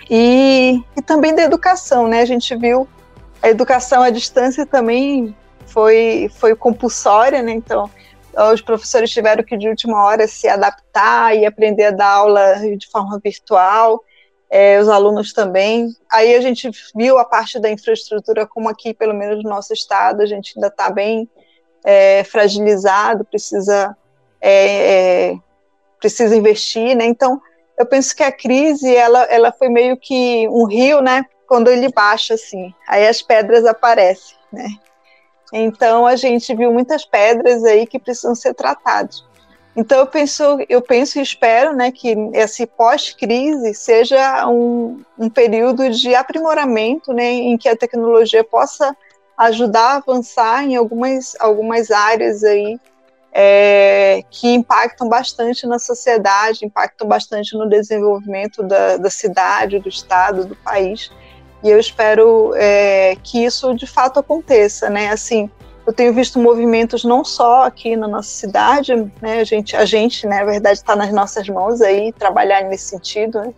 E, 0.10 0.84
e 0.96 1.02
também 1.02 1.34
da 1.34 1.42
educação, 1.42 2.08
né? 2.08 2.22
A 2.22 2.26
gente 2.26 2.56
viu 2.56 2.88
a 3.42 3.50
educação 3.50 4.04
à 4.04 4.10
distância 4.10 4.66
também 4.66 5.36
foi, 5.66 6.30
foi 6.36 6.56
compulsória, 6.56 7.42
né? 7.42 7.54
Então, 7.54 7.90
os 8.54 8.62
professores 8.62 9.10
tiveram 9.10 9.44
que, 9.44 9.58
de 9.58 9.68
última 9.68 10.04
hora, 10.04 10.28
se 10.28 10.48
adaptar 10.48 11.36
e 11.36 11.46
aprender 11.46 11.86
a 11.86 11.92
dar 11.92 12.10
aula 12.10 12.56
de 12.78 12.88
forma 12.88 13.20
virtual, 13.24 14.04
é, 14.52 14.78
os 14.82 14.90
alunos 14.90 15.32
também. 15.32 15.96
Aí 16.12 16.36
a 16.36 16.42
gente 16.42 16.70
viu 16.94 17.18
a 17.18 17.24
parte 17.24 17.58
da 17.58 17.72
infraestrutura, 17.72 18.46
como 18.46 18.68
aqui, 18.68 18.94
pelo 18.94 19.14
menos 19.14 19.42
no 19.42 19.50
nosso 19.50 19.72
estado, 19.72 20.22
a 20.22 20.26
gente 20.26 20.52
ainda 20.58 20.68
está 20.68 20.90
bem 20.90 21.30
é, 21.86 22.26
fragilizado, 22.26 23.24
precisa, 23.24 23.96
é, 24.42 25.30
é, 25.32 25.38
precisa 25.98 26.36
investir, 26.36 26.98
né? 26.98 27.06
Então, 27.06 27.42
eu 27.78 27.86
penso 27.86 28.14
que 28.14 28.24
a 28.24 28.32
crise 28.32 28.94
ela, 28.94 29.24
ela 29.24 29.54
foi 29.54 29.70
meio 29.70 29.96
que 29.96 30.46
um 30.50 30.66
rio, 30.66 31.02
né? 31.02 31.26
Quando 31.48 31.70
ele 31.70 31.90
baixa 31.90 32.34
assim, 32.34 32.74
aí 32.88 33.08
as 33.08 33.22
pedras 33.22 33.66
aparecem, 33.66 34.38
né? 34.52 34.68
Então 35.54 36.06
a 36.06 36.16
gente 36.16 36.54
viu 36.56 36.72
muitas 36.72 37.06
pedras 37.06 37.64
aí 37.64 37.86
que 37.86 38.00
precisam 38.00 38.36
ser 38.36 38.54
tratadas. 38.54 39.26
Então 39.76 40.00
eu 40.00 40.08
penso, 40.08 40.44
eu 40.68 40.82
penso 40.82 41.18
e 41.18 41.22
espero, 41.22 41.74
né, 41.74 41.92
que 41.92 42.14
esse 42.34 42.66
pós-crise 42.66 43.74
seja 43.74 44.48
um, 44.48 45.02
um 45.18 45.30
período 45.30 45.90
de 45.90 46.14
aprimoramento, 46.14 47.14
né, 47.14 47.32
em 47.32 47.58
que 47.58 47.70
a 47.70 47.76
tecnologia 47.76 48.44
possa 48.44 48.96
ajudar 49.38 49.94
a 49.94 49.96
avançar 49.96 50.64
em 50.64 50.76
algumas 50.76 51.36
algumas 51.40 51.90
áreas 51.90 52.44
aí 52.44 52.78
é, 53.32 54.24
que 54.30 54.50
impactam 54.50 55.08
bastante 55.08 55.66
na 55.66 55.80
sociedade, 55.80 56.66
impactam 56.66 57.08
bastante 57.08 57.56
no 57.56 57.68
desenvolvimento 57.68 58.62
da, 58.62 58.98
da 58.98 59.10
cidade, 59.10 59.80
do 59.80 59.88
estado, 59.88 60.46
do 60.46 60.56
país. 60.58 61.10
E 61.64 61.70
eu 61.70 61.80
espero 61.80 62.54
é, 62.56 63.16
que 63.24 63.44
isso 63.44 63.74
de 63.74 63.88
fato 63.88 64.20
aconteça, 64.20 64.90
né? 64.90 65.10
Assim, 65.10 65.50
eu 65.86 65.94
tenho 65.94 66.14
visto 66.14 66.40
movimentos 66.40 67.04
não 67.04 67.24
só 67.24 67.64
aqui 67.64 67.96
na 67.96 68.08
nossa 68.08 68.30
cidade, 68.30 68.96
né? 69.22 69.40
A 69.40 69.44
gente, 69.44 69.76
a 69.76 69.86
gente, 69.86 70.28
né, 70.28 70.40
na 70.40 70.46
verdade, 70.46 70.78
está 70.78 70.96
nas 70.96 71.12
nossas 71.12 71.48
mãos 71.50 71.82
aí 71.82 72.14
trabalhar 72.14 72.64
nesse 72.64 72.90
sentido, 72.90 73.40
né? 73.40 73.54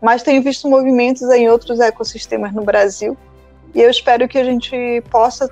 mas 0.00 0.22
tenho 0.22 0.42
visto 0.42 0.68
movimentos 0.68 1.22
em 1.22 1.48
outros 1.48 1.78
ecossistemas 1.78 2.52
no 2.52 2.64
Brasil. 2.64 3.16
E 3.72 3.80
eu 3.80 3.88
espero 3.88 4.28
que 4.28 4.36
a 4.36 4.44
gente 4.44 5.02
possa 5.10 5.48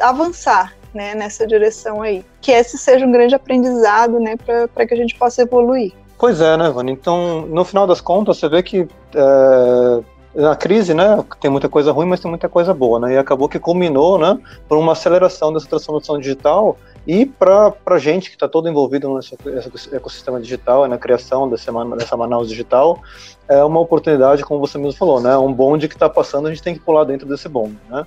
avançar 0.00 0.74
né, 0.94 1.14
nessa 1.14 1.46
direção 1.46 2.00
aí. 2.00 2.24
Que 2.40 2.52
esse 2.52 2.78
seja 2.78 3.06
um 3.06 3.12
grande 3.12 3.34
aprendizado 3.34 4.18
né, 4.18 4.36
para 4.36 4.86
que 4.86 4.94
a 4.94 4.96
gente 4.96 5.14
possa 5.16 5.42
evoluir. 5.42 5.92
Pois 6.18 6.40
é, 6.40 6.56
né, 6.56 6.70
Vani? 6.70 6.92
Então, 6.92 7.42
no 7.42 7.64
final 7.64 7.86
das 7.86 8.00
contas, 8.00 8.38
você 8.38 8.48
vê 8.48 8.62
que 8.62 8.88
é, 9.14 10.02
a 10.36 10.56
crise, 10.56 10.94
né, 10.94 11.22
tem 11.40 11.50
muita 11.50 11.68
coisa 11.68 11.92
ruim, 11.92 12.06
mas 12.06 12.20
tem 12.20 12.30
muita 12.30 12.48
coisa 12.48 12.72
boa, 12.72 12.98
né? 12.98 13.14
E 13.14 13.18
acabou 13.18 13.48
que 13.48 13.58
culminou, 13.58 14.18
né, 14.18 14.38
por 14.68 14.78
uma 14.78 14.92
aceleração 14.92 15.52
dessa 15.52 15.68
transformação 15.68 16.18
digital 16.18 16.78
e 17.06 17.26
para 17.26 17.74
a 17.84 17.98
gente 17.98 18.30
que 18.30 18.36
está 18.36 18.48
todo 18.48 18.68
envolvido 18.68 19.12
nesse 19.14 19.36
ecossistema 19.92 20.40
digital, 20.40 20.86
na 20.88 20.96
criação 20.96 21.48
dessa, 21.48 21.72
dessa 21.96 22.16
Manaus 22.16 22.48
Digital, 22.48 23.00
é 23.48 23.62
uma 23.62 23.80
oportunidade, 23.80 24.44
como 24.44 24.60
você 24.60 24.78
mesmo 24.78 24.98
falou, 24.98 25.20
né? 25.20 25.36
Um 25.36 25.52
bonde 25.52 25.88
que 25.88 25.94
está 25.94 26.08
passando, 26.08 26.46
a 26.46 26.50
gente 26.50 26.62
tem 26.62 26.74
que 26.74 26.80
pular 26.80 27.04
dentro 27.04 27.28
desse 27.28 27.48
bonde, 27.48 27.76
né? 27.90 28.06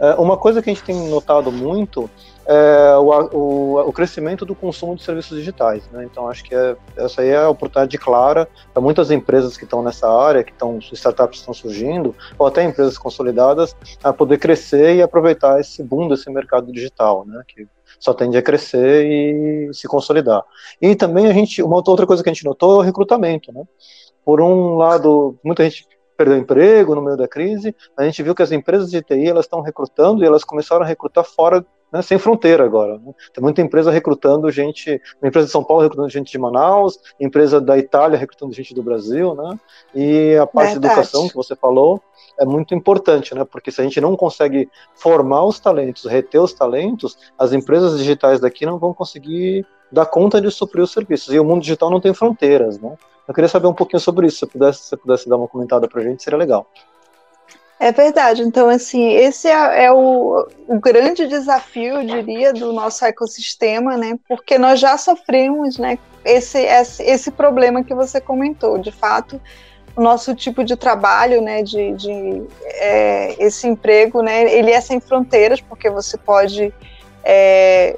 É, 0.00 0.14
uma 0.14 0.36
coisa 0.36 0.62
que 0.62 0.70
a 0.70 0.72
gente 0.72 0.84
tem 0.84 1.08
notado 1.08 1.50
muito 1.50 2.08
é 2.50 2.96
o, 2.96 3.36
o, 3.36 3.88
o 3.88 3.92
crescimento 3.92 4.46
do 4.46 4.54
consumo 4.54 4.96
de 4.96 5.02
serviços 5.02 5.36
digitais. 5.36 5.86
Né? 5.92 6.08
Então, 6.10 6.26
acho 6.28 6.42
que 6.42 6.54
é, 6.54 6.74
essa 6.96 7.20
aí 7.20 7.28
é 7.28 7.36
a 7.36 7.50
oportunidade 7.50 7.98
clara 7.98 8.48
para 8.72 8.80
muitas 8.80 9.10
empresas 9.10 9.58
que 9.58 9.64
estão 9.64 9.82
nessa 9.82 10.10
área, 10.10 10.42
que 10.42 10.52
estão 10.52 10.78
startups 10.78 11.40
estão 11.40 11.52
surgindo, 11.52 12.14
ou 12.38 12.46
até 12.46 12.64
empresas 12.64 12.96
consolidadas, 12.96 13.76
a 14.02 14.14
poder 14.14 14.38
crescer 14.38 14.96
e 14.96 15.02
aproveitar 15.02 15.60
esse 15.60 15.82
boom 15.82 16.08
desse 16.08 16.30
mercado 16.30 16.72
digital, 16.72 17.26
né? 17.26 17.42
que 17.46 17.68
só 18.00 18.14
tende 18.14 18.38
a 18.38 18.42
crescer 18.42 19.04
e 19.04 19.74
se 19.74 19.86
consolidar. 19.86 20.42
E 20.80 20.96
também 20.96 21.26
a 21.26 21.32
gente, 21.34 21.62
uma 21.62 21.76
outra 21.76 22.06
coisa 22.06 22.22
que 22.22 22.30
a 22.30 22.32
gente 22.32 22.46
notou 22.46 22.76
é 22.76 22.78
o 22.78 22.86
recrutamento. 22.86 23.52
Né? 23.52 23.62
Por 24.24 24.40
um 24.40 24.76
lado, 24.76 25.38
muita 25.44 25.64
gente 25.64 25.86
perdeu 26.16 26.38
emprego 26.38 26.94
no 26.94 27.02
meio 27.02 27.16
da 27.16 27.28
crise, 27.28 27.76
a 27.96 28.04
gente 28.04 28.22
viu 28.24 28.34
que 28.34 28.42
as 28.42 28.50
empresas 28.50 28.90
de 28.90 29.00
TI 29.00 29.28
elas 29.28 29.44
estão 29.44 29.60
recrutando 29.60 30.24
e 30.24 30.26
elas 30.26 30.42
começaram 30.42 30.82
a 30.82 30.86
recrutar 30.86 31.24
fora, 31.24 31.64
né, 31.92 32.02
sem 32.02 32.18
fronteira 32.18 32.64
agora. 32.64 32.98
Né? 32.98 33.12
Tem 33.32 33.42
muita 33.42 33.62
empresa 33.62 33.90
recrutando 33.90 34.50
gente, 34.50 35.00
uma 35.20 35.28
empresa 35.28 35.46
de 35.46 35.52
São 35.52 35.64
Paulo 35.64 35.82
recrutando 35.82 36.08
gente 36.08 36.30
de 36.30 36.38
Manaus, 36.38 36.98
empresa 37.18 37.60
da 37.60 37.78
Itália 37.78 38.18
recrutando 38.18 38.52
gente 38.52 38.74
do 38.74 38.82
Brasil, 38.82 39.34
né? 39.34 39.58
E 39.94 40.36
a 40.36 40.46
parte 40.46 40.72
Verdade. 40.72 40.80
de 40.80 41.00
educação 41.00 41.28
que 41.28 41.34
você 41.34 41.56
falou 41.56 42.00
é 42.38 42.44
muito 42.44 42.74
importante, 42.74 43.34
né? 43.34 43.44
Porque 43.44 43.70
se 43.70 43.80
a 43.80 43.84
gente 43.84 44.00
não 44.00 44.16
consegue 44.16 44.68
formar 44.94 45.44
os 45.44 45.58
talentos, 45.58 46.04
reter 46.04 46.40
os 46.40 46.52
talentos, 46.52 47.18
as 47.38 47.52
empresas 47.52 47.98
digitais 47.98 48.40
daqui 48.40 48.64
não 48.64 48.78
vão 48.78 48.94
conseguir 48.94 49.66
dar 49.90 50.06
conta 50.06 50.40
de 50.40 50.50
suprir 50.50 50.82
os 50.82 50.92
serviços. 50.92 51.32
E 51.32 51.40
o 51.40 51.44
mundo 51.44 51.62
digital 51.62 51.90
não 51.90 52.00
tem 52.00 52.12
fronteiras, 52.12 52.78
né? 52.78 52.96
Eu 53.26 53.34
queria 53.34 53.48
saber 53.48 53.66
um 53.66 53.74
pouquinho 53.74 54.00
sobre 54.00 54.26
isso. 54.26 54.38
Se 54.38 54.40
você 54.40 54.46
pudesse, 54.46 54.82
se 54.84 54.96
pudesse 54.96 55.28
dar 55.28 55.36
uma 55.36 55.48
comentada 55.48 55.88
para 55.88 56.00
a 56.00 56.04
gente, 56.04 56.22
seria 56.22 56.38
legal. 56.38 56.66
É 57.80 57.92
verdade. 57.92 58.42
Então, 58.42 58.68
assim, 58.68 59.08
esse 59.12 59.46
é, 59.46 59.84
é 59.84 59.92
o, 59.92 60.48
o, 60.66 60.80
grande 60.80 61.26
desafio, 61.28 62.00
eu 62.00 62.04
diria, 62.04 62.52
do 62.52 62.72
nosso 62.72 63.04
ecossistema, 63.04 63.96
né? 63.96 64.18
Porque 64.28 64.58
nós 64.58 64.80
já 64.80 64.98
sofremos, 64.98 65.78
né? 65.78 65.98
Esse, 66.24 66.58
esse, 66.58 67.02
esse 67.04 67.30
problema 67.30 67.84
que 67.84 67.94
você 67.94 68.20
comentou. 68.20 68.78
De 68.78 68.90
fato, 68.90 69.40
o 69.94 70.00
nosso 70.00 70.34
tipo 70.34 70.64
de 70.64 70.76
trabalho, 70.76 71.40
né? 71.40 71.62
De, 71.62 71.92
de 71.92 72.42
é, 72.64 73.36
esse 73.38 73.68
emprego, 73.68 74.22
né? 74.22 74.52
Ele 74.52 74.72
é 74.72 74.80
sem 74.80 74.98
fronteiras, 74.98 75.60
porque 75.60 75.88
você 75.88 76.18
pode 76.18 76.74
é, 77.22 77.96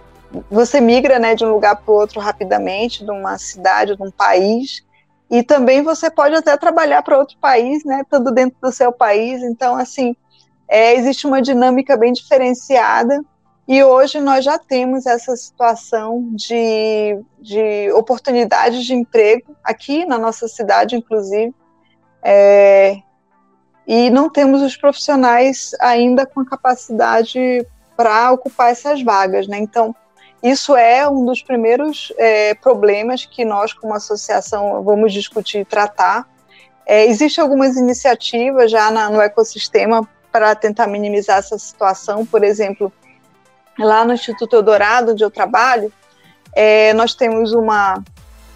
você 0.50 0.80
migra 0.80 1.18
né, 1.18 1.34
de 1.34 1.44
um 1.44 1.52
lugar 1.52 1.76
para 1.76 1.92
o 1.92 1.96
outro 1.96 2.20
rapidamente, 2.20 3.04
de 3.04 3.10
uma 3.10 3.36
cidade, 3.38 3.96
de 3.96 4.02
um 4.02 4.10
país, 4.10 4.84
e 5.30 5.44
também 5.44 5.82
você 5.82 6.10
pode 6.10 6.34
até 6.34 6.56
trabalhar 6.56 7.02
para 7.02 7.16
outro 7.16 7.38
país, 7.38 7.84
né, 7.84 8.00
estando 8.00 8.32
dentro 8.32 8.58
do 8.60 8.72
seu 8.72 8.90
país. 8.90 9.40
Então, 9.42 9.76
assim, 9.76 10.16
é, 10.68 10.94
existe 10.96 11.26
uma 11.26 11.40
dinâmica 11.40 11.96
bem 11.96 12.12
diferenciada. 12.12 13.22
E 13.68 13.84
hoje 13.84 14.18
nós 14.18 14.44
já 14.44 14.58
temos 14.58 15.06
essa 15.06 15.36
situação 15.36 16.28
de, 16.32 17.16
de 17.40 17.92
oportunidades 17.92 18.84
de 18.84 18.92
emprego 18.92 19.54
aqui 19.62 20.04
na 20.04 20.18
nossa 20.18 20.48
cidade, 20.48 20.96
inclusive, 20.96 21.54
é, 22.20 22.96
e 23.86 24.10
não 24.10 24.28
temos 24.28 24.62
os 24.62 24.76
profissionais 24.76 25.70
ainda 25.80 26.26
com 26.26 26.40
a 26.40 26.46
capacidade 26.46 27.64
para 27.96 28.32
ocupar 28.32 28.72
essas 28.72 29.00
vagas, 29.02 29.46
né? 29.46 29.58
Então, 29.58 29.94
isso 30.42 30.74
é 30.74 31.06
um 31.06 31.24
dos 31.24 31.42
primeiros 31.42 32.12
é, 32.16 32.54
problemas 32.54 33.26
que 33.26 33.44
nós, 33.44 33.72
como 33.72 33.94
associação, 33.94 34.82
vamos 34.82 35.12
discutir 35.12 35.58
e 35.58 35.64
tratar. 35.64 36.26
É, 36.86 37.04
Existem 37.06 37.42
algumas 37.42 37.76
iniciativas 37.76 38.70
já 38.70 38.90
na, 38.90 39.10
no 39.10 39.20
ecossistema 39.20 40.08
para 40.32 40.54
tentar 40.54 40.86
minimizar 40.86 41.38
essa 41.38 41.58
situação. 41.58 42.24
Por 42.24 42.42
exemplo, 42.42 42.90
lá 43.78 44.02
no 44.04 44.14
Instituto 44.14 44.56
Eldorado, 44.56 45.12
onde 45.12 45.22
eu 45.22 45.30
trabalho, 45.30 45.92
é, 46.54 46.94
nós 46.94 47.14
temos 47.14 47.52
uma, 47.52 48.02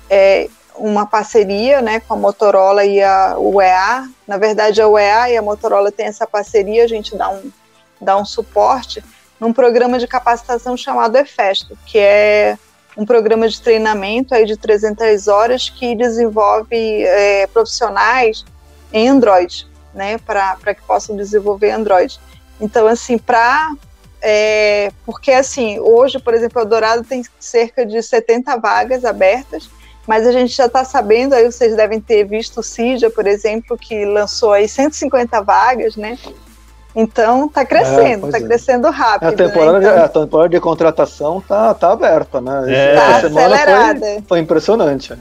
é, 0.09 0.49
uma 0.77 1.05
parceria 1.05 1.83
né, 1.83 2.01
com 2.01 2.15
a 2.15 2.17
Motorola 2.17 2.83
e 2.85 3.03
a 3.03 3.37
UEA. 3.39 4.09
Na 4.27 4.39
verdade, 4.39 4.81
a 4.81 4.89
UEA 4.89 5.31
e 5.31 5.37
a 5.37 5.43
Motorola 5.43 5.93
têm 5.93 6.07
essa 6.07 6.27
parceria, 6.27 6.85
a 6.85 6.89
gente 6.89 7.15
dá 7.15 7.29
um, 7.29 7.53
dá 8.01 8.17
um 8.17 8.25
suporte 8.25 9.05
num 9.41 9.53
programa 9.53 9.99
de 9.99 10.07
capacitação 10.07 10.77
chamado 10.77 11.17
EFESTO, 11.17 11.77
que 11.87 11.99
é 11.99 12.59
um 12.97 13.05
programa 13.05 13.49
de 13.49 13.61
treinamento 13.61 14.35
aí 14.35 14.45
de 14.45 14.57
300 14.57 15.27
horas 15.29 15.69
que 15.69 15.97
desenvolve 15.97 17.03
é, 17.05 17.47
profissionais 17.49 18.45
em 18.93 19.09
Android, 19.09 19.67
né, 19.93 20.19
para 20.19 20.75
que 20.75 20.83
possam 20.83 21.17
desenvolver 21.17 21.71
Android. 21.71 22.19
Então, 22.61 22.87
assim, 22.87 23.19
para 23.19 23.73
é, 24.27 24.91
porque 25.05 25.33
assim, 25.33 25.79
hoje, 25.79 26.19
por 26.19 26.33
exemplo, 26.33 26.63
o 26.63 26.65
Dourado 26.65 27.05
tem 27.05 27.23
cerca 27.39 27.85
de 27.85 28.03
70 28.03 28.57
vagas 28.57 29.05
abertas, 29.05 29.69
mas 30.07 30.27
a 30.27 30.33
gente 30.33 30.55
já 30.55 30.65
está 30.65 30.83
sabendo, 30.83 31.35
aí 31.35 31.45
vocês 31.45 31.77
devem 31.77 32.01
ter 32.01 32.25
visto 32.25 32.61
o 32.61 32.63
CIDA, 32.63 33.11
por 33.11 33.27
exemplo, 33.27 33.77
que 33.77 34.07
lançou 34.07 34.53
aí 34.53 34.67
150 34.67 35.43
vagas, 35.43 35.97
né? 35.97 36.19
Então 36.95 37.47
está 37.47 37.65
crescendo, 37.65 38.27
está 38.27 38.39
é, 38.39 38.43
é. 38.43 38.45
crescendo 38.45 38.91
rápido. 38.91 39.29
A 39.29 39.33
temporada, 39.33 39.79
né? 39.81 39.87
então, 39.87 39.95
de, 39.95 40.05
a 40.05 40.09
temporada 40.09 40.49
de 40.51 40.61
contratação 40.61 41.39
está 41.39 41.75
tá 41.75 41.93
aberta, 41.93 42.41
né? 42.41 42.65
É. 42.69 42.95
Tá 42.95 43.17
acelerada. 43.17 44.01
Foi, 44.01 44.23
foi, 44.29 44.39
impressionante. 44.39 45.13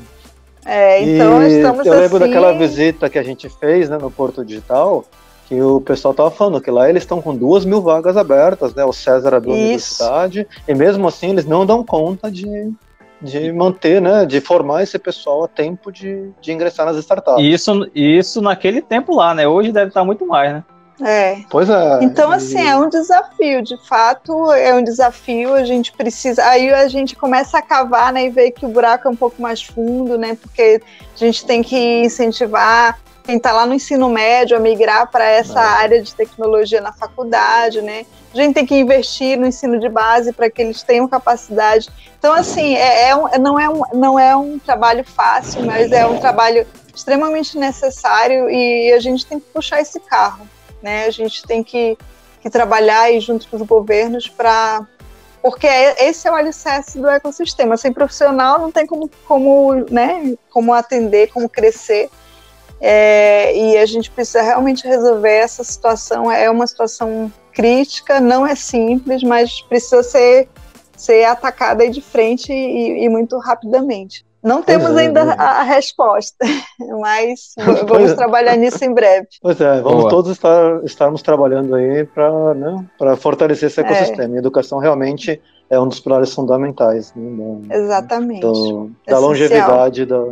É, 0.65 1.01
então 1.01 1.43
e 1.43 1.57
estamos 1.57 1.85
Eu 1.85 1.93
lembro 1.93 2.17
assim... 2.17 2.27
daquela 2.27 2.53
visita 2.53 3.09
que 3.09 3.17
a 3.17 3.23
gente 3.23 3.49
fez 3.49 3.89
né, 3.89 3.97
no 3.97 4.11
Porto 4.11 4.45
Digital, 4.45 5.03
que 5.47 5.61
o 5.61 5.81
pessoal 5.81 6.11
estava 6.11 6.31
falando 6.31 6.61
que 6.61 6.71
lá 6.71 6.89
eles 6.89 7.03
estão 7.03 7.21
com 7.21 7.35
duas 7.35 7.65
mil 7.65 7.81
vagas 7.81 8.15
abertas, 8.15 8.73
né? 8.73 8.85
O 8.85 8.93
César 8.93 9.33
é 9.33 9.39
dono 9.39 9.73
da 9.73 9.79
cidade, 9.79 10.47
e 10.67 10.73
mesmo 10.73 11.07
assim 11.07 11.31
eles 11.31 11.45
não 11.45 11.65
dão 11.65 11.83
conta 11.83 12.31
de, 12.31 12.71
de 13.21 13.51
manter, 13.51 14.01
né, 14.01 14.25
de 14.25 14.39
formar 14.39 14.83
esse 14.83 14.97
pessoal 14.99 15.43
a 15.43 15.47
tempo 15.47 15.91
de, 15.91 16.29
de 16.39 16.51
ingressar 16.51 16.85
nas 16.85 16.97
startups. 16.97 17.43
Isso, 17.43 17.89
isso 17.93 18.41
naquele 18.41 18.81
tempo 18.81 19.15
lá, 19.15 19.33
né? 19.33 19.47
Hoje 19.47 19.71
deve 19.71 19.87
estar 19.87 20.05
muito 20.05 20.25
mais, 20.25 20.53
né? 20.53 20.63
É. 21.01 21.41
Pois 21.49 21.69
é. 21.69 21.99
Então, 22.03 22.31
assim, 22.31 22.61
é 22.61 22.75
um 22.75 22.89
desafio, 22.89 23.61
de 23.61 23.77
fato, 23.87 24.51
é 24.51 24.73
um 24.73 24.83
desafio, 24.83 25.53
a 25.53 25.63
gente 25.63 25.91
precisa. 25.91 26.43
Aí 26.45 26.71
a 26.71 26.87
gente 26.87 27.15
começa 27.15 27.57
a 27.57 27.61
cavar, 27.61 28.13
né, 28.13 28.25
e 28.25 28.29
ver 28.29 28.51
que 28.51 28.65
o 28.65 28.69
buraco 28.69 29.07
é 29.07 29.11
um 29.11 29.15
pouco 29.15 29.41
mais 29.41 29.63
fundo, 29.63 30.17
né? 30.17 30.37
Porque 30.39 30.81
a 31.15 31.17
gente 31.17 31.45
tem 31.45 31.63
que 31.63 32.03
incentivar 32.03 32.99
quem 33.23 33.37
está 33.37 33.53
lá 33.53 33.65
no 33.65 33.73
ensino 33.73 34.09
médio 34.09 34.57
a 34.57 34.59
migrar 34.59 35.09
para 35.09 35.25
essa 35.25 35.59
é. 35.59 35.63
área 35.63 36.01
de 36.01 36.13
tecnologia 36.13 36.81
na 36.81 36.91
faculdade, 36.91 37.81
né? 37.81 38.05
A 38.33 38.37
gente 38.37 38.53
tem 38.53 38.65
que 38.65 38.75
investir 38.75 39.37
no 39.37 39.47
ensino 39.47 39.79
de 39.79 39.87
base 39.87 40.33
para 40.33 40.49
que 40.49 40.61
eles 40.61 40.83
tenham 40.83 41.07
capacidade. 41.07 41.89
Então, 42.17 42.33
assim, 42.33 42.75
é, 42.75 43.09
é 43.09 43.15
um, 43.15 43.27
não, 43.39 43.59
é 43.59 43.69
um, 43.69 43.81
não 43.93 44.19
é 44.19 44.35
um 44.35 44.59
trabalho 44.59 45.05
fácil, 45.05 45.65
mas 45.65 45.91
é 45.91 46.05
um 46.05 46.19
trabalho 46.19 46.67
extremamente 46.93 47.57
necessário 47.57 48.49
e 48.49 48.91
a 48.91 48.99
gente 48.99 49.25
tem 49.25 49.39
que 49.39 49.45
puxar 49.51 49.81
esse 49.81 49.99
carro 49.99 50.47
né? 50.83 51.05
A 51.05 51.09
gente 51.09 51.41
tem 51.43 51.63
que, 51.63 51.97
que 52.41 52.49
trabalhar 52.49 53.03
aí 53.03 53.19
junto 53.19 53.47
com 53.47 53.55
os 53.55 53.63
governos 53.63 54.27
para 54.27 54.85
porque 55.43 55.67
é, 55.67 56.07
esse 56.07 56.25
é 56.25 56.31
o 56.31 56.35
alicerce 56.35 56.97
do 56.97 57.09
ecossistema. 57.09 57.75
Sem 57.75 57.91
profissional 57.91 58.59
não 58.59 58.71
tem 58.71 58.87
como, 58.87 59.09
como, 59.27 59.73
né, 59.91 60.35
como 60.49 60.73
atender, 60.73 61.31
como 61.33 61.49
crescer. 61.49 62.09
É, 62.79 63.53
e 63.55 63.77
a 63.77 63.85
gente 63.85 64.09
precisa 64.09 64.41
realmente 64.41 64.87
resolver 64.87 65.35
essa 65.35 65.61
situação. 65.61 66.31
É 66.31 66.49
uma 66.49 66.65
situação 66.65 67.31
crítica, 67.51 68.21
não 68.21 68.47
é 68.47 68.55
simples, 68.55 69.21
mas 69.21 69.61
precisa 69.63 70.01
ser, 70.01 70.47
ser 70.95 71.25
atacada 71.25 71.89
de 71.89 72.01
frente 72.01 72.53
e, 72.53 73.03
e 73.03 73.09
muito 73.09 73.37
rapidamente. 73.37 74.25
Não 74.43 74.61
temos 74.61 74.95
é, 74.97 75.01
ainda 75.01 75.21
é. 75.21 75.35
a, 75.39 75.63
resposta, 75.63 76.45
mas 76.99 77.53
vamos 77.87 78.11
é. 78.11 78.15
trabalhar 78.15 78.57
nisso 78.57 78.83
em 78.83 78.93
breve. 78.93 79.27
Pois 79.41 79.59
é, 79.61 79.79
vamos 79.81 80.01
Boa. 80.01 80.09
todos 80.09 80.31
estar, 80.31 80.83
estarmos 80.83 81.21
trabalhando 81.21 81.73
aí 81.75 82.03
para 82.03 82.53
né, 82.53 82.85
fortalecer 83.17 83.67
esse 83.67 83.79
ecossistema. 83.79 84.33
É. 84.33 84.35
E 84.35 84.35
a 84.35 84.39
educação 84.39 84.79
realmente 84.79 85.41
é 85.69 85.79
um 85.79 85.87
dos 85.87 85.99
pilares 85.99 86.33
fundamentais. 86.33 87.13
Né, 87.15 87.61
Exatamente. 87.71 88.41
Do, 88.41 88.91
da 89.07 89.17
longevidade 89.17 90.05
da, 90.05 90.25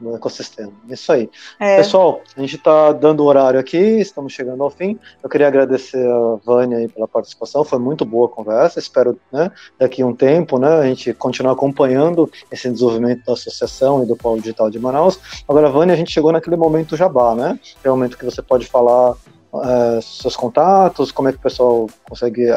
no 0.00 0.14
ecossistema. 0.14 0.72
Isso 0.88 1.12
aí. 1.12 1.28
É. 1.58 1.78
Pessoal, 1.78 2.20
a 2.36 2.40
gente 2.40 2.56
está 2.56 2.92
dando 2.92 3.24
horário 3.24 3.58
aqui, 3.58 3.76
estamos 3.76 4.32
chegando 4.32 4.62
ao 4.62 4.70
fim. 4.70 4.98
Eu 5.22 5.28
queria 5.28 5.48
agradecer 5.48 6.06
a 6.06 6.36
Vânia 6.44 6.88
pela 6.88 7.08
participação, 7.08 7.64
foi 7.64 7.78
muito 7.78 8.04
boa 8.04 8.26
a 8.26 8.30
conversa. 8.30 8.78
Espero, 8.78 9.18
né, 9.32 9.50
daqui 9.78 10.02
a 10.02 10.06
um 10.06 10.14
tempo, 10.14 10.58
né, 10.58 10.68
a 10.68 10.84
gente 10.84 11.12
continuar 11.14 11.52
acompanhando 11.52 12.30
esse 12.50 12.70
desenvolvimento 12.70 13.24
da 13.24 13.32
associação 13.32 14.02
e 14.02 14.06
do 14.06 14.16
Polo 14.16 14.40
Digital 14.40 14.70
de 14.70 14.78
Manaus. 14.78 15.18
Agora, 15.48 15.70
Vânia, 15.70 15.94
a 15.94 15.98
gente 15.98 16.12
chegou 16.12 16.32
naquele 16.32 16.56
momento 16.56 16.96
jabá, 16.96 17.34
né? 17.34 17.58
É 17.82 17.90
o 17.90 17.94
momento 17.94 18.16
que 18.16 18.24
você 18.24 18.42
pode 18.42 18.66
falar 18.66 19.14
Uh, 19.50 20.00
seus 20.02 20.36
contatos, 20.36 21.10
como 21.10 21.30
é 21.30 21.32
que 21.32 21.38
o 21.38 21.40
pessoal 21.40 21.86
consegue 22.06 22.50
uh, 22.50 22.52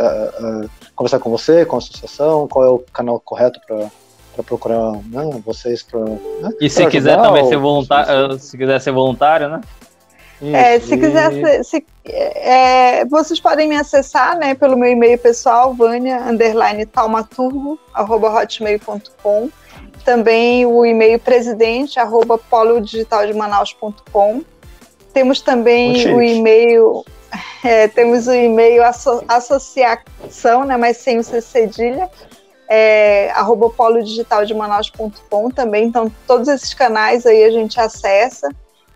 uh, 0.65 0.69
conversar 0.93 1.19
com 1.19 1.29
você, 1.29 1.65
com 1.65 1.77
a 1.77 1.79
associação, 1.79 2.49
qual 2.49 2.65
é 2.65 2.69
o 2.69 2.79
canal 2.79 3.17
correto 3.17 3.61
para 3.65 3.89
para 4.33 4.43
procurar 4.43 4.91
né, 5.05 5.41
vocês 5.45 5.83
para. 5.83 5.99
Né, 5.99 6.51
e 6.59 6.69
se 6.69 6.85
quiser 6.87 7.21
também 7.21 7.47
ser 7.47 7.57
voluntário, 7.57 8.39
se 8.39 8.57
quiser 8.57 8.79
ser 8.79 8.91
voluntário, 8.91 9.49
né? 9.49 9.61
é, 10.41 10.79
se 10.79 10.97
quiser, 10.97 11.31
se, 11.31 11.63
se 11.63 11.85
é, 12.03 13.05
vocês 13.05 13.39
podem 13.39 13.67
me 13.67 13.75
acessar, 13.75 14.35
né, 14.37 14.55
pelo 14.55 14.75
meu 14.75 14.91
e-mail 14.91 15.17
pessoal, 15.17 15.73
vânia, 15.73 16.19
underline 16.21 16.85
talmaturgo, 16.85 17.79
arroba 17.93 18.33
hotmail.com. 18.33 19.49
Também 20.03 20.65
o 20.65 20.83
e-mail 20.83 21.19
presidente, 21.19 21.99
arroba 21.99 22.39
polodigitaldeManaus.com. 22.39 24.41
Temos 25.13 25.41
também 25.41 26.11
o 26.11 26.21
e-mail, 26.21 27.05
é, 27.63 27.87
temos 27.87 28.27
o 28.27 28.33
e-mail 28.33 28.83
asso, 28.83 29.23
associação, 29.27 30.65
né, 30.65 30.75
mas 30.75 30.97
sem 30.97 31.19
o 31.19 31.23
C 31.23 31.39
cedilha, 31.39 32.09
é, 32.73 33.29
arroba 33.31 33.69
polodigitaldeManaus.com 33.69 35.51
também, 35.51 35.87
então 35.87 36.09
todos 36.25 36.47
esses 36.47 36.73
canais 36.73 37.25
aí 37.25 37.43
a 37.43 37.51
gente 37.51 37.77
acessa 37.77 38.47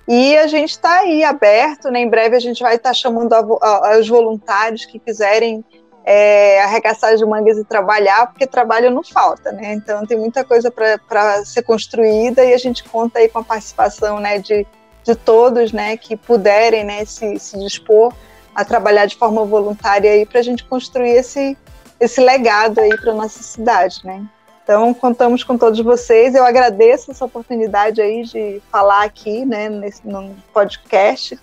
e 0.07 0.37
a 0.37 0.47
gente 0.47 0.69
está 0.69 0.99
aí 0.99 1.25
aberto, 1.25 1.91
né? 1.91 1.99
em 1.99 2.09
breve 2.09 2.37
a 2.37 2.39
gente 2.39 2.63
vai 2.63 2.75
estar 2.75 2.91
tá 2.91 2.93
chamando 2.93 3.33
a, 3.33 3.39
a, 3.39 3.99
os 3.99 4.07
voluntários 4.07 4.85
que 4.85 4.97
quiserem 4.97 5.61
é, 6.05 6.61
arregaçar 6.61 7.11
as 7.11 7.21
mangas 7.23 7.57
e 7.57 7.65
trabalhar, 7.65 8.27
porque 8.27 8.47
trabalho 8.47 8.89
não 8.91 9.03
falta, 9.03 9.51
né? 9.51 9.73
Então 9.73 10.05
tem 10.05 10.17
muita 10.17 10.45
coisa 10.45 10.71
para 10.71 11.43
ser 11.43 11.63
construída 11.63 12.45
e 12.45 12.53
a 12.53 12.57
gente 12.57 12.81
conta 12.81 13.19
aí 13.19 13.27
com 13.27 13.39
a 13.39 13.43
participação 13.43 14.21
né, 14.21 14.39
de, 14.39 14.65
de 15.03 15.15
todos 15.15 15.73
né, 15.73 15.97
que 15.97 16.15
puderem 16.15 16.85
né, 16.85 17.03
se, 17.03 17.37
se 17.39 17.59
dispor 17.59 18.13
a 18.53 18.63
trabalhar 18.63 19.05
de 19.05 19.17
forma 19.17 19.43
voluntária 19.43 20.11
aí 20.11 20.25
para 20.25 20.39
a 20.39 20.43
gente 20.43 20.63
construir 20.63 21.09
esse, 21.09 21.57
esse 21.99 22.21
legado 22.21 22.79
aí 22.79 22.95
para 22.97 23.13
nossa 23.13 23.41
cidade, 23.41 24.01
né? 24.03 24.25
Então, 24.63 24.93
contamos 24.95 25.43
com 25.43 25.57
todos 25.57 25.79
vocês. 25.79 26.33
Eu 26.33 26.43
agradeço 26.43 27.11
essa 27.11 27.23
oportunidade 27.23 28.01
aí 28.01 28.23
de 28.23 28.61
falar 28.71 29.03
aqui, 29.03 29.45
né, 29.45 29.69
nesse, 29.69 30.05
no 30.07 30.35
podcast. 30.51 31.39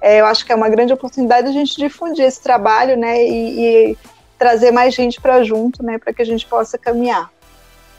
É, 0.00 0.20
eu 0.20 0.26
acho 0.26 0.44
que 0.44 0.52
é 0.52 0.56
uma 0.56 0.68
grande 0.68 0.92
oportunidade 0.92 1.48
a 1.48 1.52
gente 1.52 1.76
difundir 1.76 2.24
esse 2.24 2.42
trabalho, 2.42 2.96
né, 2.96 3.24
e, 3.24 3.90
e 3.92 3.98
trazer 4.36 4.72
mais 4.72 4.92
gente 4.92 5.20
para 5.20 5.44
junto, 5.44 5.84
né, 5.84 5.98
para 5.98 6.12
que 6.12 6.20
a 6.20 6.26
gente 6.26 6.44
possa 6.46 6.76
caminhar. 6.76 7.30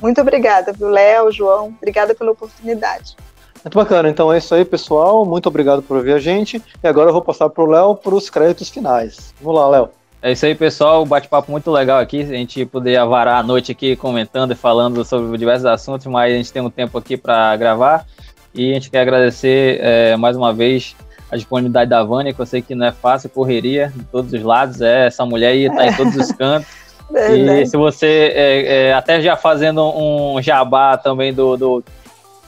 Muito 0.01 0.19
obrigada, 0.19 0.73
viu, 0.73 0.89
Léo, 0.89 1.31
João. 1.31 1.73
Obrigada 1.77 2.13
pela 2.13 2.31
oportunidade. 2.31 3.15
Muito 3.63 3.75
bacana. 3.75 4.09
Então 4.09 4.31
é 4.31 4.37
isso 4.37 4.53
aí, 4.53 4.63
pessoal. 4.63 5.25
Muito 5.25 5.47
obrigado 5.47 5.81
por 5.81 5.97
ouvir 5.97 6.13
a 6.13 6.19
gente. 6.19 6.61
E 6.83 6.87
agora 6.87 7.09
eu 7.09 7.13
vou 7.13 7.21
passar 7.21 7.49
para 7.49 7.63
o 7.63 7.65
Léo 7.65 7.95
para 7.95 8.13
os 8.13 8.29
créditos 8.29 8.69
finais. 8.69 9.33
Vamos 9.41 9.59
lá, 9.59 9.69
Léo. 9.69 9.89
É 10.25 10.31
isso 10.31 10.43
aí, 10.43 10.55
pessoal. 10.55 11.05
Bate-papo 11.05 11.51
muito 11.51 11.69
legal 11.69 11.99
aqui. 11.99 12.19
A 12.19 12.25
gente 12.25 12.65
poderia 12.65 13.05
varar 13.05 13.37
a 13.37 13.43
noite 13.43 13.71
aqui 13.71 13.95
comentando 13.95 14.53
e 14.53 14.55
falando 14.55 15.05
sobre 15.05 15.37
diversos 15.37 15.67
assuntos, 15.67 16.07
mas 16.07 16.33
a 16.33 16.35
gente 16.35 16.51
tem 16.51 16.63
um 16.63 16.69
tempo 16.71 16.97
aqui 16.97 17.15
para 17.15 17.55
gravar. 17.55 18.07
E 18.51 18.71
a 18.71 18.73
gente 18.73 18.89
quer 18.89 19.01
agradecer 19.01 19.79
é, 19.79 20.15
mais 20.15 20.35
uma 20.35 20.51
vez 20.51 20.95
a 21.29 21.35
disponibilidade 21.35 21.91
da 21.91 22.03
Vânia, 22.03 22.33
que 22.33 22.39
eu 22.39 22.45
sei 22.47 22.63
que 22.63 22.73
não 22.73 22.87
é 22.87 22.91
fácil, 22.91 23.29
correria 23.29 23.93
de 23.95 24.03
todos 24.05 24.33
os 24.33 24.41
lados. 24.41 24.81
É, 24.81 25.05
essa 25.05 25.23
mulher 25.27 25.49
aí 25.49 25.65
está 25.65 25.85
em 25.85 25.93
todos 25.93 26.15
os 26.15 26.31
cantos. 26.33 26.67
e 27.13 27.63
se 27.67 27.77
você, 27.77 28.33
é, 28.33 28.87
é, 28.87 28.93
até 28.95 29.21
já 29.21 29.37
fazendo 29.37 29.83
um 29.95 30.41
jabá 30.41 30.97
também 30.97 31.35
do, 31.35 31.55
do, 31.55 31.83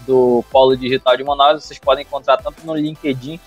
do 0.07 0.43
Polo 0.49 0.75
Digital 0.75 1.15
de 1.15 1.23
Manaus, 1.23 1.63
vocês 1.63 1.77
podem 1.77 2.03
encontrar 2.03 2.37
tanto 2.37 2.65
no 2.65 2.73
LinkedIn 2.73 3.39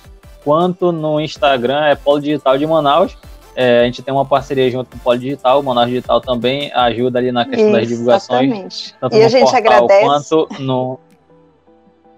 quanto 0.45 0.93
no 0.93 1.20
Instagram, 1.20 1.87
é 1.87 1.97
Polo 1.97 2.20
Digital 2.20 2.57
de 2.57 2.64
Manaus. 2.64 3.18
É, 3.55 3.81
a 3.81 3.85
gente 3.85 4.03
tem 4.03 4.13
uma 4.13 4.25
parceria 4.25 4.71
junto 4.71 4.91
com 4.91 4.97
o 4.97 5.01
Polo 5.01 5.19
Digital, 5.19 5.61
o 5.61 5.63
Manaus 5.63 5.89
Digital 5.89 6.21
também 6.21 6.73
ajuda 6.73 7.19
ali 7.19 7.33
na 7.33 7.45
questão 7.45 7.73
das 7.73 7.89
divulgações. 7.89 8.95
Tanto 9.01 9.17
e 9.17 9.23
a 9.23 9.29
gente 9.29 9.55
agradece. 9.55 10.05
Quanto 10.05 10.49
no. 10.61 10.99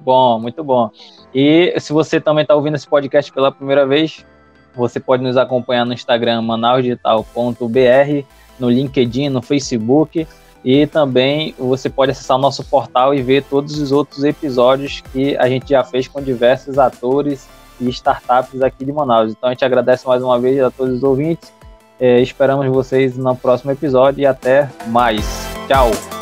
Bom, 0.01 0.39
muito 0.41 0.63
bom. 0.63 0.91
E 1.35 1.75
se 1.79 1.93
você 1.93 2.21
também 2.21 2.43
está 2.43 2.55
ouvindo 2.55 2.75
esse 2.75 2.87
podcast 2.87 3.33
pela 3.33 3.51
primeira 3.51 3.87
vez, 3.87 4.27
você 4.75 4.99
pode 5.01 5.23
nos 5.23 5.37
acompanhar 5.37 5.87
no 5.87 5.93
Instagram 5.93 6.43
manausdigital.br, 6.43 8.27
no 8.59 8.69
LinkedIn, 8.69 9.29
no 9.29 9.41
Facebook 9.41 10.27
e 10.65 10.87
também 10.87 11.55
você 11.59 11.91
pode 11.91 12.13
acessar 12.13 12.37
o 12.37 12.41
nosso 12.41 12.65
portal 12.65 13.13
e 13.15 13.23
ver 13.23 13.43
todos 13.45 13.79
os 13.79 13.91
outros 13.91 14.23
episódios 14.23 15.03
que 15.13 15.37
a 15.37 15.49
gente 15.49 15.71
já 15.71 15.83
fez 15.83 16.07
com 16.07 16.23
diversos 16.23 16.79
atores 16.79 17.49
e 17.81 17.89
startups 17.89 18.63
aqui 18.63 18.85
de 18.85 18.93
Manaus. 18.93 19.33
Então 19.33 19.49
a 19.49 19.53
gente 19.53 19.65
agradece 19.65 20.07
mais 20.07 20.23
uma 20.23 20.39
vez 20.39 20.61
a 20.61 20.71
todos 20.71 20.97
os 20.97 21.03
ouvintes. 21.03 21.53
É, 22.01 22.21
esperamos 22.21 22.67
vocês 22.67 23.17
no 23.17 23.37
próximo 23.37 23.71
episódio 23.71 24.23
e 24.23 24.27
até 24.27 24.69
mais. 24.89 25.25
Tchau! 25.69 26.22